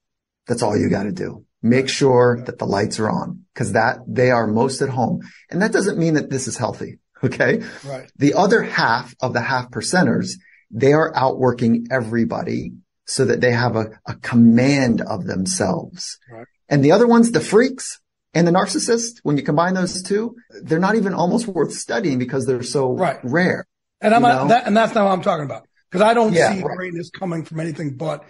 That's 0.47 0.63
all 0.63 0.77
you 0.77 0.89
got 0.89 1.03
to 1.03 1.12
do. 1.12 1.45
Make 1.62 1.89
sure 1.89 2.41
that 2.45 2.60
the 2.60 2.65
lights 2.65 2.99
are 2.99 3.10
on 3.10 3.45
because 3.53 3.73
that 3.73 3.99
they 4.08 4.31
are 4.31 4.47
most 4.47 4.81
at 4.81 4.89
home. 4.89 5.21
And 5.49 5.62
that 5.62 5.71
doesn't 5.71 5.97
mean 5.97 6.15
that 6.15 6.29
this 6.29 6.47
is 6.47 6.58
healthy. 6.58 6.99
Okay. 7.23 7.63
Right. 7.84 8.12
The 8.17 8.36
other 8.36 8.62
half 8.62 9.15
of 9.19 9.34
the 9.34 9.41
half 9.41 9.71
percenters, 9.71 10.34
they 10.69 10.91
are 10.91 11.15
outworking 11.15 11.88
everybody 11.89 12.73
so 13.05 13.25
that 13.25 13.41
they 13.41 13.51
have 13.51 13.75
a, 13.75 13.99
a 14.05 14.15
command 14.15 15.01
of 15.01 15.25
themselves. 15.25 16.19
Right. 16.29 16.45
And 16.69 16.84
the 16.84 16.91
other 16.91 17.08
ones, 17.08 17.31
the 17.31 17.39
freaks 17.39 17.99
and 18.34 18.45
the 18.45 18.51
narcissists, 18.51 19.19
when 19.23 19.38
you 19.38 19.43
combine 19.43 19.73
those 19.73 20.03
two, 20.03 20.36
they're 20.62 20.77
not 20.77 20.95
even 20.95 21.13
almost 21.13 21.47
worth 21.47 21.73
studying 21.73 22.19
because 22.19 22.45
they're 22.45 22.62
so 22.62 22.91
right. 22.93 23.19
rare. 23.23 23.65
And 24.01 24.13
I'm 24.13 24.21
not, 24.21 24.49
that, 24.49 24.67
and 24.67 24.75
that's 24.75 24.93
not 24.93 25.05
what 25.05 25.12
I'm 25.12 25.21
talking 25.21 25.45
about 25.45 25.67
because 25.89 26.01
I 26.01 26.13
don't 26.13 26.34
yeah, 26.34 26.53
see 26.53 26.62
right. 26.62 26.75
greatness 26.75 27.10
coming 27.10 27.45
from 27.45 27.60
anything 27.60 27.95
but 27.95 28.23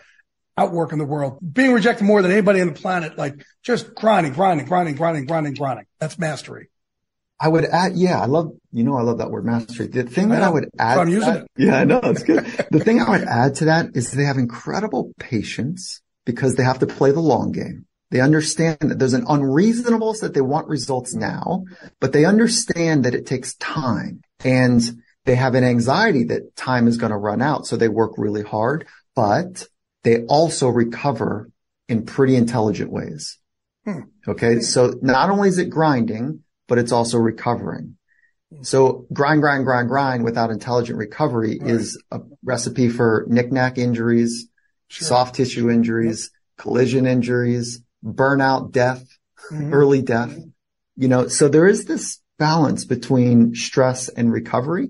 outworking 0.58 1.00
the 1.00 1.06
world, 1.06 1.40
being 1.54 1.74
rejected 1.74 2.06
more 2.06 2.22
than 2.22 2.32
anybody 2.32 2.62
on 2.62 2.68
the 2.68 2.74
planet, 2.74 3.18
like 3.18 3.44
just 3.64 3.94
grinding, 3.94 4.34
grinding, 4.34 4.66
grinding, 4.66 4.96
grinding, 4.96 5.26
grinding, 5.26 5.54
grinding. 5.54 5.86
That's 6.00 6.18
mastery. 6.18 6.70
I 7.40 7.50
would 7.50 7.66
add, 7.66 7.94
yeah, 7.96 8.22
I 8.22 8.26
love, 8.26 8.52
you 8.72 8.86
know, 8.86 8.96
I 8.96 9.02
love 9.02 9.18
that 9.18 9.30
word 9.30 9.46
mastery. 9.46 9.88
The 9.88 10.04
thing 10.04 10.32
I 10.32 10.36
that 10.36 10.44
I 10.44 10.50
would 10.50 10.70
add, 10.80 10.98
I'm 10.98 11.10
using 11.10 11.34
that, 11.34 11.42
it. 11.42 11.48
Yeah, 11.58 11.78
I 11.78 11.84
know 11.84 12.00
it's 12.04 12.24
good. 12.24 12.46
the 12.72 12.80
thing 12.80 13.02
I 13.02 13.10
would 13.10 13.24
add 13.24 13.56
to 13.56 13.66
that 13.66 13.88
is 13.94 14.12
they 14.12 14.24
have 14.24 14.38
incredible 14.38 15.12
patience 15.20 16.02
because 16.26 16.56
they 16.56 16.64
have 16.64 16.80
to 16.80 16.88
play 16.88 17.12
the 17.12 17.20
long 17.20 17.52
game. 17.52 17.86
They 18.12 18.22
understand 18.22 18.78
that 18.80 19.00
there's 19.00 19.14
an 19.14 19.26
unreasonableness 19.28 20.22
that 20.22 20.34
they 20.34 20.42
want 20.42 20.70
results 20.70 21.14
now, 21.14 21.66
but 22.00 22.14
they 22.14 22.24
understand 22.24 23.04
that 23.04 23.16
it 23.16 23.26
takes 23.26 23.56
time 23.56 24.22
and 24.44 24.82
they 25.26 25.36
have 25.36 25.56
an 25.56 25.64
anxiety 25.64 26.26
that 26.26 26.56
time 26.56 26.88
is 26.88 26.98
going 26.98 27.12
to 27.12 27.18
run 27.18 27.42
out. 27.42 27.66
So 27.66 27.76
they 27.76 27.90
work 27.90 28.14
really 28.18 28.44
hard, 28.44 28.88
but 29.16 29.68
they 30.04 30.24
also 30.26 30.70
recover 30.70 31.50
in 31.90 32.06
pretty 32.06 32.36
intelligent 32.36 32.92
ways. 32.92 33.40
Hmm. 33.86 34.02
Okay. 34.28 34.62
So 34.62 34.94
not 35.02 35.30
only 35.30 35.50
is 35.50 35.58
it 35.58 35.70
grinding, 35.70 36.44
but 36.68 36.78
it's 36.78 36.92
also 36.92 37.18
recovering. 37.18 37.98
So 38.62 39.06
grind, 39.12 39.42
grind, 39.42 39.66
grind, 39.66 39.90
grind 39.90 40.24
without 40.24 40.50
intelligent 40.50 40.98
recovery 40.98 41.60
right. 41.60 41.70
is 41.70 42.02
a 42.12 42.22
recipe 42.44 42.90
for 42.90 43.26
knickknack 43.28 43.78
injuries, 43.78 44.48
sure. 44.88 45.08
soft 45.08 45.36
tissue 45.36 45.70
injuries, 45.70 46.32
yep. 46.32 46.64
collision 46.64 47.06
injuries, 47.06 47.82
burnout, 48.04 48.72
death, 48.72 49.06
mm-hmm. 49.52 49.74
early 49.74 50.02
death. 50.02 50.38
You 50.96 51.08
know, 51.08 51.28
so 51.28 51.50
there 51.50 51.68
is 51.68 51.86
this 51.86 52.22
balance 52.38 52.86
between 52.86 53.56
stress 53.56 54.08
and 54.10 54.32
recovery 54.32 54.90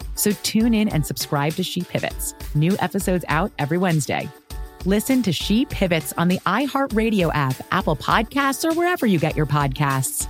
So 0.21 0.31
tune 0.43 0.75
in 0.75 0.87
and 0.87 1.03
subscribe 1.03 1.53
to 1.53 1.63
She 1.63 1.81
Pivots. 1.81 2.35
New 2.53 2.77
episodes 2.77 3.25
out 3.27 3.51
every 3.57 3.79
Wednesday. 3.79 4.29
Listen 4.85 5.23
to 5.23 5.31
She 5.31 5.65
Pivots 5.65 6.13
on 6.13 6.27
the 6.27 6.37
iHeartRadio 6.45 7.31
app, 7.33 7.55
Apple 7.71 7.95
Podcasts, 7.95 8.63
or 8.63 8.71
wherever 8.75 9.07
you 9.07 9.17
get 9.17 9.35
your 9.35 9.47
podcasts. 9.47 10.27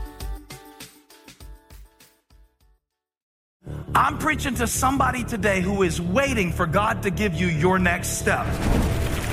I'm 3.94 4.18
preaching 4.18 4.56
to 4.56 4.68
somebody 4.68 5.26
today 5.26 5.60
who 5.60 5.84
is 5.84 6.00
waiting 6.00 6.54
for 6.54 6.66
God 6.66 7.04
to 7.04 7.10
give 7.10 7.34
you 7.34 7.48
your 7.48 7.78
next 7.78 8.18
step. 8.18 8.46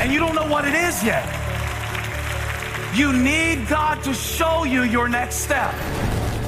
And 0.00 0.12
you 0.12 0.18
don't 0.18 0.34
know 0.34 0.48
what 0.48 0.66
it 0.66 0.74
is 0.74 1.04
yet. 1.04 1.24
You 2.96 3.12
need 3.12 3.68
God 3.68 4.02
to 4.02 4.12
show 4.12 4.64
you 4.64 4.82
your 4.82 5.08
next 5.08 5.36
step. 5.36 5.72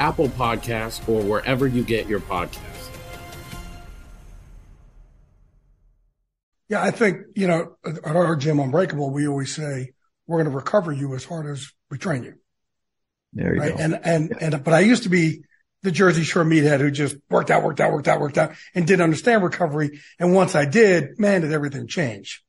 Apple 0.00 0.28
Podcasts, 0.30 1.06
or 1.08 1.22
wherever 1.22 1.66
you 1.68 1.84
get 1.84 2.08
your 2.08 2.20
podcasts. 2.20 2.88
Yeah, 6.68 6.82
I 6.82 6.90
think, 6.90 7.18
you 7.34 7.46
know, 7.46 7.76
at 7.84 8.16
our 8.16 8.36
gym 8.36 8.58
Unbreakable, 8.60 9.10
we 9.10 9.28
always 9.28 9.54
say, 9.54 9.92
we're 10.26 10.42
going 10.42 10.50
to 10.50 10.56
recover 10.56 10.92
you 10.92 11.14
as 11.14 11.24
hard 11.24 11.46
as 11.46 11.70
we 11.90 11.98
train 11.98 12.22
you. 12.22 12.34
There 13.32 13.54
you 13.54 13.60
right? 13.60 13.76
go. 13.76 13.82
And, 13.82 14.00
and, 14.04 14.36
and, 14.40 14.64
but 14.64 14.72
I 14.72 14.80
used 14.80 15.02
to 15.02 15.08
be 15.08 15.42
the 15.82 15.90
Jersey 15.90 16.22
Shore 16.22 16.44
meathead 16.44 16.80
who 16.80 16.90
just 16.90 17.16
worked 17.28 17.50
out, 17.50 17.64
worked 17.64 17.80
out, 17.80 17.92
worked 17.92 18.06
out, 18.06 18.20
worked 18.20 18.38
out 18.38 18.52
and 18.74 18.86
didn't 18.86 19.02
understand 19.02 19.42
recovery. 19.42 20.00
And 20.18 20.32
once 20.32 20.54
I 20.54 20.64
did, 20.64 21.18
man, 21.18 21.40
did 21.40 21.52
everything 21.52 21.88
change. 21.88 22.44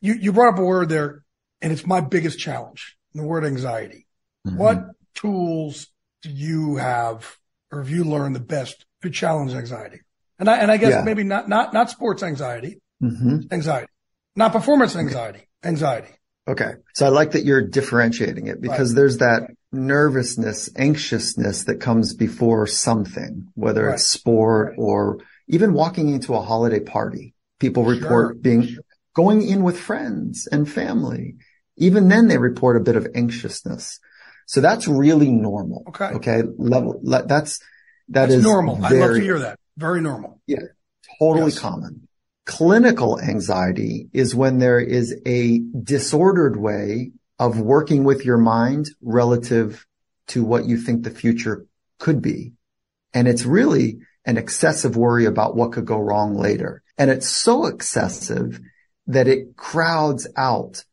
You, 0.00 0.14
you 0.14 0.32
brought 0.32 0.54
up 0.54 0.60
a 0.60 0.64
word 0.64 0.88
there 0.88 1.22
and 1.60 1.72
it's 1.72 1.86
my 1.86 2.00
biggest 2.00 2.38
challenge, 2.38 2.96
the 3.14 3.22
word 3.22 3.44
anxiety. 3.44 4.06
Mm-hmm. 4.46 4.56
What 4.56 4.86
tools 5.14 5.84
do 5.84 5.90
you 6.24 6.76
have 6.76 7.36
or 7.70 7.78
have 7.82 7.90
you 7.90 8.04
learned 8.04 8.34
the 8.34 8.40
best 8.40 8.84
to 9.02 9.10
challenge 9.10 9.52
anxiety? 9.52 10.00
And 10.38 10.48
I, 10.48 10.56
and 10.58 10.70
I 10.70 10.76
guess 10.76 10.92
Yeah. 10.92 11.02
maybe 11.02 11.24
not, 11.24 11.48
not, 11.48 11.72
not 11.74 11.90
sports 11.90 12.22
anxiety, 12.22 12.80
hmm 13.00 13.40
anxiety, 13.50 13.88
not 14.36 14.52
performance 14.52 14.96
anxiety, 14.96 15.40
anxiety. 15.62 16.08
Okay. 16.46 16.72
So 16.94 17.04
I 17.06 17.10
like 17.10 17.32
that 17.32 17.44
you're 17.44 17.60
differentiating 17.66 18.46
it 18.46 18.60
because 18.60 18.94
there's 18.94 19.18
that 19.18 19.50
nervousness, 19.70 20.70
anxiousness 20.76 21.64
that 21.64 21.80
comes 21.80 22.14
before 22.14 22.66
something, 22.66 23.48
whether 23.54 23.84
Right. 23.86 23.94
it's 23.94 24.06
sport 24.06 24.74
or 24.78 25.18
even 25.46 25.74
walking 25.74 26.08
into 26.08 26.34
a 26.34 26.40
holiday 26.40 26.80
party. 26.80 27.34
People 27.60 27.84
report 27.84 28.36
Sure. 28.36 28.40
being 28.40 28.78
going 29.14 29.42
in 29.42 29.62
with 29.62 29.78
friends 29.78 30.48
and 30.50 30.70
family. 30.70 31.36
Even 31.76 32.08
then 32.08 32.28
they 32.28 32.38
report 32.38 32.76
a 32.76 32.84
bit 32.84 32.96
of 32.96 33.06
anxiousness. 33.14 34.00
So 34.48 34.62
that's 34.62 34.88
really 34.88 35.30
normal. 35.30 35.84
Okay. 35.88 36.06
Okay. 36.06 36.42
Level, 36.56 36.98
le- 37.02 37.26
that's, 37.26 37.58
that 38.08 38.28
That's 38.28 38.34
is 38.36 38.42
normal. 38.42 38.82
I 38.82 38.88
love 38.90 39.14
to 39.16 39.20
hear 39.20 39.38
that. 39.40 39.58
Very 39.76 40.00
normal. 40.00 40.40
yeah, 40.46 40.60
totally 41.20 41.52
Yes. 41.52 41.58
common. 41.58 42.08
Clinical 42.46 43.20
anxiety 43.20 44.08
is 44.14 44.34
when 44.34 44.58
there 44.58 44.80
is 44.80 45.14
a 45.26 45.58
disordered 45.82 46.56
way 46.56 47.12
of 47.38 47.60
working 47.60 48.04
with 48.04 48.24
your 48.24 48.38
mind 48.38 48.86
relative 49.02 49.86
to 50.28 50.42
what 50.42 50.64
you 50.64 50.78
think 50.78 51.02
the 51.04 51.10
future 51.10 51.66
could 51.98 52.22
be. 52.22 52.54
And 53.12 53.28
it's 53.28 53.44
really 53.44 53.98
an 54.24 54.38
excessive 54.38 54.96
worry 54.96 55.26
about 55.26 55.54
what 55.56 55.72
could 55.72 55.84
go 55.84 55.98
wrong 55.98 56.34
later. 56.36 56.82
And 56.96 57.10
it's 57.10 57.28
so 57.28 57.66
excessive 57.66 58.58
that 59.08 59.28
it 59.28 59.56
crowds 59.56 60.26
out 60.36 60.84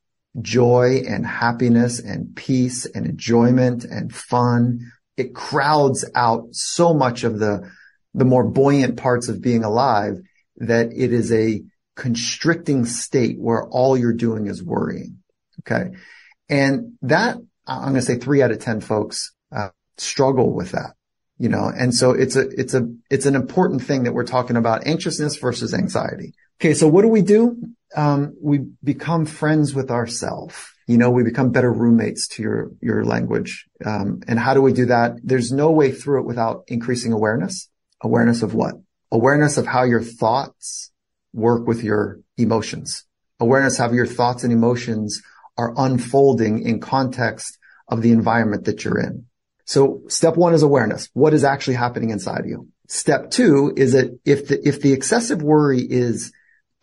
joy 0.42 1.04
and 1.08 1.26
happiness 1.26 2.00
and 2.00 2.36
peace 2.36 2.86
and 2.86 3.06
enjoyment 3.06 3.86
and 3.86 4.14
fun. 4.14 4.92
It 5.18 5.34
crowds 5.34 6.04
out 6.14 6.48
so 6.52 6.94
much 6.94 7.24
of 7.24 7.40
the, 7.40 7.72
the 8.14 8.26
more 8.26 8.44
buoyant 8.44 8.98
parts 8.98 9.30
of 9.30 9.42
being 9.42 9.64
alive 9.64 10.20
that 10.58 10.92
it 10.94 11.14
is 11.14 11.32
a 11.32 11.64
constricting 11.96 12.86
state 12.86 13.40
where 13.40 13.66
all 13.68 13.98
you're 13.98 14.14
doing 14.14 14.48
is 14.48 14.62
worrying. 14.64 15.20
Okay. 15.62 15.92
And 16.50 16.98
that 17.02 17.38
I'm 17.66 17.82
going 17.82 17.96
to 17.96 18.02
say 18.02 18.18
three 18.18 18.42
out 18.42 18.52
of 18.52 18.60
10 18.60 18.82
folks 18.82 19.34
uh, 19.56 19.70
struggle 19.98 20.54
with 20.54 20.72
that, 20.72 20.94
you 21.40 21.50
know, 21.50 21.72
and 21.76 21.94
so 21.94 22.12
it's 22.12 22.36
a, 22.36 22.48
it's 22.50 22.74
a, 22.74 22.88
it's 23.10 23.26
an 23.26 23.36
important 23.36 23.84
thing 23.84 24.04
that 24.04 24.14
we're 24.14 24.26
talking 24.26 24.58
about 24.58 24.86
anxiousness 24.86 25.38
versus 25.38 25.74
anxiety. 25.74 26.34
Okay. 26.60 26.74
So 26.74 26.88
what 26.88 27.02
do 27.02 27.08
we 27.08 27.22
do? 27.22 27.58
Um, 27.96 28.36
we 28.41 28.60
become 28.84 29.26
friends 29.26 29.74
with 29.74 29.89
ourself. 29.89 30.74
You 30.88 30.98
know, 30.98 31.10
we 31.10 31.24
become 31.24 31.52
better 31.52 31.72
roommates 31.72 32.28
to 32.30 32.43
your, 32.43 32.72
your 32.82 33.04
language. 33.06 33.66
Um, 33.84 34.22
and 34.28 34.38
how 34.38 34.54
do 34.54 34.62
we 34.62 34.74
do 34.74 34.86
that? 34.88 35.14
There's 35.24 35.52
no 35.52 35.72
way 35.72 35.91
through 35.91 36.22
it 36.22 36.28
without 36.28 36.66
increasing 36.68 37.14
awareness. 37.14 37.70
Awareness 38.02 38.43
of 38.43 38.54
what? 38.54 38.76
Awareness 39.12 39.58
of 39.58 39.66
how 39.66 39.84
your 39.84 40.02
thoughts 40.02 40.91
work 41.34 41.68
with 41.68 41.84
your 41.84 42.20
emotions. 42.38 43.06
Awareness 43.39 43.80
of 43.80 43.89
how 43.89 43.93
your 43.93 44.06
thoughts 44.06 44.43
and 44.43 44.54
emotions 44.54 45.22
are 45.58 45.74
unfolding 45.78 46.62
in 46.62 46.80
context 46.80 47.58
of 47.88 48.02
the 48.02 48.12
environment 48.12 48.66
that 48.66 48.84
you're 48.84 49.00
in. 49.00 49.26
So 49.66 50.04
step 50.08 50.36
one 50.36 50.54
is 50.54 50.64
awareness. 50.64 51.10
What 51.14 51.34
is 51.34 51.43
actually 51.43 51.76
happening 51.76 52.12
inside 52.12 52.43
you? 52.46 52.70
Step 52.88 53.32
two 53.32 53.74
is 53.76 53.93
that 53.93 54.20
if 54.26 54.48
the, 54.48 54.68
if 54.68 54.82
the 54.82 54.93
excessive 54.93 55.41
worry 55.41 55.82
is 55.82 56.32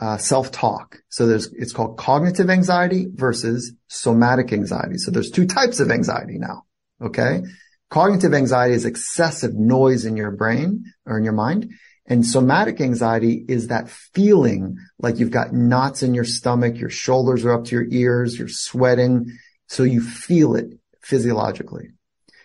uh, 0.01 0.17
self-talk. 0.17 0.99
So 1.09 1.27
there's, 1.27 1.53
it's 1.53 1.73
called 1.73 1.97
cognitive 1.97 2.51
anxiety 2.51 3.07
versus 3.13 3.73
somatic 3.89 4.53
anxiety. 4.53 4.99
So 4.99 5.11
there's 5.11 5.31
two 5.31 5.47
types 5.47 5.81
of 5.81 5.91
anxiety 5.91 6.39
now. 6.39 6.65
Okay. 7.01 7.43
Cognitive 7.91 8.35
anxiety 8.35 8.75
is 8.75 8.85
excessive 8.85 9.55
noise 9.55 10.05
in 10.05 10.17
your 10.17 10.31
brain 10.31 10.85
or 11.07 11.19
in 11.19 11.25
your 11.25 11.35
mind. 11.35 11.73
And 12.07 12.27
somatic 12.27 12.81
anxiety 12.81 13.45
is 13.47 13.69
that 13.69 13.89
feeling 13.89 14.77
like 14.99 15.19
you've 15.19 15.31
got 15.31 15.53
knots 15.53 16.03
in 16.03 16.15
your 16.15 16.25
stomach, 16.25 16.79
your 16.79 16.91
shoulders 16.91 17.45
are 17.45 17.53
up 17.53 17.65
to 17.67 17.77
your 17.77 17.87
ears, 17.91 18.39
you're 18.39 18.49
sweating. 18.49 19.39
So 19.69 19.85
you 19.85 20.01
feel 20.01 20.57
it 20.57 20.73
physiologically. 21.01 21.91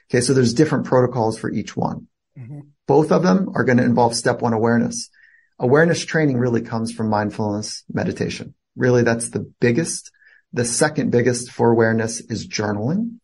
Okay. 0.10 0.22
So 0.22 0.34
there's 0.34 0.54
different 0.54 0.86
protocols 0.86 1.40
for 1.40 1.52
each 1.52 1.76
one. 1.76 2.08
Mm-hmm. 2.38 2.60
Both 2.88 3.12
of 3.12 3.24
them 3.24 3.50
are 3.56 3.64
going 3.64 3.78
to 3.80 3.84
involve 3.84 4.16
step 4.16 4.42
one 4.42 4.54
awareness. 4.54 5.10
Awareness 5.60 6.06
training 6.06 6.38
really 6.38 6.62
comes 6.62 6.92
from 6.92 7.10
mindfulness 7.10 7.84
meditation. 7.92 8.54
Really, 8.76 9.04
that's 9.04 9.30
the 9.30 9.52
biggest. 9.60 10.12
The 10.54 10.66
second 10.66 11.12
biggest 11.12 11.52
for 11.52 11.72
awareness 11.72 12.22
is 12.22 12.48
journaling. 12.48 13.18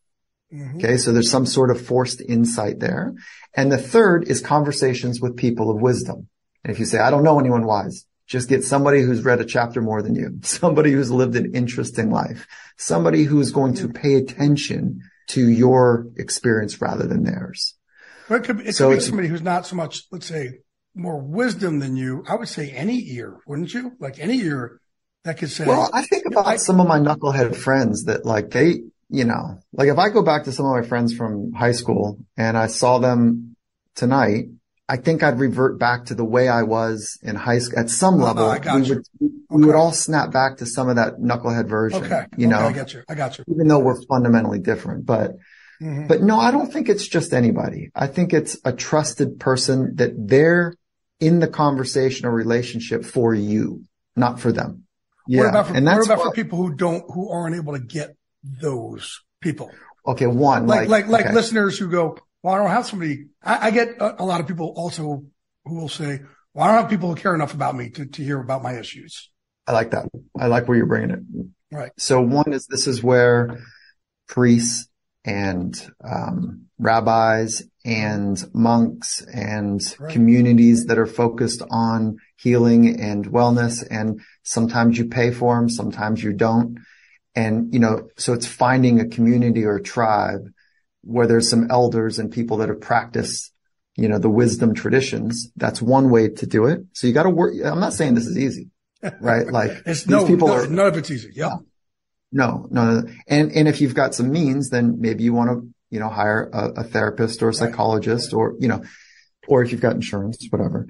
Mm-hmm. 0.53 0.77
Okay. 0.77 0.97
So 0.97 1.11
there's 1.11 1.31
some 1.31 1.45
sort 1.45 1.71
of 1.71 1.85
forced 1.85 2.21
insight 2.21 2.79
there. 2.79 3.13
And 3.55 3.71
the 3.71 3.77
third 3.77 4.27
is 4.27 4.41
conversations 4.41 5.21
with 5.21 5.37
people 5.37 5.69
of 5.69 5.81
wisdom. 5.81 6.27
And 6.63 6.71
if 6.73 6.79
you 6.79 6.85
say, 6.85 6.99
I 6.99 7.11
don't 7.11 7.23
know 7.23 7.39
anyone 7.39 7.65
wise, 7.65 8.05
just 8.25 8.49
get 8.49 8.63
somebody 8.63 9.01
who's 9.01 9.23
read 9.23 9.41
a 9.41 9.45
chapter 9.45 9.81
more 9.81 10.01
than 10.01 10.15
you, 10.15 10.39
somebody 10.43 10.91
who's 10.91 11.11
lived 11.11 11.35
an 11.35 11.53
interesting 11.53 12.11
life, 12.11 12.47
somebody 12.77 13.23
who's 13.23 13.51
going 13.51 13.75
to 13.75 13.89
pay 13.89 14.15
attention 14.15 15.01
to 15.27 15.47
your 15.47 16.07
experience 16.17 16.81
rather 16.81 17.05
than 17.05 17.23
theirs. 17.23 17.75
But 18.29 18.35
it 18.35 18.43
could, 18.43 18.59
it 18.61 18.65
could 18.65 18.75
So 18.75 18.91
be 18.91 18.99
somebody 18.99 19.27
who's 19.27 19.41
not 19.41 19.65
so 19.65 19.75
much, 19.75 20.03
let's 20.11 20.27
say, 20.27 20.59
more 20.95 21.19
wisdom 21.19 21.79
than 21.79 21.95
you. 21.95 22.23
I 22.27 22.35
would 22.35 22.47
say 22.49 22.69
any 22.71 23.03
ear, 23.13 23.37
wouldn't 23.47 23.73
you? 23.73 23.93
Like 23.99 24.19
any 24.19 24.39
ear 24.41 24.79
that 25.23 25.37
could 25.37 25.49
say, 25.51 25.65
Well, 25.65 25.89
I 25.93 26.03
think 26.03 26.25
about 26.25 26.59
some 26.59 26.79
of 26.79 26.87
my 26.87 26.99
knucklehead 26.99 27.55
friends 27.55 28.05
that 28.05 28.25
like 28.25 28.51
they, 28.51 28.81
you 29.09 29.25
know, 29.25 29.59
like 29.71 29.87
if 29.89 29.97
I 29.97 30.09
go 30.09 30.21
back 30.21 30.43
to 30.45 30.51
some 30.51 30.65
of 30.65 30.71
my 30.73 30.87
friends 30.87 31.13
from 31.15 31.53
high 31.53 31.71
school 31.71 32.19
and 32.37 32.57
I 32.57 32.67
saw 32.67 32.99
them 32.99 33.55
tonight, 33.95 34.45
I 34.87 34.97
think 34.97 35.23
I'd 35.23 35.39
revert 35.39 35.79
back 35.79 36.05
to 36.05 36.15
the 36.15 36.25
way 36.25 36.49
I 36.49 36.63
was 36.63 37.17
in 37.23 37.35
high 37.35 37.59
school. 37.59 37.79
At 37.79 37.89
some 37.89 38.15
Oh, 38.15 38.25
level, 38.25 38.49
I 38.49 38.59
got 38.59 38.75
we 38.75 38.89
would, 38.89 39.05
we 39.49 39.65
would 39.65 39.75
all 39.75 39.93
snap 39.93 40.31
back 40.31 40.57
to 40.57 40.65
some 40.65 40.89
of 40.89 40.97
that 40.97 41.19
knucklehead 41.19 41.67
version, 41.67 42.03
okay, 42.03 42.25
you 42.37 42.47
know, 42.47 42.57
okay, 42.57 42.65
I 42.67 42.73
got 42.73 42.93
you. 42.93 43.03
I 43.07 43.15
got 43.15 43.37
you. 43.37 43.45
even 43.47 43.67
though 43.67 43.79
we're 43.79 44.01
fundamentally 44.03 44.59
different, 44.59 45.05
but 45.05 45.31
Mhm. 45.81 46.07
but 46.07 46.21
no, 46.21 46.39
I 46.39 46.51
don't 46.51 46.71
think 46.71 46.87
it's 46.87 47.07
just 47.07 47.33
anybody. 47.33 47.89
I 47.95 48.07
think 48.07 48.31
it's 48.33 48.57
a 48.63 48.71
trusted 48.71 49.39
person 49.39 49.95
that 49.95 50.11
they're 50.15 50.75
in 51.25 51.39
the 51.39 51.47
conversation 51.47 52.25
or 52.25 52.31
relationship 52.31 53.05
for 53.05 53.33
you, 53.33 53.83
not 54.15 54.39
for 54.39 54.51
them. 54.51 54.83
Yeah. 55.27 55.41
What 55.41 55.49
about 55.49 55.67
for, 55.67 55.73
and 55.75 55.85
what 55.85 55.91
that's 55.95 56.05
about 56.07 56.17
why- 56.19 56.23
for 56.25 56.31
people 56.31 56.57
who 56.59 56.75
don't, 56.75 57.03
who 57.13 57.29
aren't 57.29 57.55
able 57.55 57.73
to 57.73 57.79
get 57.79 58.15
those 58.43 59.21
people? 59.41 59.71
okay. 60.05 60.27
One, 60.27 60.67
Like, 60.67 60.89
like, 60.89 61.07
like 61.07 61.25
okay. 61.25 61.33
listeners 61.33 61.77
who 61.79 61.89
go, 61.89 62.17
well, 62.41 62.53
I 62.55 62.57
don't 62.57 62.69
have 62.69 62.85
somebody. 62.85 63.27
I, 63.41 63.67
I 63.67 63.71
get 63.71 63.87
a, 64.01 64.21
a 64.21 64.25
lot 64.25 64.41
of 64.41 64.47
people 64.47 64.73
also 64.75 65.23
who 65.65 65.75
will 65.75 65.87
say, 65.89 66.19
well, 66.53 66.65
I 66.65 66.71
don't 66.73 66.81
have 66.81 66.89
people 66.89 67.09
who 67.09 67.15
care 67.15 67.33
enough 67.33 67.53
about 67.53 67.73
me 67.75 67.89
to, 67.91 68.05
to 68.05 68.23
hear 68.23 68.39
about 68.39 68.61
my 68.63 68.77
issues. 68.77 69.31
I 69.65 69.71
like 69.71 69.91
that. 69.91 70.09
I 70.37 70.47
like 70.47 70.67
where 70.67 70.75
you're 70.77 70.87
bringing 70.87 71.11
it. 71.11 71.19
Right. 71.71 71.91
So 71.97 72.21
one 72.21 72.51
is 72.51 72.67
this 72.67 72.85
is 72.85 73.01
where 73.01 73.59
priests, 74.27 74.87
and 75.25 75.73
um, 76.03 76.65
rabbis 76.77 77.63
Mm-hmm. 77.85 78.01
and 78.01 78.45
monks 78.53 79.21
and 79.33 79.81
right. 79.99 80.13
communities 80.13 80.85
that 80.85 80.97
are 80.97 81.05
focused 81.05 81.61
on 81.69 82.17
healing 82.37 83.01
and 83.01 83.25
wellness. 83.25 83.85
And 83.89 84.21
sometimes 84.43 84.97
you 84.97 85.09
pay 85.09 85.31
for 85.31 85.57
them, 85.57 85.67
sometimes 85.67 86.23
you 86.23 86.31
don't. 86.31 86.77
And, 87.35 87.73
you 87.73 87.79
know, 87.79 88.07
so 88.15 88.31
it's 88.31 88.47
finding 88.47 89.01
a 89.01 89.07
community 89.09 89.65
or 89.65 89.75
a 89.75 89.83
tribe 89.83 90.47
where 91.01 91.27
there's 91.27 91.49
some 91.49 91.69
elders 91.69 92.19
and 92.19 92.31
people 92.31 92.57
that 92.57 92.69
have 92.69 92.79
practiced, 92.79 93.51
you 93.97 94.07
know, 94.07 94.17
the 94.17 94.29
wisdom 94.29 94.73
traditions. 94.73 95.51
That's 95.57 95.81
one 95.81 96.09
way 96.09 96.29
to 96.29 96.45
do 96.45 96.67
it. 96.67 96.85
So 96.93 97.07
you 97.07 97.11
got 97.11 97.23
to 97.23 97.29
work. 97.29 97.53
I'm 97.65 97.81
not 97.81 97.91
saying 97.91 98.13
this 98.13 98.27
is 98.27 98.37
easy, 98.37 98.69
right? 99.19 99.47
Like 99.47 99.83
these 99.83 100.07
no, 100.07 100.25
people 100.25 100.47
no, 100.47 100.53
are 100.53 100.67
none 100.67 100.87
of 100.87 100.95
it's 100.95 101.11
easy. 101.11 101.31
Yeah. 101.35 101.55
No, 102.31 102.65
no, 102.71 103.01
no. 103.01 103.13
And, 103.27 103.51
and 103.51 103.67
if 103.67 103.81
you've 103.81 103.93
got 103.93 104.15
some 104.15 104.31
means, 104.31 104.69
then 104.69 105.01
maybe 105.01 105.23
you 105.25 105.33
want 105.33 105.49
to, 105.49 105.72
you 105.93 105.99
know, 105.99 106.09
hire 106.09 106.49
a, 106.51 106.81
a 106.81 106.83
therapist 106.83 107.43
or 107.43 107.49
a 107.49 107.53
psychologist 107.53 108.33
or, 108.33 108.55
you 108.59 108.67
know, 108.67 108.83
or 109.47 109.61
if 109.61 109.71
you've 109.71 109.79
got 109.79 109.93
insurance, 109.93 110.43
whatever. 110.49 110.87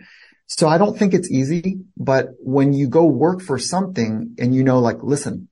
So 0.47 0.69
I 0.69 0.77
don't 0.77 0.97
think 0.97 1.13
it's 1.13 1.29
easy, 1.29 1.81
but 1.97 2.29
when 2.39 2.71
you 2.71 2.87
go 2.87 3.03
work 3.03 3.41
for 3.41 3.59
something 3.59 4.35
and 4.39 4.55
you 4.55 4.63
know, 4.63 4.79
like, 4.79 5.03
listen, 5.03 5.49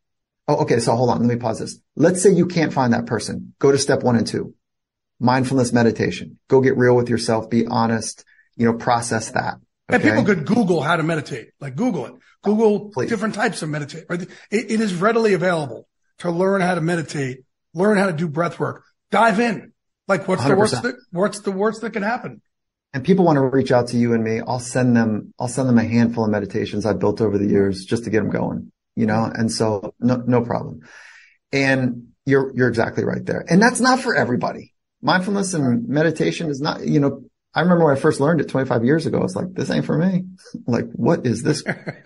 oh, 0.47 0.61
okay. 0.61 0.79
So 0.79 0.95
hold 0.95 1.09
on. 1.09 1.19
Let 1.19 1.27
me 1.27 1.35
pause 1.35 1.59
this. 1.59 1.77
Let's 1.97 2.23
say 2.23 2.31
you 2.31 2.45
can't 2.45 2.71
find 2.71 2.93
that 2.93 3.07
person. 3.07 3.53
Go 3.59 3.73
to 3.73 3.77
step 3.77 4.03
one 4.03 4.15
and 4.15 4.25
two, 4.25 4.53
mindfulness 5.19 5.73
meditation. 5.73 6.39
Go 6.47 6.61
get 6.61 6.77
real 6.77 6.95
with 6.95 7.09
yourself. 7.09 7.49
Be 7.49 7.67
honest, 7.67 8.23
you 8.55 8.65
know, 8.65 8.77
process 8.77 9.31
that. 9.31 9.55
Okay? 9.91 9.95
And 9.95 10.03
people 10.03 10.23
could 10.23 10.45
Google 10.45 10.81
how 10.81 10.95
to 10.95 11.03
meditate, 11.03 11.49
like 11.59 11.75
Google 11.75 12.05
it. 12.05 12.13
Google 12.41 12.65
oh, 12.65 12.91
Please. 12.93 13.09
different 13.09 13.35
types 13.35 13.63
of 13.63 13.69
meditate. 13.69 14.05
Right? 14.07 14.21
It, 14.21 14.29
it 14.71 14.79
is 14.79 14.95
readily 14.95 15.33
available 15.33 15.89
to 16.19 16.31
learn 16.31 16.61
how 16.61 16.75
to 16.75 16.81
meditate, 16.81 17.39
learn 17.73 17.97
how 17.97 18.05
to 18.05 18.13
do 18.13 18.29
breath 18.29 18.57
work. 18.61 18.85
Dive 19.11 19.39
in. 19.39 19.73
Like 20.07 20.27
what's 20.27 20.41
100%. 20.41 20.47
the 20.47 20.55
worst 20.55 20.83
that, 20.83 20.95
what's 21.11 21.39
the 21.41 21.51
worst 21.51 21.81
that 21.81 21.91
can 21.91 22.03
happen? 22.03 22.41
And 22.93 23.03
people 23.03 23.23
want 23.23 23.37
to 23.37 23.41
reach 23.41 23.71
out 23.71 23.87
to 23.89 23.97
you 23.97 24.13
and 24.13 24.23
me. 24.23 24.41
I'll 24.45 24.59
send 24.59 24.97
them, 24.97 25.33
I'll 25.39 25.47
send 25.47 25.69
them 25.69 25.77
a 25.77 25.83
handful 25.83 26.25
of 26.25 26.31
meditations 26.31 26.85
I've 26.85 26.99
built 26.99 27.21
over 27.21 27.37
the 27.37 27.47
years 27.47 27.85
just 27.85 28.03
to 28.03 28.09
get 28.09 28.19
them 28.19 28.29
going, 28.29 28.71
you 28.95 29.05
know? 29.05 29.23
And 29.23 29.49
so 29.51 29.93
no, 29.99 30.17
no 30.17 30.41
problem. 30.41 30.81
And 31.53 32.07
you're, 32.25 32.53
you're 32.55 32.67
exactly 32.67 33.05
right 33.05 33.25
there. 33.25 33.45
And 33.47 33.61
that's 33.61 33.79
not 33.79 33.99
for 33.99 34.15
everybody. 34.15 34.73
Mindfulness 35.01 35.53
and 35.53 35.87
meditation 35.87 36.49
is 36.49 36.59
not, 36.59 36.85
you 36.85 36.99
know, 36.99 37.23
I 37.53 37.61
remember 37.61 37.85
when 37.85 37.95
I 37.95 37.99
first 37.99 38.19
learned 38.19 38.41
it 38.41 38.49
25 38.49 38.83
years 38.83 39.05
ago. 39.05 39.23
It's 39.23 39.35
like, 39.35 39.53
this 39.53 39.69
ain't 39.69 39.85
for 39.85 39.97
me. 39.97 40.25
like, 40.67 40.89
what 40.91 41.25
is 41.25 41.43
this? 41.43 41.63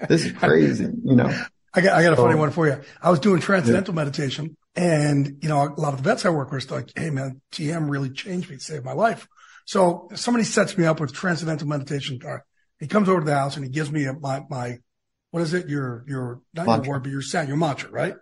This 0.07 0.25
is 0.25 0.31
crazy, 0.37 0.89
you 1.03 1.15
know? 1.15 1.35
I 1.73 1.81
got, 1.81 1.93
I 1.93 2.03
got 2.03 2.13
a 2.13 2.15
funny 2.15 2.35
one 2.35 2.51
for 2.51 2.67
you. 2.67 2.79
I 3.01 3.09
was 3.09 3.19
doing 3.19 3.41
transcendental 3.41 3.93
yeah. 3.93 4.01
meditation 4.03 4.55
and, 4.75 5.37
you 5.41 5.49
know, 5.49 5.61
a 5.61 5.79
lot 5.79 5.93
of 5.93 6.03
the 6.03 6.09
vets 6.09 6.25
I 6.25 6.29
work 6.29 6.51
with 6.51 6.71
are 6.71 6.75
like, 6.75 6.91
Hey 6.95 7.09
man, 7.09 7.41
TM 7.51 7.89
really 7.89 8.09
changed 8.09 8.49
me, 8.49 8.57
saved 8.57 8.83
my 8.83 8.93
life. 8.93 9.27
So 9.65 10.09
somebody 10.15 10.43
sets 10.43 10.77
me 10.77 10.85
up 10.85 10.99
with 10.99 11.13
transcendental 11.13 11.67
meditation 11.67 12.19
guy. 12.19 12.39
He 12.79 12.87
comes 12.87 13.09
over 13.09 13.21
to 13.21 13.25
the 13.25 13.35
house 13.35 13.55
and 13.55 13.65
he 13.65 13.71
gives 13.71 13.91
me 13.91 14.05
a, 14.05 14.13
my, 14.13 14.43
my, 14.49 14.79
what 15.31 15.41
is 15.41 15.53
it? 15.53 15.69
Your, 15.69 16.03
your, 16.07 16.41
not 16.53 16.67
mantra. 16.67 16.85
your 16.85 16.93
word, 16.93 17.03
but 17.03 17.11
your 17.11 17.21
sound, 17.21 17.47
your 17.47 17.57
mantra, 17.57 17.89
right? 17.89 18.15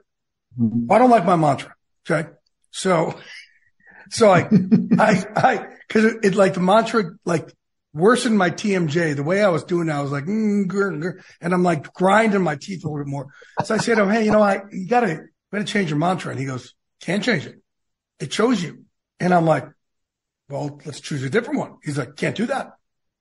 Mm-hmm. 0.60 0.92
I 0.92 1.00
don't 1.00 1.10
like 1.10 1.26
my 1.26 1.36
mantra. 1.36 1.74
Okay. 2.10 2.30
So, 2.72 3.20
so 4.10 4.32
I, 4.32 4.48
I, 5.00 5.26
I, 5.36 5.68
cause 5.90 6.06
it, 6.06 6.18
it, 6.24 6.36
like 6.36 6.54
the 6.54 6.60
mantra, 6.60 7.04
like 7.26 7.52
worsened 7.94 8.38
my 8.38 8.50
TMJ. 8.50 9.16
The 9.16 9.24
way 9.24 9.44
I 9.44 9.50
was 9.50 9.64
doing 9.64 9.90
it, 9.90 9.92
I 9.92 10.02
was 10.02 10.12
like, 10.12 10.26
mm, 10.26 10.66
grr, 10.66 11.02
grr, 11.02 11.24
and 11.42 11.54
I'm 11.54 11.64
like 11.64 11.94
grinding 11.94 12.42
my 12.42 12.56
teeth 12.56 12.84
a 12.84 12.88
little 12.88 13.04
bit 13.04 13.10
more. 13.10 13.28
So 13.64 13.76
I 13.76 13.78
said 13.78 13.96
to 13.96 14.04
him, 14.04 14.10
Hey, 14.10 14.26
you 14.26 14.32
know, 14.32 14.42
I, 14.42 14.62
you 14.72 14.88
gotta, 14.88 15.26
gotta 15.54 15.66
change 15.66 15.90
your 15.90 16.00
mantra. 16.00 16.32
And 16.32 16.40
he 16.40 16.46
goes, 16.46 16.74
can't 17.02 17.24
change 17.24 17.46
it. 17.46 17.62
It 18.20 18.32
chose 18.32 18.62
you. 18.62 18.86
And 19.20 19.34
I'm 19.34 19.46
like, 19.46 19.68
well, 20.50 20.80
let's 20.86 21.00
choose 21.00 21.24
a 21.24 21.30
different 21.30 21.60
one. 21.60 21.78
He's 21.84 21.98
like, 21.98 22.16
can't 22.16 22.36
do 22.36 22.46
that. 22.48 22.74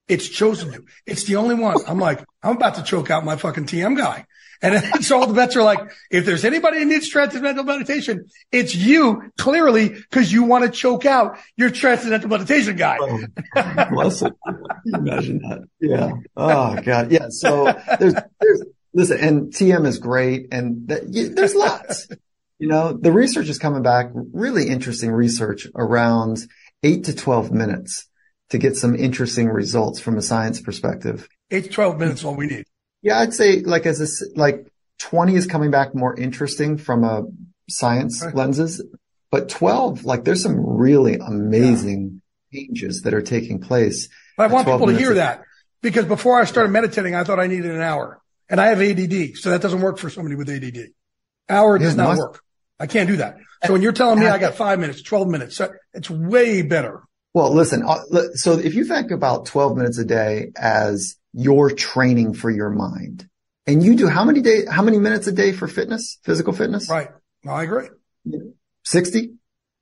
It's 0.09 0.29
chosen 0.29 0.73
you. 0.73 0.85
It's 1.07 1.25
the 1.25 1.37
only 1.37 1.55
one. 1.55 1.77
I'm 1.87 1.99
like, 1.99 2.25
I'm 2.43 2.57
about 2.57 2.75
to 2.75 2.83
choke 2.83 3.11
out 3.11 3.25
my 3.25 3.37
fucking 3.37 3.67
TM 3.67 3.97
guy. 3.97 4.27
And 4.61 4.83
so 5.05 5.21
all 5.21 5.27
the 5.27 5.35
vets 5.35 5.57
are 5.57 5.63
like, 5.63 5.81
if 6.11 6.25
there's 6.25 6.45
anybody 6.45 6.79
who 6.79 6.85
needs 6.87 7.09
transcendental 7.09 7.65
meditation, 7.65 8.27
it's 8.51 8.75
you 8.75 9.31
clearly 9.39 9.89
because 9.89 10.33
you 10.33 10.45
want 10.45 10.65
to 10.65 10.71
choke 10.71 11.07
out 11.07 11.39
your 11.57 11.71
transcendental 11.71 12.29
meditation 12.29 12.77
guy. 12.77 12.99
Oh, 13.01 13.87
bless 13.91 14.23
it. 14.23 14.33
Imagine 14.87 15.39
that. 15.39 15.63
Yeah. 15.81 16.13
Oh 16.37 16.81
God. 16.83 17.11
Yeah. 17.11 17.27
So 17.31 17.65
there's, 17.99 18.15
there's, 18.41 18.63
listen, 18.95 19.19
and 19.21 19.53
TM 19.53 19.87
is 19.87 19.99
great. 19.99 20.49
And 20.53 20.91
you, 21.09 21.31
there's 21.35 21.55
lots, 21.55 22.09
you 22.59 22.69
know, 22.69 22.93
the 22.93 23.13
research 23.13 23.49
is 23.49 23.59
coming 23.59 23.83
back, 23.83 24.11
really 24.15 24.69
interesting 24.69 25.11
research 25.11 25.67
around 25.75 26.39
eight 26.83 27.05
to 27.05 27.15
12 27.15 27.53
minutes 27.53 28.09
to 28.51 28.59
get 28.59 28.77
some 28.77 28.95
interesting 28.95 29.49
results 29.49 30.01
from 30.01 30.19
a 30.19 30.23
science 30.23 30.61
perspective. 30.61 31.29
Eight 31.51 31.65
to 31.65 31.71
12 31.71 31.99
minutes 31.99 32.25
all 32.25 32.35
we 32.35 32.47
need. 32.47 32.65
Yeah, 33.03 33.19
I'd 33.19 33.35
say 33.35 33.61
like 33.61 33.87
as 33.87 34.01
a, 34.01 34.39
like 34.39 34.67
20 35.01 35.35
is 35.35 35.47
coming 35.47 35.71
back 35.71 35.95
more 35.95 36.15
interesting 36.15 36.77
from 36.77 37.05
a 37.05 37.25
science 37.69 38.23
right. 38.25 38.35
lenses, 38.35 38.85
but 39.31 39.49
12, 39.49 40.05
like 40.05 40.25
there's 40.25 40.43
some 40.43 40.57
really 40.59 41.17
amazing 41.17 42.21
yeah. 42.51 42.61
changes 42.61 43.03
that 43.03 43.15
are 43.15 43.23
taking 43.23 43.61
place. 43.61 44.09
I 44.39 44.47
want 44.47 44.67
people 44.67 44.87
to 44.87 44.97
hear 44.97 45.15
that 45.15 45.43
because 45.81 46.05
before 46.05 46.41
I 46.41 46.45
started 46.45 46.71
meditating, 46.71 47.15
I 47.15 47.25
thought 47.25 47.41
I 47.41 47.47
needed 47.47 47.71
an 47.71 47.81
hour 47.81 48.22
and 48.49 48.61
I 48.61 48.69
have 48.69 48.81
ADD. 48.81 49.37
So 49.37 49.51
that 49.51 49.63
doesn't 49.63 49.81
work 49.81 49.99
for 49.99 50.11
somebody 50.11 50.37
with 50.37 50.49
ADD. 50.49 50.89
Hour 51.49 51.79
does 51.79 51.97
not 51.97 52.17
work. 52.17 52.43
I 52.79 52.87
can't 52.87 53.09
do 53.09 53.17
that. 53.17 53.37
So 53.65 53.73
when 53.73 53.83
you're 53.83 53.93
telling 53.93 54.19
me 54.19 54.27
I 54.27 54.39
got 54.39 54.55
five 54.55 54.81
minutes, 54.81 55.03
12 55.03 55.29
minutes, 55.29 55.61
it's 55.95 56.11
way 56.11 56.63
better. 56.63 57.03
Well, 57.35 57.55
listen, 57.55 57.83
uh, 57.87 58.03
so 58.35 58.59
if 58.59 58.75
you 58.75 58.85
think 58.85 59.11
about 59.11 59.47
12 59.47 59.77
minutes 59.77 59.99
a 59.99 60.05
day 60.05 60.53
as 60.57 61.17
your 61.33 61.71
training 61.71 62.35
for 62.35 62.51
your 62.51 62.71
mind. 62.71 63.29
And 63.67 63.83
you 63.83 63.95
do 63.95 64.09
how 64.09 64.25
many 64.25 64.41
day, 64.41 64.67
how 64.67 64.83
many 64.83 64.99
minutes 64.99 65.27
a 65.29 65.33
day 65.33 65.53
for 65.53 65.69
fitness, 65.69 66.19
physical 66.25 66.53
fitness? 66.53 66.91
Right. 66.91 67.09
No, 67.45 67.53
I 67.53 67.63
agree. 67.63 67.89
60, 68.85 69.35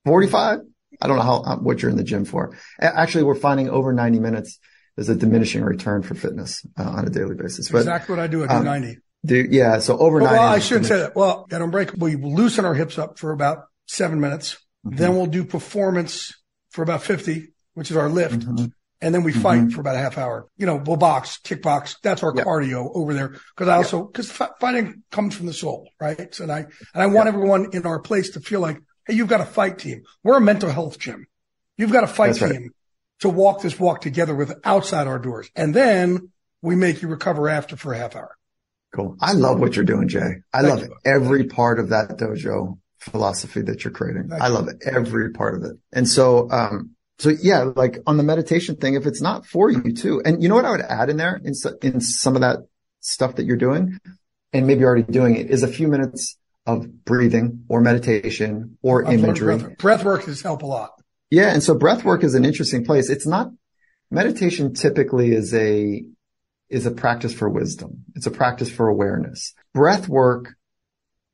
45. 0.05 0.61
I 1.03 1.07
don't 1.07 1.17
know 1.17 1.23
how, 1.23 1.37
uh, 1.43 1.57
what 1.57 1.81
you're 1.81 1.91
in 1.91 1.97
the 1.97 2.05
gym 2.05 2.25
for. 2.25 2.57
Actually, 2.79 3.25
we're 3.25 3.35
finding 3.35 3.71
over 3.71 3.93
90 3.93 4.21
minutes 4.21 4.59
is 4.97 5.09
a 5.09 5.15
diminishing 5.15 5.63
return 5.63 6.03
for 6.03 6.15
fitness 6.15 6.65
uh, 6.79 6.83
on 6.83 7.07
a 7.07 7.11
daily 7.11 7.35
basis. 7.35 7.71
But, 7.71 7.79
exactly 7.79 8.15
what 8.15 8.23
I 8.23 8.27
do. 8.27 8.45
at 8.45 8.51
um, 8.51 8.65
90. 8.65 8.99
Do, 9.25 9.47
yeah. 9.51 9.79
So 9.79 9.99
over 9.99 10.21
90. 10.21 10.33
Well, 10.35 10.43
I 10.43 10.59
shouldn't 10.59 10.87
say 10.87 10.99
that. 10.99 11.17
Well, 11.17 11.47
at 11.51 11.61
Unbreakable, 11.61 12.07
we 12.07 12.17
loosen 12.17 12.65
our 12.65 12.75
hips 12.75 12.99
up 12.99 13.19
for 13.19 13.33
about 13.33 13.65
seven 13.87 14.21
minutes. 14.21 14.57
Mm-hmm. 14.87 14.97
Then 14.97 15.17
we'll 15.17 15.27
do 15.27 15.45
performance 15.45 16.35
for 16.71 16.83
about 16.83 17.03
50, 17.03 17.53
which 17.75 17.91
is 17.91 17.97
our 17.97 18.09
lift. 18.09 18.41
Mm-hmm 18.41 18.67
and 19.01 19.15
then 19.15 19.23
we 19.23 19.33
mm-hmm. 19.33 19.41
fight 19.41 19.73
for 19.73 19.81
about 19.81 19.95
a 19.95 19.99
half 19.99 20.19
hour. 20.19 20.47
You 20.57 20.67
know, 20.67 20.77
we'll 20.77 20.97
box, 20.97 21.39
kickbox. 21.43 21.97
That's 22.03 22.23
our 22.23 22.33
cardio 22.33 22.91
over 22.95 23.15
there. 23.15 23.37
Cause 23.57 23.69
I 23.69 23.77
also, 23.77 24.05
cause 24.05 24.31
fighting 24.31 25.03
comes 25.11 25.35
from 25.35 25.47
the 25.47 25.53
soul, 25.53 25.89
right? 25.99 26.35
So, 26.35 26.45
and 26.45 26.53
I, 26.53 26.59
and 26.59 27.03
I 27.03 27.07
want 27.07 27.29
everyone 27.29 27.71
in 27.73 27.87
our 27.87 28.01
place 28.01 28.31
to 28.31 28.41
feel 28.41 28.61
like, 28.61 28.79
Hey, 29.07 29.15
you've 29.15 29.29
got 29.29 29.41
a 29.41 29.47
fight 29.47 29.79
team. 29.79 30.03
We're 30.23 30.37
a 30.37 30.41
mental 30.41 30.71
health 30.71 30.99
gym. 30.99 31.27
You've 31.79 31.93
got 31.93 32.05
a 32.05 32.09
fight 32.09 32.35
That's 32.39 32.53
team 32.53 32.63
right. 32.63 32.71
To 33.21 33.29
walk 33.29 33.63
this 33.63 33.79
walk 33.79 34.01
together 34.01 34.35
with 34.35 34.59
outside 34.65 35.07
our 35.07 35.19
doors. 35.19 35.51
And 35.55 35.75
then 35.75 36.31
we 36.63 36.75
make 36.75 37.03
you 37.03 37.09
recover 37.09 37.49
after 37.49 37.77
for 37.77 37.93
a 37.93 37.99
half 37.99 38.17
hour. 38.17 38.37
Cool. 38.95 39.17
I 39.21 39.33
love 39.33 39.61
what 39.61 39.77
you're 39.77 39.85
doing, 39.85 40.09
Jay. 40.09 40.43
I 40.53 40.63
Thank 40.63 40.81
love 40.81 40.89
you. 40.89 40.97
every 41.05 41.45
part 41.45 41.79
of 41.79 41.91
that 41.91 42.19
dojo 42.19 42.79
philosophy 42.99 43.63
that 43.63 43.85
you're 43.85 43.93
creating. 43.93 44.29
Thank 44.29 44.43
I 44.43 44.49
love 44.49 44.69
it. 44.69 44.83
Every 44.85 45.31
part 45.31 45.55
of 45.55 45.63
it. 45.63 45.77
And 45.93 46.09
so, 46.09 46.51
um, 46.51 46.97
so 47.19 47.29
yeah, 47.29 47.71
like 47.77 47.99
on 48.07 48.17
the 48.17 48.23
meditation 48.23 48.77
thing, 48.77 48.95
if 48.95 49.07
it's 49.07 49.23
not 49.23 49.47
for 49.47 49.71
you 49.71 49.93
too, 49.93 50.23
and 50.25 50.43
you 50.43 50.49
know 50.49 50.57
what 50.57 50.65
I 50.65 50.71
would 50.71 50.81
add 50.81 51.11
in 51.11 51.19
there 51.19 51.41
in, 51.45 51.53
in 51.83 52.01
some 52.01 52.35
of 52.35 52.41
that 52.41 52.61
stuff 53.01 53.37
that 53.37 53.45
you're 53.45 53.57
doing, 53.57 53.99
and 54.53 54.67
maybe 54.67 54.85
already 54.85 55.03
doing 55.03 55.37
it, 55.37 55.51
is 55.51 55.63
a 55.63 55.69
few 55.69 55.87
minutes 55.87 56.37
of 56.67 57.05
breathing 57.05 57.65
or 57.69 57.81
meditation 57.81 58.79
or 58.83 59.05
imagery. 59.05 59.57
Breath, 59.59 59.79
breath 59.79 60.05
work 60.05 60.25
has 60.25 60.41
helped 60.41 60.63
a 60.63 60.67
lot. 60.67 61.00
Yeah. 61.31 61.53
And 61.53 61.63
so 61.63 61.75
breath 61.75 62.05
work 62.05 62.25
is 62.25 62.35
an 62.35 62.45
interesting 62.45 62.85
place. 62.85 63.09
It's 63.09 63.27
not 63.27 63.51
meditation 64.11 64.75
typically 64.75 65.33
is 65.33 65.55
a, 65.55 66.05
is 66.69 66.87
a 66.87 66.91
practice 66.91 67.33
for 67.33 67.49
wisdom. 67.49 68.05
It's 68.15 68.27
a 68.27 68.31
practice 68.31 68.71
for 68.71 68.89
awareness. 68.89 69.55
Breath 69.73 70.09
work 70.09 70.55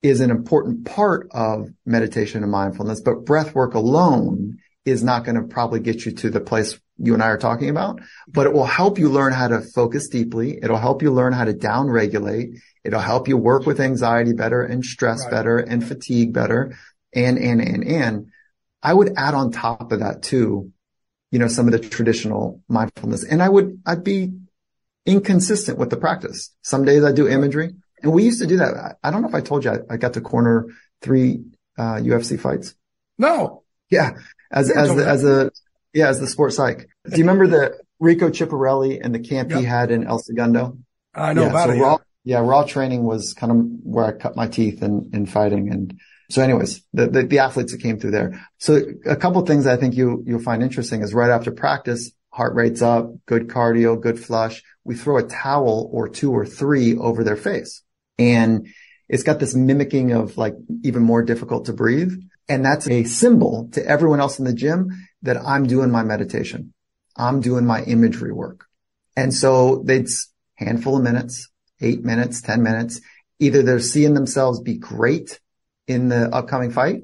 is 0.03 0.21
an 0.21 0.31
important 0.31 0.87
part 0.87 1.29
of 1.33 1.71
meditation 1.85 2.43
and 2.43 2.53
mindfulness, 2.53 3.01
but 3.01 3.25
breath 3.25 3.55
work 3.55 3.75
alone 3.75 4.59
is 4.85 5.03
not 5.03 5.25
going 5.25 5.35
to 5.35 5.43
probably 5.43 5.81
get 5.81 6.07
you 6.07 6.13
to 6.13 6.31
the 6.31 6.41
place 6.41 6.79
you 6.99 7.13
and 7.13 7.23
I 7.23 7.29
are 7.29 7.39
talking 7.39 7.69
about, 7.69 8.01
but 8.29 8.47
it 8.47 8.53
will 8.53 8.65
help 8.65 8.99
you 8.99 9.11
learn 9.11 9.33
how 9.33 9.49
to 9.49 9.61
focus 9.61 10.09
deeply. 10.09 10.59
It'll 10.63 10.79
help 10.79 11.03
you 11.03 11.13
learn 11.13 11.33
how 11.33 11.45
to 11.45 11.53
down 11.53 11.91
regulate. 11.91 12.59
It'll 12.85 13.01
help 13.01 13.29
you 13.29 13.37
work 13.37 13.67
with 13.67 13.81
anxiety 13.81 14.33
better 14.33 14.63
and 14.63 14.85
stress 14.85 15.23
right. 15.25 15.31
better 15.31 15.59
and 15.59 15.87
fatigue 15.87 16.33
better. 16.33 16.79
And, 17.13 17.39
and, 17.39 17.61
and, 17.61 17.85
and 17.85 18.27
I 18.87 18.95
would 18.95 19.15
add 19.17 19.35
on 19.35 19.51
top 19.51 19.91
of 19.91 19.99
that 19.99 20.23
too, 20.23 20.71
you 21.33 21.41
know, 21.41 21.49
some 21.49 21.67
of 21.67 21.73
the 21.73 21.81
traditional 21.81 22.63
mindfulness 22.69 23.25
and 23.25 23.43
I 23.43 23.49
would, 23.49 23.83
I'd 23.85 24.05
be 24.05 24.33
inconsistent 25.05 25.77
with 25.77 25.91
the 25.91 25.97
practice. 25.97 26.55
Some 26.63 26.85
days 26.85 27.03
I 27.03 27.11
do 27.11 27.27
imagery 27.27 27.75
and 28.01 28.13
we 28.13 28.23
used 28.23 28.41
to 28.43 28.47
do 28.47 28.59
that. 28.59 28.99
I 29.03 29.11
don't 29.11 29.23
know 29.23 29.29
if 29.29 29.35
I 29.35 29.41
told 29.41 29.65
you 29.65 29.73
I, 29.73 29.79
I 29.91 29.97
got 29.97 30.13
to 30.13 30.21
corner 30.21 30.67
three, 31.03 31.43
uh, 31.77 31.97
UFC 31.97 32.39
fights. 32.39 32.77
No. 33.19 33.65
Yeah. 33.91 34.19
As, 34.53 34.71
as 34.71 34.95
the, 34.95 35.05
as 35.05 35.25
a, 35.25 35.51
yeah, 35.93 36.07
as 36.07 36.21
the 36.21 36.29
sports 36.29 36.55
psych. 36.55 36.89
Do 37.11 37.17
you 37.17 37.25
remember 37.25 37.49
the 37.49 37.77
Rico 37.99 38.29
Chiapparelli 38.29 39.01
and 39.03 39.13
the 39.13 39.19
camp 39.19 39.51
yep. 39.51 39.59
he 39.59 39.65
had 39.65 39.91
in 39.91 40.07
El 40.07 40.21
Segundo? 40.21 40.79
I 41.13 41.33
know 41.33 41.43
yeah, 41.43 41.51
about 41.51 41.71
so 41.71 41.75
it. 41.75 41.81
Raw, 41.81 41.99
yeah. 42.23 42.39
Raw 42.39 42.63
training 42.63 43.03
was 43.03 43.35
kind 43.35 43.51
of 43.51 43.67
where 43.83 44.05
I 44.05 44.13
cut 44.13 44.37
my 44.37 44.47
teeth 44.47 44.81
in, 44.81 45.11
in 45.13 45.27
fighting. 45.27 45.73
And 45.73 45.99
so 46.31 46.43
anyways, 46.43 46.83
the, 46.93 47.07
the, 47.07 47.23
the 47.23 47.39
athletes 47.39 47.73
that 47.73 47.83
came 47.83 47.99
through 47.99 48.11
there. 48.11 48.47
So 48.59 48.83
a 49.05 49.17
couple 49.17 49.45
things 49.47 49.67
I 49.67 49.77
think 49.77 49.95
you, 49.95 50.23
you'll 50.27 50.43
find 50.43 50.63
interesting 50.63 51.03
is 51.03 51.15
right 51.15 51.31
after 51.31 51.53
practice, 51.53 52.13
heart 52.31 52.55
rate's 52.55 52.83
up, 52.83 53.11
good 53.27 53.49
cardio, 53.49 54.01
good 54.01 54.19
flush. 54.19 54.63
We 54.85 54.97
throw 54.97 55.19
a 55.19 55.23
towel 55.23 55.89
or 55.93 56.09
two 56.09 56.33
or 56.33 56.45
three 56.45 56.97
over 56.97 57.25
their 57.25 57.37
face 57.37 57.83
and 58.19 58.67
it's 59.09 59.23
got 59.23 59.39
this 59.39 59.55
mimicking 59.55 60.13
of 60.13 60.37
like 60.37 60.55
even 60.83 61.03
more 61.03 61.23
difficult 61.23 61.67
to 61.67 61.73
breathe. 61.73 62.13
And 62.49 62.65
that's 62.65 62.89
a 62.89 63.05
symbol 63.05 63.69
to 63.73 63.85
everyone 63.85 64.21
else 64.21 64.39
in 64.39 64.45
the 64.45 64.53
gym 64.53 64.91
that 65.23 65.37
I'm 65.37 65.67
doing 65.67 65.91
my 65.91 66.03
meditation. 66.03 66.73
I'm 67.17 67.41
doing 67.41 67.67
my 67.67 67.83
imagery 67.83 68.33
work. 68.33 68.67
And 69.17 69.33
so 69.33 69.83
they'd 69.85 70.09
handful 70.57 70.97
of 70.97 71.03
minutes, 71.03 71.49
eight 71.81 72.05
minutes, 72.05 72.41
10 72.43 72.63
minutes. 72.63 73.01
Either 73.39 73.63
they're 73.63 73.81
seeing 73.81 74.15
themselves 74.15 74.61
be 74.61 74.77
great 74.77 75.41
in 75.87 76.09
the 76.09 76.35
upcoming 76.35 76.71
fight 76.71 77.03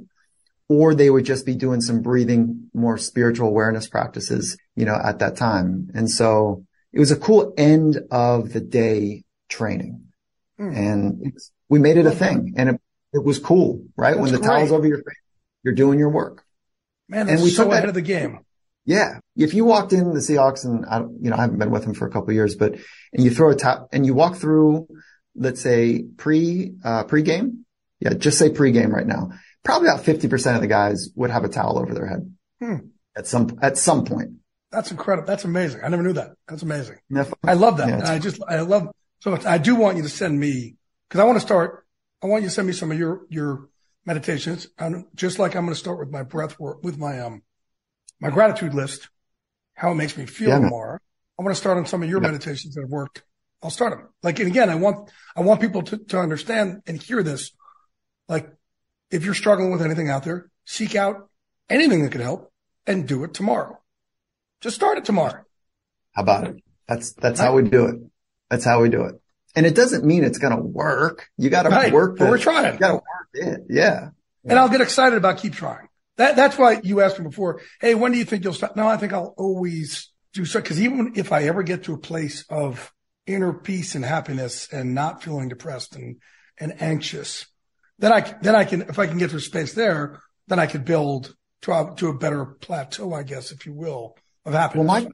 or 0.68 0.94
they 0.94 1.10
would 1.10 1.24
just 1.24 1.44
be 1.44 1.54
doing 1.54 1.80
some 1.80 2.00
breathing, 2.00 2.70
more 2.72 2.96
spiritual 2.96 3.48
awareness 3.48 3.86
practices, 3.88 4.56
you 4.74 4.86
know, 4.86 4.96
at 5.02 5.18
that 5.18 5.36
time. 5.36 5.90
And 5.94 6.10
so 6.10 6.64
it 6.92 6.98
was 6.98 7.10
a 7.10 7.16
cool 7.16 7.52
end 7.58 7.98
of 8.10 8.52
the 8.52 8.60
day 8.60 9.24
training. 9.50 10.06
Mm. 10.58 10.76
And 10.76 11.32
we 11.68 11.78
made 11.78 11.98
it 11.98 12.06
a 12.06 12.10
thing 12.10 12.54
and 12.56 12.70
it, 12.70 12.80
it 13.12 13.22
was 13.22 13.38
cool, 13.38 13.84
right? 13.96 14.12
That's 14.12 14.22
when 14.22 14.32
the 14.32 14.38
great. 14.38 14.48
towel's 14.48 14.72
over 14.72 14.86
your 14.86 14.98
face, 14.98 15.20
you're 15.62 15.74
doing 15.74 15.98
your 15.98 16.08
work. 16.10 16.42
Man, 17.08 17.28
and 17.28 17.42
we 17.42 17.50
so 17.50 17.70
ahead 17.70 17.82
that, 17.82 17.88
of 17.90 17.94
the 17.94 18.00
game. 18.00 18.40
Yeah. 18.86 19.18
If 19.36 19.52
you 19.52 19.66
walked 19.66 19.92
in 19.92 20.14
the 20.14 20.20
Seahawks 20.20 20.64
and 20.64 20.86
I, 20.86 21.00
you 21.00 21.30
know, 21.30 21.36
I 21.36 21.42
haven't 21.42 21.58
been 21.58 21.70
with 21.70 21.84
them 21.84 21.92
for 21.92 22.06
a 22.06 22.10
couple 22.10 22.30
of 22.30 22.34
years, 22.34 22.56
but, 22.56 22.76
and 23.12 23.22
you 23.22 23.30
throw 23.30 23.50
a 23.50 23.54
tap 23.54 23.88
and 23.92 24.06
you 24.06 24.14
walk 24.14 24.36
through, 24.36 24.88
let's 25.36 25.60
say 25.60 26.04
pre, 26.16 26.72
uh, 26.82 27.04
pre-game. 27.04 27.66
Yeah. 28.02 28.14
Just 28.14 28.38
say 28.38 28.50
pre-game 28.50 28.90
right 28.90 29.06
now. 29.06 29.30
Probably 29.64 29.88
about 29.88 30.04
50% 30.04 30.54
of 30.56 30.60
the 30.60 30.66
guys 30.66 31.10
would 31.14 31.30
have 31.30 31.44
a 31.44 31.48
towel 31.48 31.78
over 31.78 31.94
their 31.94 32.06
head 32.06 32.34
hmm. 32.60 32.76
at 33.16 33.26
some, 33.26 33.58
at 33.62 33.78
some 33.78 34.04
point. 34.04 34.32
That's 34.70 34.90
incredible. 34.90 35.26
That's 35.26 35.44
amazing. 35.44 35.82
I 35.84 35.88
never 35.88 36.02
knew 36.02 36.14
that. 36.14 36.32
That's 36.48 36.62
amazing. 36.62 36.96
I 37.44 37.52
love 37.54 37.76
that. 37.76 37.88
Yeah, 37.88 38.10
I 38.10 38.18
just, 38.18 38.42
I 38.48 38.60
love 38.60 38.88
so 39.20 39.30
much. 39.30 39.44
I 39.44 39.58
do 39.58 39.76
want 39.76 39.98
you 39.98 40.02
to 40.02 40.08
send 40.08 40.38
me, 40.38 40.76
cause 41.10 41.20
I 41.20 41.24
want 41.24 41.36
to 41.36 41.40
start, 41.40 41.86
I 42.22 42.26
want 42.26 42.42
you 42.42 42.48
to 42.48 42.54
send 42.54 42.66
me 42.66 42.72
some 42.72 42.90
of 42.90 42.98
your, 42.98 43.26
your 43.28 43.68
meditations. 44.06 44.66
And 44.78 45.04
just 45.14 45.38
like 45.38 45.54
I'm 45.54 45.64
going 45.64 45.74
to 45.74 45.78
start 45.78 45.98
with 45.98 46.10
my 46.10 46.22
breath 46.22 46.58
work, 46.58 46.82
with 46.82 46.98
my, 46.98 47.20
um, 47.20 47.42
my 48.18 48.30
gratitude 48.30 48.74
list, 48.74 49.08
how 49.74 49.92
it 49.92 49.96
makes 49.96 50.16
me 50.16 50.26
feel 50.26 50.48
yeah, 50.48 50.58
tomorrow. 50.60 50.98
I 51.38 51.42
want 51.42 51.54
to 51.54 51.60
start 51.60 51.76
on 51.76 51.86
some 51.86 52.02
of 52.02 52.08
your 52.08 52.22
yeah. 52.22 52.30
meditations 52.30 52.74
that 52.74 52.82
have 52.82 52.90
worked. 52.90 53.22
I'll 53.62 53.70
start 53.70 53.96
them. 53.96 54.08
Like, 54.22 54.38
and 54.38 54.48
again, 54.48 54.70
I 54.70 54.74
want, 54.74 55.10
I 55.36 55.42
want 55.42 55.60
people 55.60 55.82
to, 55.82 55.98
to 55.98 56.18
understand 56.18 56.82
and 56.86 57.00
hear 57.00 57.22
this. 57.22 57.52
Like, 58.28 58.50
if 59.10 59.24
you're 59.24 59.34
struggling 59.34 59.70
with 59.70 59.82
anything 59.82 60.08
out 60.08 60.24
there, 60.24 60.50
seek 60.64 60.94
out 60.94 61.28
anything 61.68 62.02
that 62.02 62.12
could 62.12 62.20
help 62.20 62.52
and 62.86 63.06
do 63.06 63.24
it 63.24 63.34
tomorrow. 63.34 63.78
Just 64.60 64.76
start 64.76 64.98
it 64.98 65.04
tomorrow. 65.04 65.42
How 66.12 66.22
about 66.22 66.48
it? 66.48 66.62
That's, 66.88 67.12
that's 67.12 67.40
right. 67.40 67.46
how 67.46 67.54
we 67.54 67.62
do 67.62 67.86
it. 67.86 67.96
That's 68.50 68.64
how 68.64 68.82
we 68.82 68.88
do 68.88 69.04
it. 69.04 69.20
And 69.54 69.66
it 69.66 69.74
doesn't 69.74 70.04
mean 70.04 70.24
it's 70.24 70.38
going 70.38 70.56
to 70.56 70.62
work. 70.62 71.28
You 71.36 71.50
got 71.50 71.64
to 71.64 71.70
right. 71.70 71.92
work. 71.92 72.18
But 72.18 72.30
we're 72.30 72.38
trying. 72.38 72.74
You 72.74 72.78
got 72.78 72.88
to 72.88 72.94
work 72.94 73.04
it. 73.34 73.60
Yeah. 73.68 74.10
And 74.44 74.58
I'll 74.58 74.68
get 74.68 74.80
excited 74.80 75.16
about 75.16 75.38
keep 75.38 75.54
trying. 75.54 75.88
That, 76.16 76.36
that's 76.36 76.58
why 76.58 76.80
you 76.82 77.00
asked 77.00 77.18
me 77.18 77.26
before, 77.26 77.60
Hey, 77.80 77.94
when 77.94 78.12
do 78.12 78.18
you 78.18 78.24
think 78.24 78.44
you'll 78.44 78.52
stop? 78.52 78.76
No, 78.76 78.86
I 78.86 78.96
think 78.96 79.12
I'll 79.12 79.34
always 79.36 80.10
do 80.32 80.44
so. 80.44 80.60
Cause 80.60 80.80
even 80.80 81.12
if 81.16 81.32
I 81.32 81.44
ever 81.44 81.62
get 81.62 81.84
to 81.84 81.94
a 81.94 81.98
place 81.98 82.44
of 82.48 82.92
inner 83.26 83.52
peace 83.52 83.94
and 83.94 84.04
happiness 84.04 84.68
and 84.72 84.94
not 84.94 85.22
feeling 85.22 85.48
depressed 85.48 85.96
and, 85.96 86.16
and 86.58 86.80
anxious, 86.80 87.46
then 87.98 88.12
I, 88.12 88.20
then 88.42 88.54
I 88.54 88.64
can, 88.64 88.82
if 88.82 88.98
I 88.98 89.06
can 89.06 89.18
get 89.18 89.30
to 89.30 89.40
space 89.40 89.74
there, 89.74 90.20
then 90.48 90.58
I 90.58 90.66
could 90.66 90.84
build 90.84 91.34
to 91.62 91.72
a, 91.72 91.94
to 91.96 92.08
a 92.08 92.18
better 92.18 92.44
plateau, 92.44 93.12
I 93.14 93.22
guess, 93.22 93.52
if 93.52 93.66
you 93.66 93.72
will, 93.72 94.16
of 94.44 94.54
happiness. 94.54 94.86
Well, 94.86 95.02
my, 95.02 95.10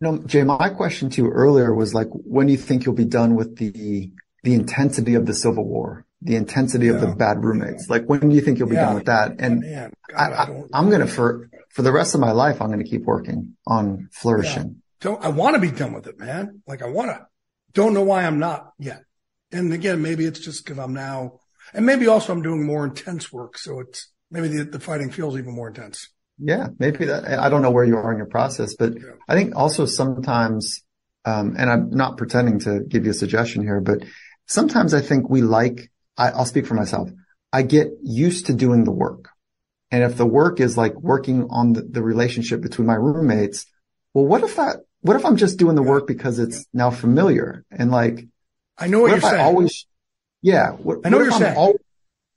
no, 0.00 0.18
Jay, 0.18 0.42
my 0.42 0.70
question 0.70 1.10
to 1.10 1.22
you 1.22 1.30
earlier 1.30 1.74
was 1.74 1.94
like, 1.94 2.08
when 2.10 2.46
do 2.46 2.52
you 2.52 2.58
think 2.58 2.84
you'll 2.84 2.94
be 2.94 3.04
done 3.04 3.34
with 3.34 3.56
the, 3.56 4.10
the 4.42 4.54
intensity 4.54 5.14
of 5.14 5.26
the 5.26 5.34
civil 5.34 5.64
war? 5.64 6.06
the 6.22 6.36
intensity 6.36 6.86
yeah. 6.86 6.92
of 6.92 7.00
the 7.00 7.08
bad 7.08 7.42
roommates. 7.44 7.88
Like 7.88 8.06
when 8.06 8.28
do 8.28 8.34
you 8.34 8.40
think 8.40 8.58
you'll 8.58 8.68
be 8.68 8.74
yeah. 8.74 8.86
done 8.86 8.94
with 8.94 9.06
that? 9.06 9.36
And 9.38 9.62
God, 9.62 10.32
I, 10.72 10.78
am 10.78 10.88
going 10.88 11.00
to, 11.00 11.06
for, 11.06 11.48
for 11.70 11.82
the 11.82 11.92
rest 11.92 12.14
of 12.14 12.20
my 12.20 12.32
life, 12.32 12.60
I'm 12.60 12.68
going 12.68 12.82
to 12.82 12.88
keep 12.88 13.04
working 13.04 13.56
on 13.66 14.08
flourishing. 14.12 14.62
Yeah. 14.62 14.80
Don't, 15.00 15.24
I 15.24 15.28
want 15.28 15.54
to 15.54 15.60
be 15.60 15.70
done 15.70 15.92
with 15.92 16.06
it, 16.06 16.18
man. 16.18 16.62
Like 16.66 16.82
I 16.82 16.88
want 16.88 17.10
to, 17.10 17.26
don't 17.74 17.92
know 17.92 18.02
why 18.02 18.24
I'm 18.24 18.38
not 18.38 18.72
yet. 18.78 19.02
And 19.52 19.72
again, 19.72 20.02
maybe 20.02 20.24
it's 20.24 20.40
just 20.40 20.64
because 20.64 20.78
I'm 20.78 20.94
now, 20.94 21.40
and 21.74 21.86
maybe 21.86 22.06
also 22.06 22.32
I'm 22.32 22.42
doing 22.42 22.66
more 22.66 22.84
intense 22.84 23.32
work. 23.32 23.58
So 23.58 23.80
it's 23.80 24.08
maybe 24.30 24.48
the, 24.48 24.64
the 24.64 24.80
fighting 24.80 25.10
feels 25.10 25.36
even 25.38 25.54
more 25.54 25.68
intense. 25.68 26.08
Yeah, 26.38 26.68
maybe 26.78 27.06
that, 27.06 27.26
I 27.26 27.48
don't 27.48 27.62
know 27.62 27.70
where 27.70 27.84
you 27.84 27.96
are 27.96 28.12
in 28.12 28.18
your 28.18 28.26
process, 28.26 28.74
but 28.74 28.94
I 29.26 29.34
think 29.34 29.56
also 29.56 29.86
sometimes, 29.86 30.82
um, 31.24 31.54
and 31.58 31.70
I'm 31.70 31.90
not 31.90 32.18
pretending 32.18 32.58
to 32.60 32.80
give 32.80 33.04
you 33.04 33.12
a 33.12 33.14
suggestion 33.14 33.62
here, 33.62 33.80
but 33.80 34.04
sometimes 34.46 34.92
I 34.92 35.00
think 35.00 35.30
we 35.30 35.40
like 35.40 35.90
I, 36.16 36.30
I'll 36.30 36.46
speak 36.46 36.66
for 36.66 36.74
myself. 36.74 37.10
I 37.52 37.62
get 37.62 37.88
used 38.02 38.46
to 38.46 38.54
doing 38.54 38.84
the 38.84 38.92
work. 38.92 39.30
And 39.90 40.02
if 40.02 40.16
the 40.16 40.26
work 40.26 40.60
is 40.60 40.76
like 40.76 40.94
working 40.94 41.46
on 41.50 41.72
the, 41.72 41.82
the 41.82 42.02
relationship 42.02 42.60
between 42.60 42.86
my 42.86 42.94
roommates, 42.94 43.66
well, 44.14 44.26
what 44.26 44.42
if 44.42 44.56
that, 44.56 44.78
what 45.00 45.16
if 45.16 45.24
I'm 45.24 45.36
just 45.36 45.58
doing 45.58 45.76
the 45.76 45.82
work 45.82 46.06
because 46.06 46.38
it's 46.38 46.66
now 46.72 46.90
familiar 46.90 47.64
and 47.70 47.90
like, 47.90 48.26
I 48.76 48.88
know 48.88 49.00
what, 49.00 49.12
what 49.12 49.22
you're 49.22 49.30
saying. 49.30 49.40
I 49.40 49.44
always, 49.44 49.86
yeah. 50.42 50.70
What, 50.70 51.00
I 51.04 51.08
know 51.08 51.18
what, 51.18 51.24
you're 51.24 51.32
saying. 51.32 51.56
Always, 51.56 51.80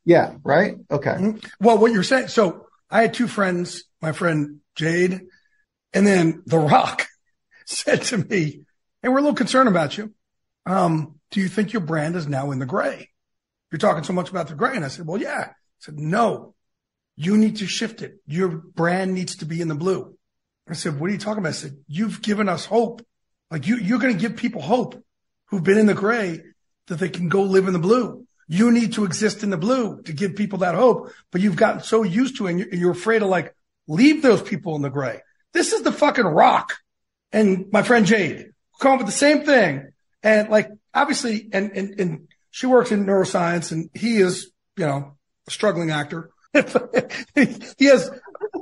yeah. 0.05 0.35
Right. 0.43 0.77
Okay. 0.89 1.11
Mm-hmm. 1.11 1.37
Well, 1.59 1.77
what 1.77 1.91
you're 1.91 2.03
saying. 2.03 2.29
So 2.29 2.67
I 2.89 3.01
had 3.01 3.13
two 3.13 3.27
friends, 3.27 3.83
my 4.01 4.11
friend 4.11 4.59
Jade 4.75 5.21
and 5.93 6.05
then 6.05 6.43
The 6.45 6.59
Rock 6.59 7.07
said 7.65 8.03
to 8.03 8.17
me, 8.17 8.61
Hey, 9.01 9.09
we're 9.09 9.19
a 9.19 9.21
little 9.21 9.35
concerned 9.35 9.69
about 9.69 9.97
you. 9.97 10.13
Um, 10.65 11.19
do 11.31 11.39
you 11.39 11.47
think 11.47 11.73
your 11.73 11.81
brand 11.81 12.15
is 12.15 12.27
now 12.27 12.51
in 12.51 12.59
the 12.59 12.65
gray? 12.65 13.09
You're 13.71 13.79
talking 13.79 14.03
so 14.03 14.13
much 14.13 14.29
about 14.29 14.47
the 14.47 14.55
gray. 14.55 14.75
And 14.75 14.83
I 14.83 14.89
said, 14.89 15.05
well, 15.05 15.21
yeah. 15.21 15.45
I 15.47 15.53
said, 15.79 15.97
no, 15.97 16.53
you 17.15 17.37
need 17.37 17.57
to 17.57 17.67
shift 17.67 18.01
it. 18.01 18.15
Your 18.25 18.49
brand 18.49 19.13
needs 19.13 19.37
to 19.37 19.45
be 19.45 19.61
in 19.61 19.67
the 19.67 19.75
blue. 19.75 20.15
I 20.67 20.73
said, 20.73 20.99
what 20.99 21.09
are 21.09 21.13
you 21.13 21.19
talking 21.19 21.39
about? 21.39 21.49
I 21.49 21.53
said, 21.53 21.77
you've 21.87 22.21
given 22.21 22.49
us 22.49 22.65
hope. 22.65 23.05
Like 23.49 23.67
you, 23.67 23.77
you're 23.77 23.99
going 23.99 24.13
to 24.13 24.19
give 24.19 24.35
people 24.35 24.61
hope 24.61 25.01
who've 25.45 25.63
been 25.63 25.77
in 25.77 25.85
the 25.85 25.93
gray 25.93 26.41
that 26.89 26.99
they 26.99 27.09
can 27.09 27.29
go 27.29 27.43
live 27.43 27.67
in 27.67 27.73
the 27.73 27.79
blue. 27.79 28.25
You 28.47 28.71
need 28.71 28.93
to 28.93 29.05
exist 29.05 29.43
in 29.43 29.51
the 29.51 29.57
blue 29.57 30.01
to 30.03 30.13
give 30.13 30.35
people 30.35 30.59
that 30.59 30.75
hope, 30.75 31.11
but 31.31 31.39
you've 31.39 31.55
gotten 31.55 31.81
so 31.81 32.03
used 32.03 32.37
to 32.37 32.47
it 32.47 32.51
and 32.51 32.73
you're, 32.73 32.91
afraid 32.91 33.19
to 33.19 33.27
like 33.27 33.55
leave 33.87 34.21
those 34.21 34.41
people 34.41 34.75
in 34.75 34.81
the 34.81 34.89
gray. 34.89 35.21
This 35.53 35.71
is 35.71 35.83
the 35.83 35.91
fucking 35.91 36.25
rock. 36.25 36.73
And 37.31 37.71
my 37.71 37.83
friend 37.83 38.07
Jade 38.07 38.49
come 38.79 38.93
up 38.93 38.97
with 38.99 39.07
the 39.07 39.13
same 39.13 39.45
thing. 39.45 39.91
And 40.23 40.49
like, 40.49 40.69
obviously, 40.93 41.47
and, 41.53 41.71
and, 41.71 41.99
and 41.99 42.27
she 42.49 42.65
works 42.65 42.91
in 42.91 43.05
neuroscience 43.05 43.71
and 43.71 43.91
he 43.93 44.17
is, 44.17 44.51
you 44.75 44.85
know, 44.85 45.15
a 45.47 45.51
struggling 45.51 45.91
actor. 45.91 46.31
he 46.53 47.85
has, 47.85 48.09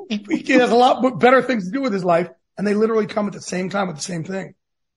he 0.09 0.51
has 0.53 0.69
a 0.69 0.75
lot 0.75 1.17
better 1.17 1.41
things 1.41 1.65
to 1.65 1.71
do 1.71 1.82
with 1.82 1.93
his 1.93 2.03
life. 2.03 2.30
And 2.57 2.67
they 2.67 2.73
literally 2.73 3.07
come 3.07 3.28
at 3.28 3.34
the 3.34 3.41
same 3.41 3.69
time 3.69 3.88
with 3.88 3.95
the 3.95 4.01
same 4.01 4.25
thing. 4.25 4.53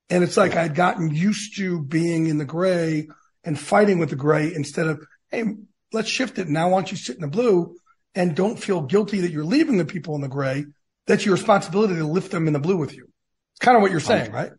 And 0.09 0.25
it's 0.25 0.37
like 0.37 0.57
I'd 0.57 0.75
gotten 0.75 1.15
used 1.15 1.57
to 1.59 1.81
being 1.81 2.27
in 2.27 2.39
the 2.39 2.45
gray 2.45 3.07
and 3.45 3.59
fighting 3.59 3.99
with 3.99 4.11
the 4.11 4.17
gray 4.17 4.53
instead 4.55 4.87
of, 4.87 5.01
Hey, 5.31 5.45
let's 5.93 6.09
shift 6.09 6.39
it. 6.39 6.49
Now, 6.49 6.71
why 6.71 6.79
don't 6.79 6.91
you 6.91 6.97
sit 6.97 7.17
in 7.17 7.23
the 7.23 7.29
blue 7.29 7.77
and 8.15 8.35
don't 8.35 8.59
feel 8.59 8.83
guilty 8.83 9.21
that 9.21 9.31
you're 9.31 9.45
leaving 9.45 9.79
the 9.79 9.85
people 9.85 10.15
in 10.15 10.21
the 10.21 10.29
gray? 10.29 10.65
That's 11.07 11.25
your 11.25 11.35
responsibility 11.35 11.97
to 11.97 12.05
lift 12.05 12.31
them 12.31 12.47
in 12.47 12.53
the 12.53 12.59
blue 12.59 12.77
with 12.77 12.95
you. 12.95 13.09
It's 13.53 13.61
kind 13.61 13.77
of 13.77 13.83
what 13.83 13.91
you're 13.91 14.01
saying, 14.01 14.33
right? 14.33 14.53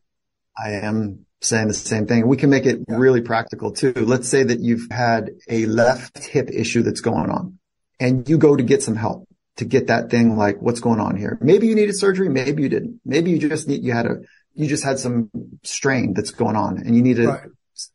I 0.58 0.72
am 0.72 1.26
saying 1.42 1.68
the 1.68 1.74
same 1.74 2.06
thing. 2.06 2.28
We 2.28 2.38
can 2.38 2.50
make 2.50 2.66
it 2.66 2.80
yeah. 2.88 2.96
really 2.96 3.22
practical 3.22 3.72
too. 3.72 3.94
Let's 3.94 4.30
say 4.30 4.44
that 4.44 4.60
you've 4.60 4.88
had 4.92 5.32
a 5.50 5.66
left 5.66 6.24
hip 6.24 6.50
issue 6.52 6.84
that's 6.84 7.02
going 7.02 7.30
on 7.30 7.58
and 8.00 8.28
you 8.30 8.38
go 8.38 8.56
to 8.56 8.64
get 8.64 8.84
some 8.84 8.96
help 8.96 9.28
to 9.58 9.66
get 9.66 9.88
that 9.88 10.10
thing 10.10 10.38
like 10.38 10.62
what's 10.62 10.80
going 10.80 11.00
on 11.00 11.18
here. 11.18 11.38
Maybe 11.42 11.68
you 11.68 11.76
needed 11.76 11.98
surgery. 11.98 12.30
Maybe 12.30 12.64
you 12.64 12.70
didn't. 12.70 13.02
Maybe 13.06 13.32
you 13.32 13.40
just 13.40 13.68
need, 13.68 13.84
you 13.84 13.92
had 13.92 14.06
a, 14.06 14.18
you 14.54 14.68
just 14.68 14.84
had 14.84 15.00
some 15.00 15.30
strain 15.64 16.14
that's 16.14 16.32
going 16.32 16.56
on 16.56 16.78
and 16.78 16.96
you 16.96 17.02
need 17.02 17.18
to 17.18 17.28
right. 17.28 17.50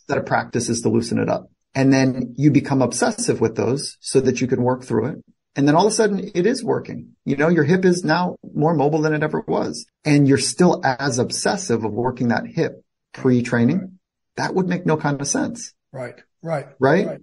Set 0.09 0.19
of 0.19 0.27
practices 0.27 0.83
to 0.83 0.89
loosen 0.89 1.19
it 1.19 1.29
up. 1.29 1.51
And 1.75 1.93
then 1.93 2.35
you 2.37 2.51
become 2.51 2.81
obsessive 2.81 3.41
with 3.41 3.57
those 3.57 3.97
so 4.01 4.21
that 4.21 4.41
you 4.41 4.47
can 4.47 4.63
work 4.63 4.85
through 4.85 5.07
it. 5.07 5.25
And 5.55 5.67
then 5.67 5.75
all 5.75 5.87
of 5.87 5.93
a 5.93 5.95
sudden 5.95 6.31
it 6.35 6.47
is 6.47 6.65
working. 6.65 7.17
You 7.25 7.37
know, 7.37 7.49
your 7.49 7.65
hip 7.65 7.85
is 7.85 8.05
now 8.05 8.37
more 8.55 8.75
mobile 8.75 9.01
than 9.01 9.15
it 9.15 9.23
ever 9.23 9.43
was. 9.47 9.87
And 10.05 10.27
you're 10.27 10.39
still 10.39 10.81
as 10.85 11.19
obsessive 11.19 11.85
of 11.85 11.93
working 11.93 12.29
that 12.29 12.47
hip 12.47 12.83
pre-training, 13.13 13.99
that 14.37 14.55
would 14.55 14.69
make 14.69 14.87
no 14.87 14.97
kind 14.97 15.21
of 15.21 15.27
sense. 15.27 15.73
Right. 15.93 16.23
Right. 16.43 16.67
Right. 16.79 17.07
right. 17.07 17.21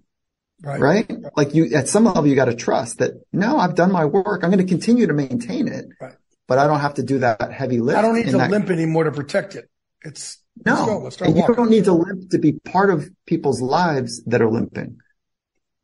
Right. 0.64 0.80
right? 0.80 1.12
Like 1.36 1.54
you, 1.54 1.76
at 1.76 1.90
some 1.90 2.06
level, 2.06 2.26
you 2.26 2.36
got 2.36 2.46
to 2.46 2.56
trust 2.56 3.00
that 3.00 3.12
no, 3.34 3.58
I've 3.58 3.76
done 3.76 3.92
my 3.92 4.06
work. 4.06 4.44
I'm 4.44 4.50
going 4.50 4.66
to 4.66 4.72
continue 4.72 5.08
to 5.08 5.14
maintain 5.14 5.68
it, 5.68 5.86
right. 6.00 6.16
but 6.48 6.58
I 6.58 6.68
don't 6.68 6.80
have 6.80 6.94
to 6.96 7.04
do 7.04 7.20
that 7.20 7.52
heavy 7.52 7.80
lift. 7.80 8.00
I 8.00 8.02
don't 8.02 8.16
need 8.16 8.28
to 8.28 8.38
that... 8.38 8.50
limp 8.50 8.70
anymore 8.70 9.04
to 9.04 9.12
protect 9.12 9.56
it. 9.56 9.70
It's 10.04 10.42
no, 10.66 10.74
let's 10.74 10.86
go. 10.86 10.98
Let's 11.00 11.16
start 11.16 11.30
and 11.30 11.40
walking. 11.40 11.54
you 11.54 11.56
don't 11.56 11.70
need 11.70 11.84
to 11.86 11.94
limp 11.94 12.30
to 12.32 12.38
be 12.38 12.54
part 12.54 12.90
of 12.90 13.10
people's 13.26 13.62
lives 13.62 14.24
that 14.26 14.42
are 14.42 14.50
limping, 14.50 14.98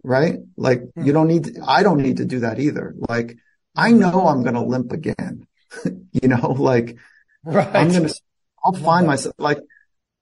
right? 0.03 0.39
Like 0.57 0.81
hmm. 0.93 1.05
you 1.05 1.13
don't 1.13 1.27
need, 1.27 1.45
to, 1.45 1.63
I 1.65 1.83
don't 1.83 2.01
need 2.01 2.17
to 2.17 2.25
do 2.25 2.39
that 2.39 2.59
either. 2.59 2.93
Like 2.97 3.37
I 3.75 3.91
know 3.91 4.27
I'm 4.27 4.43
going 4.43 4.55
to 4.55 4.61
limp 4.61 4.91
again, 4.91 5.47
you 5.85 6.27
know, 6.27 6.51
like 6.51 6.97
right. 7.43 7.75
I'm 7.75 7.89
going 7.89 8.07
to, 8.07 8.15
I'll 8.63 8.73
find 8.73 9.07
myself 9.07 9.35
like, 9.37 9.59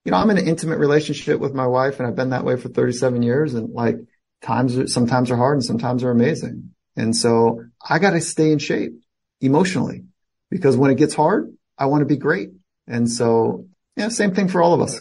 you 0.04 0.12
know, 0.12 0.18
I'm 0.18 0.30
in 0.30 0.38
an 0.38 0.48
intimate 0.48 0.78
relationship 0.78 1.40
with 1.40 1.54
my 1.54 1.66
wife 1.66 1.98
and 1.98 2.08
I've 2.08 2.16
been 2.16 2.30
that 2.30 2.44
way 2.44 2.56
for 2.56 2.68
37 2.68 3.22
years 3.22 3.54
and 3.54 3.72
like 3.72 3.96
times, 4.42 4.76
are, 4.78 4.86
sometimes 4.86 5.30
are 5.30 5.36
hard 5.36 5.56
and 5.56 5.64
sometimes 5.64 6.04
are 6.04 6.10
amazing. 6.10 6.70
And 6.96 7.14
so 7.14 7.64
I 7.86 7.98
got 7.98 8.10
to 8.10 8.20
stay 8.20 8.50
in 8.50 8.58
shape 8.58 8.92
emotionally 9.40 10.04
because 10.50 10.76
when 10.76 10.90
it 10.90 10.96
gets 10.96 11.14
hard, 11.14 11.52
I 11.76 11.86
want 11.86 12.02
to 12.02 12.06
be 12.06 12.16
great. 12.16 12.50
And 12.86 13.10
so, 13.10 13.66
yeah, 13.98 14.08
same 14.08 14.34
thing 14.34 14.48
for 14.48 14.62
all 14.62 14.74
of 14.74 14.80
us. 14.80 15.00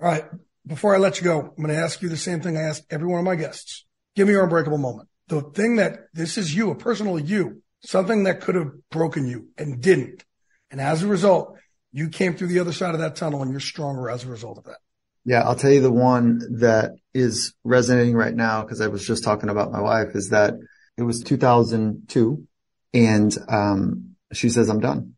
All 0.00 0.08
right. 0.08 0.24
Before 0.66 0.94
I 0.94 0.98
let 0.98 1.18
you 1.18 1.24
go, 1.24 1.40
I'm 1.40 1.64
going 1.64 1.74
to 1.74 1.82
ask 1.82 2.02
you 2.02 2.08
the 2.08 2.16
same 2.16 2.40
thing 2.40 2.56
I 2.56 2.62
ask 2.62 2.82
every 2.90 3.08
one 3.08 3.18
of 3.18 3.24
my 3.24 3.34
guests. 3.34 3.86
Give 4.14 4.26
me 4.26 4.34
your 4.34 4.44
unbreakable 4.44 4.78
moment. 4.78 5.08
The 5.28 5.40
thing 5.40 5.76
that 5.76 6.00
this 6.12 6.36
is 6.36 6.54
you, 6.54 6.70
a 6.70 6.74
personal 6.74 7.18
you, 7.18 7.62
something 7.80 8.24
that 8.24 8.40
could 8.42 8.56
have 8.56 8.72
broken 8.90 9.26
you 9.26 9.48
and 9.56 9.80
didn't. 9.80 10.24
And 10.70 10.80
as 10.80 11.02
a 11.02 11.06
result, 11.06 11.56
you 11.92 12.08
came 12.08 12.36
through 12.36 12.48
the 12.48 12.60
other 12.60 12.72
side 12.72 12.94
of 12.94 13.00
that 13.00 13.16
tunnel 13.16 13.42
and 13.42 13.50
you're 13.50 13.60
stronger 13.60 14.10
as 14.10 14.24
a 14.24 14.28
result 14.28 14.58
of 14.58 14.64
that. 14.64 14.78
Yeah, 15.24 15.42
I'll 15.42 15.56
tell 15.56 15.70
you 15.70 15.80
the 15.80 15.92
one 15.92 16.40
that 16.60 16.92
is 17.14 17.54
resonating 17.64 18.14
right 18.14 18.34
now 18.34 18.62
because 18.62 18.80
I 18.80 18.88
was 18.88 19.06
just 19.06 19.24
talking 19.24 19.48
about 19.48 19.72
my 19.72 19.80
wife 19.80 20.14
is 20.14 20.30
that 20.30 20.54
it 20.96 21.02
was 21.02 21.22
2002 21.22 22.46
and 22.94 23.38
um, 23.48 24.16
she 24.32 24.48
says 24.48 24.68
I'm 24.68 24.80
done. 24.80 25.14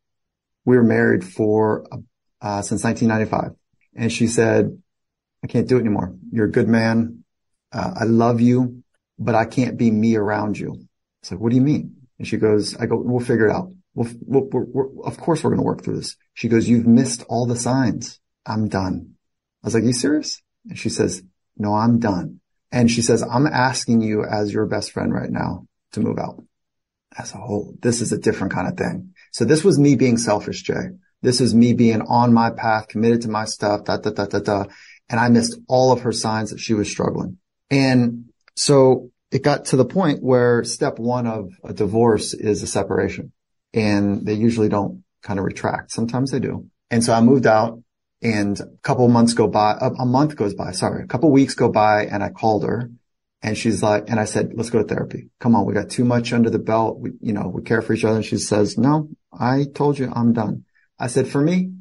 We 0.65 0.77
were 0.77 0.85
married 0.85 1.25
for 1.25 1.87
uh, 2.43 2.61
since 2.61 2.85
1995 2.85 3.57
and 3.95 4.13
she 4.13 4.27
said 4.27 4.77
I 5.43 5.47
can't 5.49 5.69
do 5.69 5.77
it 5.77 5.81
anymore. 5.81 6.15
You're 6.31 6.47
a 6.47 6.51
good 6.51 6.69
man. 6.69 7.25
Uh, 7.73 7.93
I 8.01 8.05
love 8.05 8.41
you, 8.41 8.85
but 9.19 9.35
I 9.35 9.45
can't 9.45 9.77
be 9.77 9.91
me 9.91 10.17
around 10.17 10.59
you. 10.59 10.87
It's 11.21 11.31
like, 11.31 11.41
what 11.41 11.51
do 11.51 11.57
you 11.57 11.63
mean? 11.63 11.97
And 12.19 12.27
she 12.27 12.37
goes, 12.37 12.77
I 12.77 12.87
go, 12.87 12.97
we'll 12.97 13.25
figure 13.25 13.49
it 13.49 13.53
out. 13.53 13.73
We'll, 13.95 14.09
we'll, 14.21 14.49
we're, 14.51 14.65
we're, 14.65 15.05
of 15.05 15.19
course 15.19 15.43
we're 15.43 15.51
going 15.51 15.61
to 15.61 15.67
work 15.67 15.83
through 15.83 15.97
this. 15.97 16.17
She 16.35 16.49
goes, 16.49 16.69
you've 16.69 16.87
missed 16.87 17.25
all 17.29 17.47
the 17.47 17.57
signs. 17.57 18.21
I'm 18.47 18.69
done. 18.69 19.15
I 19.63 19.67
was 19.67 19.75
like, 19.75 19.85
you 19.85 19.93
serious? 19.93 20.43
And 20.69 20.79
she 20.79 20.89
says, 20.89 21.23
no, 21.57 21.75
I'm 21.75 21.99
done. 21.99 22.41
And 22.71 22.91
she 22.91 23.03
says, 23.03 23.23
I'm 23.23 23.47
asking 23.47 24.01
you 24.01 24.25
as 24.25 24.53
your 24.53 24.67
best 24.67 24.93
friend 24.93 25.13
right 25.13 25.31
now 25.31 25.67
to 25.93 26.01
move 26.01 26.19
out 26.19 26.43
as 27.17 27.35
a 27.35 27.39
whole. 27.39 27.75
This 27.81 28.01
is 28.01 28.13
a 28.13 28.19
different 28.19 28.53
kind 28.53 28.69
of 28.69 28.77
thing. 28.77 29.15
So 29.31 29.45
this 29.45 29.63
was 29.65 29.79
me 29.79 29.97
being 29.97 30.17
selfish, 30.17 30.63
Jay. 30.63 30.91
This 31.23 31.41
is 31.41 31.55
me 31.55 31.73
being 31.73 32.03
on 32.03 32.33
my 32.33 32.51
path, 32.51 32.89
committed 32.89 33.23
to 33.23 33.29
my 33.29 33.45
stuff, 33.45 33.85
da, 33.85 33.97
da, 33.97 34.11
da, 34.11 34.27
da, 34.27 34.39
da. 34.41 34.65
And 35.09 35.21
I 35.21 35.29
missed 35.29 35.59
all 35.69 35.93
of 35.93 36.03
her 36.03 36.13
signs 36.13 36.51
that 36.51 36.59
she 36.59 36.75
was 36.75 36.91
struggling. 36.91 37.39
And 37.71 38.27
so 38.57 39.11
it 39.31 39.43
got 39.43 39.67
to 39.67 39.77
the 39.77 39.85
point 39.85 40.23
where 40.23 40.65
step 40.65 40.99
one 40.99 41.27
of 41.27 41.51
a 41.65 41.73
divorce 41.73 42.35
is 42.35 42.63
a 42.63 42.67
separation 42.67 43.33
and 43.73 44.27
they 44.27 44.35
usually 44.35 44.69
don't 44.69 45.05
kind 45.23 45.39
of 45.39 45.45
retract. 45.45 45.93
Sometimes 45.93 46.31
they 46.31 46.41
do. 46.41 46.67
And 46.91 47.03
so 47.03 47.15
I 47.15 47.21
moved 47.21 47.47
out 47.47 47.83
and 48.21 48.59
a 48.61 48.67
couple 48.83 49.09
months 49.09 49.33
go 49.33 49.49
by, 49.49 49.77
a, 49.81 50.05
month 50.05 50.37
goes 50.37 50.55
by, 50.55 50.73
sorry, 50.73 51.03
a 51.03 51.07
couple 51.07 51.31
weeks 51.31 51.55
go 51.55 51.71
by 51.71 52.07
and 52.07 52.23
I 52.23 52.29
called 52.29 52.65
her 52.65 52.91
and 53.43 53.59
she's 53.59 53.83
like, 53.83 54.09
and 54.09 54.21
I 54.21 54.25
said, 54.25 54.53
let's 54.55 54.71
go 54.71 54.83
to 54.83 54.85
therapy. 54.85 55.31
Come 55.41 55.57
on. 55.57 55.67
We 55.67 55.75
got 55.75 55.91
too 55.91 56.05
much 56.05 56.33
under 56.33 56.51
the 56.51 56.61
belt. 56.61 57.01
We, 57.01 57.13
you 57.21 57.33
know, 57.33 57.49
we 57.49 57.63
care 57.63 57.83
for 57.83 57.93
each 57.93 58.05
other. 58.05 58.17
And 58.17 58.25
she 58.25 58.39
says, 58.39 58.79
no, 58.79 59.09
I 59.33 59.67
told 59.75 59.99
you 59.99 60.13
I'm 60.15 60.33
done. 60.33 60.65
I 61.03 61.09
said, 61.09 61.27
for 61.27 61.41
me, 61.41 61.73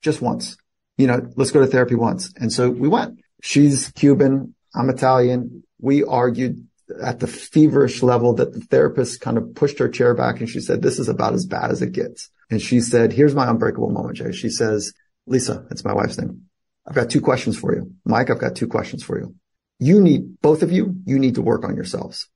just 0.00 0.22
once, 0.22 0.56
you 0.96 1.06
know, 1.06 1.30
let's 1.36 1.50
go 1.50 1.60
to 1.60 1.66
therapy 1.66 1.94
once. 1.94 2.32
And 2.36 2.50
so 2.50 2.70
we 2.70 2.88
went. 2.88 3.20
She's 3.42 3.92
Cuban. 3.92 4.54
I'm 4.74 4.88
Italian. 4.88 5.64
We 5.78 6.02
argued 6.02 6.66
at 7.02 7.20
the 7.20 7.26
feverish 7.26 8.02
level 8.02 8.34
that 8.34 8.54
the 8.54 8.60
therapist 8.60 9.20
kind 9.20 9.36
of 9.36 9.54
pushed 9.54 9.78
her 9.80 9.88
chair 9.88 10.14
back 10.14 10.40
and 10.40 10.48
she 10.48 10.60
said, 10.60 10.80
this 10.80 10.98
is 10.98 11.08
about 11.08 11.34
as 11.34 11.44
bad 11.44 11.70
as 11.70 11.82
it 11.82 11.92
gets. 11.92 12.30
And 12.50 12.60
she 12.60 12.80
said, 12.80 13.12
here's 13.12 13.34
my 13.34 13.48
unbreakable 13.48 13.90
moment, 13.90 14.16
Jay. 14.16 14.32
She 14.32 14.48
says, 14.48 14.94
Lisa, 15.26 15.66
that's 15.68 15.84
my 15.84 15.92
wife's 15.92 16.18
name. 16.18 16.46
I've 16.88 16.96
got 16.96 17.10
two 17.10 17.20
questions 17.20 17.58
for 17.58 17.74
you. 17.74 17.92
Mike, 18.06 18.30
I've 18.30 18.40
got 18.40 18.56
two 18.56 18.66
questions 18.66 19.04
for 19.04 19.18
you. 19.18 19.34
You 19.78 20.00
need, 20.00 20.40
both 20.40 20.62
of 20.62 20.72
you, 20.72 20.96
you 21.04 21.18
need 21.18 21.34
to 21.34 21.42
work 21.42 21.64
on 21.64 21.76
yourselves. 21.76 22.28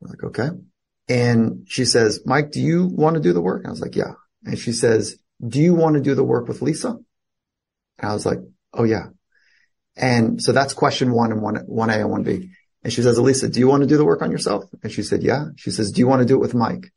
Like, 0.00 0.22
okay. 0.22 0.48
And 1.08 1.66
she 1.68 1.84
says, 1.84 2.20
Mike, 2.24 2.52
do 2.52 2.60
you 2.60 2.86
want 2.86 3.14
to 3.14 3.20
do 3.20 3.32
the 3.32 3.42
work? 3.42 3.64
I 3.66 3.70
was 3.70 3.80
like, 3.80 3.96
yeah. 3.96 4.14
And 4.44 4.58
she 4.58 4.72
says, 4.72 5.16
do 5.46 5.60
you 5.60 5.74
want 5.74 5.94
to 5.94 6.00
do 6.00 6.14
the 6.14 6.24
work 6.24 6.48
with 6.48 6.62
Lisa? 6.62 6.98
And 7.98 8.10
I 8.10 8.14
was 8.14 8.26
like, 8.26 8.38
oh 8.72 8.84
yeah. 8.84 9.06
And 9.96 10.42
so 10.42 10.52
that's 10.52 10.74
question 10.74 11.12
one 11.12 11.32
and 11.32 11.42
one, 11.42 11.56
one 11.66 11.90
A 11.90 11.94
and 11.94 12.10
one 12.10 12.22
B. 12.22 12.50
And 12.82 12.92
she 12.92 13.02
says, 13.02 13.18
Elisa, 13.18 13.48
do 13.48 13.60
you 13.60 13.68
want 13.68 13.82
to 13.82 13.88
do 13.88 13.96
the 13.96 14.04
work 14.04 14.22
on 14.22 14.30
yourself? 14.30 14.64
And 14.82 14.90
she 14.90 15.02
said, 15.02 15.22
yeah. 15.22 15.46
She 15.56 15.70
says, 15.70 15.92
do 15.92 16.00
you 16.00 16.08
want 16.08 16.20
to 16.20 16.26
do 16.26 16.34
it 16.34 16.40
with 16.40 16.54
Mike? 16.54 16.92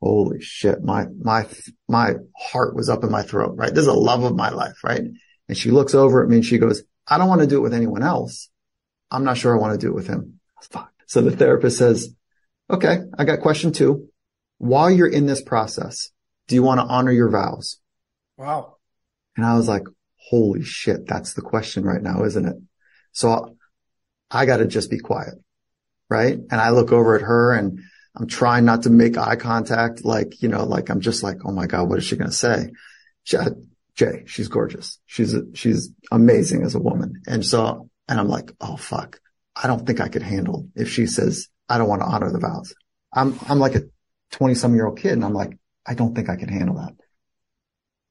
Holy 0.00 0.40
shit. 0.40 0.82
My, 0.82 1.06
my, 1.22 1.46
my 1.88 2.14
heart 2.36 2.74
was 2.74 2.88
up 2.88 3.04
in 3.04 3.10
my 3.10 3.22
throat, 3.22 3.54
right? 3.56 3.72
This 3.72 3.82
is 3.82 3.88
a 3.88 3.92
love 3.92 4.24
of 4.24 4.34
my 4.34 4.48
life, 4.48 4.82
right? 4.82 5.02
And 5.48 5.56
she 5.56 5.70
looks 5.70 5.94
over 5.94 6.22
at 6.22 6.28
me 6.28 6.36
and 6.36 6.44
she 6.44 6.58
goes, 6.58 6.82
I 7.06 7.18
don't 7.18 7.28
want 7.28 7.42
to 7.42 7.46
do 7.46 7.58
it 7.58 7.62
with 7.62 7.74
anyone 7.74 8.02
else. 8.02 8.48
I'm 9.10 9.24
not 9.24 9.36
sure 9.36 9.54
I 9.54 9.60
want 9.60 9.78
to 9.78 9.86
do 9.86 9.92
it 9.92 9.96
with 9.96 10.06
him. 10.06 10.40
Fuck. 10.62 10.92
So 11.06 11.20
the 11.20 11.36
therapist 11.36 11.76
says, 11.76 12.14
okay, 12.70 13.00
I 13.18 13.24
got 13.24 13.40
question 13.40 13.72
two. 13.72 14.08
While 14.58 14.90
you're 14.90 15.08
in 15.08 15.26
this 15.26 15.42
process, 15.42 16.10
do 16.46 16.54
you 16.54 16.62
want 16.62 16.80
to 16.80 16.86
honor 16.86 17.12
your 17.12 17.30
vows? 17.30 17.79
Wow. 18.40 18.76
And 19.36 19.44
I 19.44 19.54
was 19.54 19.68
like, 19.68 19.84
holy 20.16 20.62
shit, 20.62 21.06
that's 21.06 21.34
the 21.34 21.42
question 21.42 21.84
right 21.84 22.00
now, 22.00 22.24
isn't 22.24 22.48
it? 22.48 22.56
So 23.12 23.54
I 24.30 24.46
got 24.46 24.58
to 24.58 24.66
just 24.66 24.90
be 24.90 24.98
quiet. 24.98 25.34
Right. 26.08 26.38
And 26.38 26.60
I 26.60 26.70
look 26.70 26.90
over 26.90 27.16
at 27.16 27.20
her 27.20 27.52
and 27.52 27.80
I'm 28.16 28.26
trying 28.26 28.64
not 28.64 28.84
to 28.84 28.90
make 28.90 29.18
eye 29.18 29.36
contact. 29.36 30.06
Like, 30.06 30.40
you 30.40 30.48
know, 30.48 30.64
like 30.64 30.88
I'm 30.88 31.02
just 31.02 31.22
like, 31.22 31.36
Oh 31.44 31.52
my 31.52 31.66
God, 31.66 31.90
what 31.90 31.98
is 31.98 32.04
she 32.04 32.16
going 32.16 32.30
to 32.30 32.36
say? 32.36 32.70
She, 33.24 33.36
uh, 33.36 33.50
Jay, 33.94 34.24
she's 34.26 34.48
gorgeous. 34.48 34.98
She's, 35.04 35.36
she's 35.52 35.90
amazing 36.10 36.62
as 36.62 36.74
a 36.74 36.80
woman. 36.80 37.20
And 37.26 37.44
so, 37.44 37.90
and 38.08 38.18
I'm 38.18 38.28
like, 38.28 38.52
Oh 38.58 38.76
fuck. 38.76 39.20
I 39.54 39.66
don't 39.66 39.86
think 39.86 40.00
I 40.00 40.08
could 40.08 40.22
handle 40.22 40.66
if 40.74 40.90
she 40.90 41.06
says, 41.06 41.48
I 41.68 41.76
don't 41.76 41.88
want 41.90 42.00
to 42.00 42.08
honor 42.08 42.32
the 42.32 42.38
vows. 42.38 42.74
I'm, 43.12 43.38
I'm 43.46 43.58
like 43.58 43.74
a 43.74 43.82
20 44.32 44.54
some 44.54 44.74
year 44.74 44.86
old 44.86 44.98
kid. 44.98 45.12
And 45.12 45.26
I'm 45.26 45.34
like, 45.34 45.58
I 45.86 45.92
don't 45.92 46.14
think 46.14 46.30
I 46.30 46.36
can 46.36 46.48
handle 46.48 46.76
that. 46.76 46.94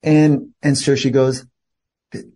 And, 0.04 0.54
and 0.62 0.78
so 0.78 0.96
she 0.96 1.12
goes, 1.12 1.46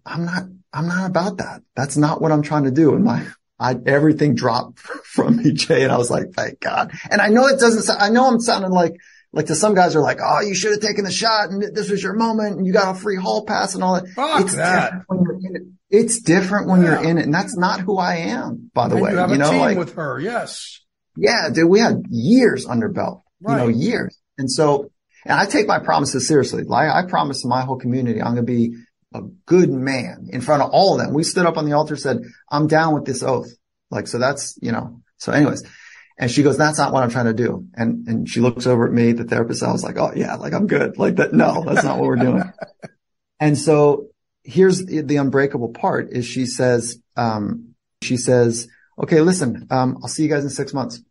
I'm 0.05 0.25
not, 0.25 0.43
I'm 0.71 0.87
not 0.87 1.09
about 1.09 1.37
that. 1.37 1.61
That's 1.75 1.97
not 1.97 2.21
what 2.21 2.31
I'm 2.31 2.41
trying 2.41 2.65
to 2.65 2.71
do. 2.71 2.95
And 2.95 3.03
my, 3.03 3.25
I, 3.59 3.75
everything 3.85 4.35
dropped 4.35 4.79
from 4.79 5.37
me, 5.37 5.53
Jay. 5.53 5.83
And 5.83 5.91
I 5.91 5.97
was 5.97 6.11
like, 6.11 6.33
thank 6.33 6.59
God. 6.59 6.91
And 7.09 7.21
I 7.21 7.29
know 7.29 7.47
it 7.47 7.59
doesn't 7.59 7.83
sound, 7.83 8.01
I 8.01 8.09
know 8.09 8.27
I'm 8.27 8.39
sounding 8.39 8.71
like, 8.71 8.95
like 9.31 9.47
to 9.47 9.55
some 9.55 9.73
guys 9.73 9.95
are 9.95 10.01
like, 10.01 10.19
oh, 10.23 10.41
you 10.41 10.53
should 10.53 10.71
have 10.71 10.81
taken 10.81 11.05
the 11.05 11.11
shot 11.11 11.49
and 11.49 11.75
this 11.75 11.89
was 11.89 12.03
your 12.03 12.13
moment 12.13 12.57
and 12.57 12.67
you 12.67 12.73
got 12.73 12.95
a 12.95 12.99
free 12.99 13.15
hall 13.15 13.45
pass 13.45 13.73
and 13.73 13.83
all 13.83 13.95
that. 13.95 14.07
Fuck 14.09 14.41
it's 14.41 14.55
that. 14.55 14.91
Different 14.91 15.05
when 15.07 15.21
you're 15.23 15.35
in 15.37 15.55
it. 15.55 15.61
It's 15.89 16.21
different 16.21 16.67
when 16.67 16.81
yeah. 16.81 17.01
you're 17.01 17.09
in 17.09 17.17
it. 17.17 17.25
And 17.25 17.33
that's 17.33 17.57
not 17.57 17.79
who 17.79 17.97
I 17.97 18.15
am, 18.15 18.69
by 18.73 18.87
the 18.87 18.95
and 18.95 19.03
way. 19.03 19.11
You 19.11 19.17
you 19.17 19.23
a 19.23 19.37
know, 19.37 19.49
team 19.49 19.59
like, 19.59 19.77
with 19.77 19.95
her. 19.95 20.19
Yes. 20.19 20.81
Yeah, 21.15 21.49
dude, 21.51 21.69
we 21.69 21.79
had 21.79 22.05
years 22.09 22.65
under 22.65 22.89
belt, 22.89 23.23
right. 23.41 23.53
you 23.53 23.59
know, 23.59 23.67
years. 23.67 24.17
And 24.37 24.51
so, 24.51 24.91
and 25.25 25.39
I 25.39 25.45
take 25.45 25.67
my 25.67 25.79
promises 25.79 26.27
seriously. 26.27 26.63
Like 26.63 26.89
I 26.89 27.07
promised 27.07 27.45
my 27.45 27.61
whole 27.61 27.77
community, 27.77 28.21
I'm 28.21 28.35
going 28.35 28.45
to 28.45 28.51
be 28.51 28.75
a 29.13 29.21
good 29.45 29.69
man 29.69 30.27
in 30.31 30.41
front 30.41 30.63
of 30.63 30.71
all 30.71 30.93
of 30.93 31.05
them. 31.05 31.13
We 31.13 31.23
stood 31.23 31.45
up 31.45 31.57
on 31.57 31.65
the 31.65 31.73
altar, 31.73 31.95
said, 31.95 32.21
I'm 32.49 32.67
down 32.67 32.93
with 32.93 33.05
this 33.05 33.23
oath. 33.23 33.51
Like, 33.89 34.07
so 34.07 34.17
that's, 34.17 34.57
you 34.61 34.71
know, 34.71 35.01
so 35.17 35.31
anyways, 35.31 35.63
and 36.17 36.29
she 36.29 36.43
goes, 36.43 36.57
that's 36.57 36.77
not 36.77 36.93
what 36.93 37.03
I'm 37.03 37.09
trying 37.09 37.25
to 37.25 37.33
do. 37.33 37.67
And, 37.73 38.07
and 38.07 38.29
she 38.29 38.39
looks 38.39 38.67
over 38.67 38.87
at 38.87 38.93
me, 38.93 39.13
the 39.13 39.23
therapist. 39.23 39.63
I 39.63 39.71
was 39.71 39.83
like, 39.83 39.97
Oh 39.97 40.11
yeah, 40.15 40.35
like 40.35 40.53
I'm 40.53 40.67
good. 40.67 40.97
Like 40.97 41.15
that. 41.15 41.33
No, 41.33 41.63
that's 41.63 41.83
not 41.83 41.97
what 41.97 42.07
we're 42.07 42.15
doing. 42.17 42.43
and 43.39 43.57
so 43.57 44.07
here's 44.43 44.85
the, 44.85 45.01
the, 45.01 45.17
unbreakable 45.17 45.69
part 45.69 46.11
is 46.11 46.25
she 46.25 46.45
says, 46.45 46.99
um, 47.15 47.75
she 48.01 48.17
says, 48.17 48.67
okay, 48.99 49.21
listen, 49.21 49.67
um, 49.71 49.99
I'll 50.01 50.09
see 50.09 50.23
you 50.23 50.29
guys 50.29 50.43
in 50.43 50.49
six 50.49 50.73
months. 50.73 51.01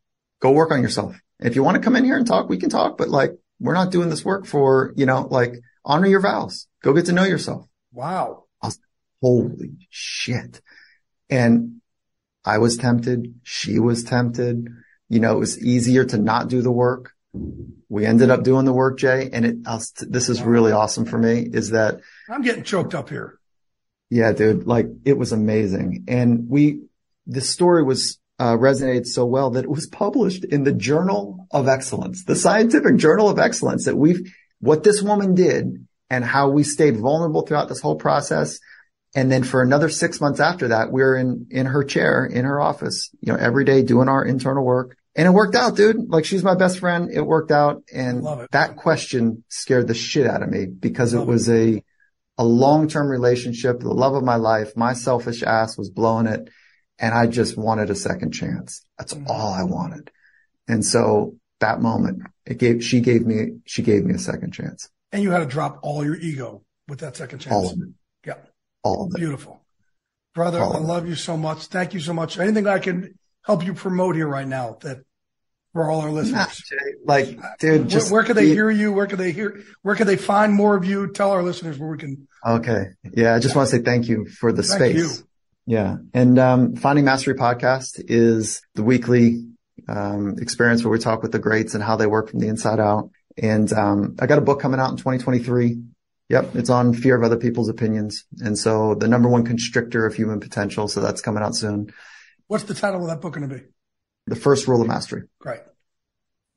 Go 0.41 0.53
work 0.53 0.71
on 0.71 0.83
yourself. 0.83 1.19
If 1.41 1.57
you 1.57 1.63
want 1.63 1.77
to 1.77 1.83
come 1.83 1.97
in 1.97 2.05
here 2.05 2.17
and 2.17 2.27
talk, 2.27 2.49
we 2.49 2.59
can 2.59 2.71
talk, 2.71 2.99
but 2.99 3.09
like, 3.09 3.33
we're 3.63 3.75
not 3.75 3.93
doing 3.93 4.11
this 4.11 4.25
work 4.25 4.45
for, 4.45 4.93
you 4.97 5.07
know, 5.07 5.29
like 5.31 5.55
honor 5.85 6.09
your 6.09 6.21
vows. 6.21 6.67
Go 6.83 6.93
get 6.93 7.07
to 7.07 7.13
know 7.13 7.25
yourself. 7.25 7.65
Wow. 7.93 8.45
Was, 8.63 8.79
holy 9.23 9.77
shit. 9.89 10.61
And 11.31 11.81
I 12.45 12.59
was 12.59 12.77
tempted. 12.77 13.35
She 13.45 13.79
was 13.79 14.03
tempted. 14.03 14.69
You 15.09 15.21
know, 15.21 15.37
it 15.37 15.39
was 15.39 15.63
easier 15.65 16.05
to 16.07 16.19
not 16.19 16.49
do 16.49 16.61
the 16.61 16.73
work. 16.73 17.13
We 17.89 18.05
ended 18.05 18.31
up 18.31 18.43
doing 18.43 18.65
the 18.65 18.73
work, 18.73 18.99
Jay. 18.99 19.31
And 19.33 19.47
it, 19.47 19.57
this 20.09 20.29
is 20.29 20.43
really 20.43 20.73
awesome 20.73 21.05
for 21.05 21.19
me 21.19 21.49
is 21.53 21.71
that 21.71 22.01
I'm 22.29 22.43
getting 22.43 22.65
choked 22.65 22.95
up 22.95 23.11
here. 23.11 23.39
Yeah, 24.11 24.33
dude. 24.33 24.67
Like 24.67 24.87
it 25.05 25.17
was 25.17 25.31
amazing. 25.33 26.05
And 26.09 26.49
we, 26.49 26.83
the 27.27 27.41
story 27.41 27.85
was, 27.85 28.19
uh, 28.43 28.57
resonated 28.57 29.07
so 29.07 29.25
well 29.25 29.51
that 29.51 29.63
it 29.63 29.71
was 29.71 29.87
published 29.87 30.45
in 30.45 30.65
the 30.65 30.73
Journal 30.73 31.47
of 31.53 31.69
Excellence, 31.69 32.25
the 32.25 32.35
scientific 32.35 32.97
Journal 32.97 33.29
of 33.29 33.39
Excellence 33.39 33.85
that 33.85 33.97
we've, 33.97 34.35
what 34.59 34.83
this 34.83 35.01
woman 35.01 35.37
did 35.37 35.87
and 36.11 36.25
how 36.25 36.51
we 36.51 36.65
stayed 36.65 36.97
vulnerable 36.97 37.43
throughout 37.43 37.69
this 37.69 37.81
whole 37.81 37.95
process. 37.95 38.59
And 39.15 39.31
then 39.31 39.45
for 39.45 39.63
another 39.63 39.89
six 39.89 40.21
months 40.21 40.41
after 40.41 40.69
that, 40.69 40.91
we 40.91 41.03
are 41.03 41.15
in, 41.15 41.47
in 41.51 41.67
her 41.67 41.85
chair 41.85 42.27
in 42.27 42.45
her 42.45 42.61
office, 42.61 43.11
you 43.21 43.33
know, 43.33 43.39
every 43.39 43.65
day 43.65 43.85
doing 43.85 44.09
our 44.09 44.25
internal 44.25 44.65
work. 44.65 44.97
And 45.15 45.29
it 45.29 45.31
worked 45.31 45.55
out, 45.55 45.77
dude. 45.77 46.09
Like 46.11 46.25
she's 46.25 46.43
my 46.43 46.57
best 46.57 46.81
friend. 46.81 47.13
It 47.13 47.23
worked 47.23 47.53
out. 47.53 47.85
And 47.95 48.27
that 48.51 48.75
question 48.75 49.45
scared 49.51 49.87
the 49.87 49.95
shit 49.95 50.27
out 50.27 50.43
of 50.43 50.49
me 50.49 50.67
because 50.67 51.15
it 51.15 51.25
was 51.25 51.49
a, 51.49 51.81
a 52.39 52.45
long-term 52.45 53.07
relationship, 53.07 53.79
the 53.79 53.95
love 53.95 54.15
of 54.15 54.25
my 54.25 54.37
life. 54.37 54.77
My 54.77 54.95
selfish 54.95 55.45
ass 55.45 55.79
was 55.79 55.91
blowing 55.91 56.27
it 56.27 56.49
and 56.99 57.15
I 57.15 57.27
just 57.27 57.57
wanted 57.57 57.91
a 57.91 57.95
second 57.95 58.33
chance. 58.33 58.85
That's 58.99 59.15
mm-hmm. 59.15 59.27
all 59.29 59.53
I 59.53 59.65
wanted. 59.65 60.11
And 60.69 60.85
so 60.85 61.37
that 61.61 61.81
moment, 61.81 62.23
it 62.47 62.59
gave, 62.59 62.85
she 62.85 63.01
gave 63.01 63.27
me, 63.27 63.59
she 63.65 63.83
gave 63.83 64.05
me 64.05 64.15
a 64.15 64.19
second 64.19 64.53
chance. 64.53 64.89
And 65.11 65.23
you 65.23 65.31
had 65.31 65.39
to 65.39 65.47
drop 65.47 65.81
all 65.83 66.05
your 66.05 66.17
ego 66.17 66.63
with 66.89 67.01
that 67.01 67.17
second 67.17 67.41
chance. 67.41 67.55
All 67.55 67.71
of 67.71 67.79
it. 67.79 67.89
Yeah. 68.27 68.35
All 68.83 69.07
of 69.07 69.13
it. 69.15 69.19
Beautiful. 69.19 69.63
Brother, 70.35 70.61
all 70.61 70.77
I 70.77 70.81
love 70.81 71.07
you 71.07 71.15
so 71.15 71.37
much. 71.37 71.67
Thank 71.67 71.93
you 71.93 72.01
so 72.01 72.15
much. 72.15 72.39
Anything 72.39 72.67
I 72.67 72.79
can 72.79 73.19
help 73.45 73.65
you 73.65 73.75
promote 73.75 74.17
here 74.17 74.27
right 74.27 74.47
now 74.47 74.79
that 74.81 75.03
for 75.73 75.91
all 75.91 76.01
our 76.01 76.11
listeners? 76.11 76.63
like, 77.05 77.39
dude, 77.59 77.89
just 77.89 78.11
where, 78.11 78.21
where 78.21 78.25
can 78.25 78.37
they 78.37 78.47
hear 78.47 78.71
you? 78.71 78.93
Where 78.93 79.07
can 79.07 79.19
they 79.19 79.33
hear? 79.33 79.63
Where 79.83 79.95
can 79.95 80.07
they 80.07 80.17
find 80.17 80.55
more 80.55 80.77
of 80.77 80.85
you? 80.85 81.13
Tell 81.13 81.33
our 81.33 81.43
listeners 81.43 81.79
where 81.79 81.91
we 81.91 81.99
can. 81.99 82.29
Okay. 82.47 82.85
Yeah. 83.13 83.35
I 83.35 83.41
just 83.41 83.55
want 83.55 83.69
to 83.69 83.77
say 83.77 83.83
thank 83.83 84.09
you 84.09 84.27
for 84.27 84.53
the 84.53 84.63
thank 84.63 84.79
space. 84.79 85.21
You. 85.21 85.27
Yeah. 85.67 85.97
And, 86.13 86.39
um, 86.39 86.77
Finding 86.77 87.05
Mastery 87.05 87.35
podcast 87.35 88.03
is 88.09 88.63
the 88.75 88.83
weekly, 88.83 89.45
um, 89.89 90.37
experience 90.41 90.83
where 90.85 90.91
we 90.91 90.99
talk 90.99 91.23
with 91.23 91.33
the 91.33 91.39
greats 91.39 91.75
and 91.75 91.83
how 91.83 91.97
they 91.97 92.07
work 92.07 92.31
from 92.31 92.41
the 92.41 92.49
inside 92.49 92.81
out. 92.81 93.11
And, 93.39 93.73
um, 93.73 94.17
I 94.21 94.27
got 94.27 94.39
a 94.39 94.43
book 94.43 94.61
coming 94.61 94.81
out 94.81 94.91
in 94.91 94.97
2023. 94.97 95.81
Yep. 96.29 96.57
It's 96.57 96.71
on 96.71 96.95
fear 96.95 97.17
of 97.17 97.23
other 97.23 97.37
people's 97.37 97.69
opinions. 97.69 98.25
And 98.41 98.59
so 98.59 98.95
the 98.95 99.07
number 99.09 99.29
one 99.29 99.45
constrictor 99.45 100.07
of 100.07 100.15
human 100.15 100.41
potential. 100.41 100.89
So 100.89 101.01
that's 101.01 101.21
coming 101.21 101.43
out 101.43 101.55
soon. 101.55 101.93
What's 102.47 102.65
the 102.65 102.75
title 102.75 103.03
of 103.03 103.09
that 103.09 103.21
book 103.21 103.35
going 103.35 103.49
to 103.49 103.55
be? 103.55 103.63
The 104.27 104.37
first 104.37 104.67
rule 104.67 104.81
of 104.83 104.89
mastery. 104.89 105.23
Great. 105.41 105.61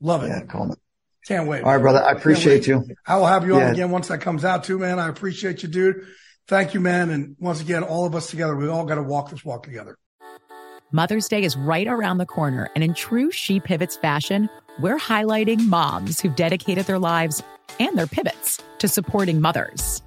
Love 0.00 0.24
it. 0.24 0.28
Yeah. 0.28 0.44
Call 0.44 0.72
it. 0.72 0.78
Can't 1.26 1.48
wait. 1.48 1.62
All 1.64 1.72
right, 1.72 1.80
brother. 1.82 2.02
I 2.02 2.12
appreciate 2.12 2.66
you. 2.66 2.84
I 3.06 3.16
will 3.16 3.26
have 3.26 3.44
you 3.44 3.56
Yeah. 3.56 3.66
on 3.68 3.72
again 3.72 3.90
once 3.90 4.08
that 4.08 4.20
comes 4.20 4.44
out 4.44 4.64
too, 4.64 4.78
man. 4.78 4.98
I 4.98 5.08
appreciate 5.08 5.62
you, 5.62 5.68
dude. 5.68 6.06
Thank 6.48 6.74
you, 6.74 6.80
man. 6.80 7.10
And 7.10 7.36
once 7.40 7.60
again, 7.60 7.82
all 7.82 8.06
of 8.06 8.14
us 8.14 8.30
together, 8.30 8.54
we 8.54 8.68
all 8.68 8.84
got 8.84 8.94
to 8.96 9.02
walk 9.02 9.30
this 9.30 9.44
walk 9.44 9.64
together. 9.64 9.98
Mother's 10.92 11.26
Day 11.26 11.42
is 11.42 11.56
right 11.56 11.88
around 11.88 12.18
the 12.18 12.26
corner, 12.26 12.70
and 12.76 12.84
in 12.84 12.94
true 12.94 13.32
She 13.32 13.58
Pivots 13.58 13.96
fashion, 13.96 14.48
we're 14.78 14.98
highlighting 14.98 15.66
moms 15.66 16.20
who've 16.20 16.36
dedicated 16.36 16.86
their 16.86 17.00
lives 17.00 17.42
and 17.80 17.98
their 17.98 18.06
pivots 18.06 18.62
to 18.78 18.86
supporting 18.86 19.40
mothers. 19.40 20.00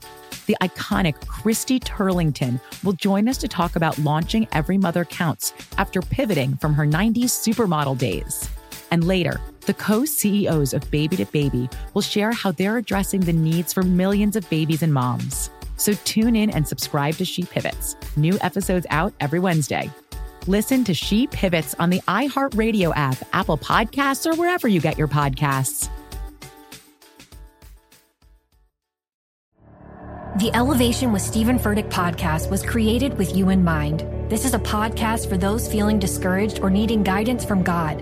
The 0.45 0.55
iconic 0.61 1.27
Christy 1.27 1.81
Turlington 1.81 2.61
will 2.83 2.93
join 2.93 3.27
us 3.27 3.37
to 3.39 3.47
talk 3.49 3.75
about 3.75 3.99
launching 3.99 4.47
Every 4.53 4.77
Mother 4.77 5.03
Counts 5.03 5.53
after 5.77 6.01
pivoting 6.01 6.55
from 6.57 6.73
her 6.73 6.85
90s 6.85 7.25
supermodel 7.25 7.97
days. 7.97 8.49
And 8.89 9.03
later, 9.03 9.41
the 9.65 9.73
co 9.73 10.05
CEOs 10.05 10.73
of 10.73 10.89
Baby 10.89 11.17
to 11.17 11.25
Baby 11.25 11.69
will 11.93 12.01
share 12.01 12.31
how 12.31 12.51
they're 12.51 12.77
addressing 12.77 13.21
the 13.21 13.33
needs 13.33 13.73
for 13.73 13.83
millions 13.83 14.35
of 14.35 14.49
babies 14.49 14.81
and 14.81 14.93
moms. 14.93 15.49
So 15.79 15.93
tune 16.05 16.35
in 16.35 16.51
and 16.51 16.67
subscribe 16.67 17.15
to 17.15 17.25
She 17.25 17.43
Pivots. 17.43 17.95
New 18.15 18.37
episodes 18.41 18.85
out 18.91 19.13
every 19.19 19.39
Wednesday. 19.39 19.89
Listen 20.45 20.83
to 20.83 20.93
She 20.93 21.25
Pivots 21.27 21.73
on 21.79 21.89
the 21.89 22.01
iHeartRadio 22.01 22.93
app, 22.95 23.17
Apple 23.33 23.57
Podcasts, 23.57 24.31
or 24.31 24.35
wherever 24.35 24.67
you 24.67 24.81
get 24.81 24.97
your 24.97 25.07
podcasts. 25.07 25.89
The 30.39 30.51
Elevation 30.53 31.11
with 31.11 31.21
Stephen 31.21 31.59
Furtick 31.59 31.89
podcast 31.89 32.49
was 32.49 32.63
created 32.63 33.17
with 33.17 33.35
you 33.35 33.49
in 33.49 33.63
mind. 33.63 34.05
This 34.29 34.45
is 34.45 34.53
a 34.53 34.59
podcast 34.59 35.27
for 35.27 35.37
those 35.37 35.69
feeling 35.69 35.99
discouraged 35.99 36.59
or 36.59 36.69
needing 36.69 37.03
guidance 37.03 37.43
from 37.43 37.61
God. 37.61 38.01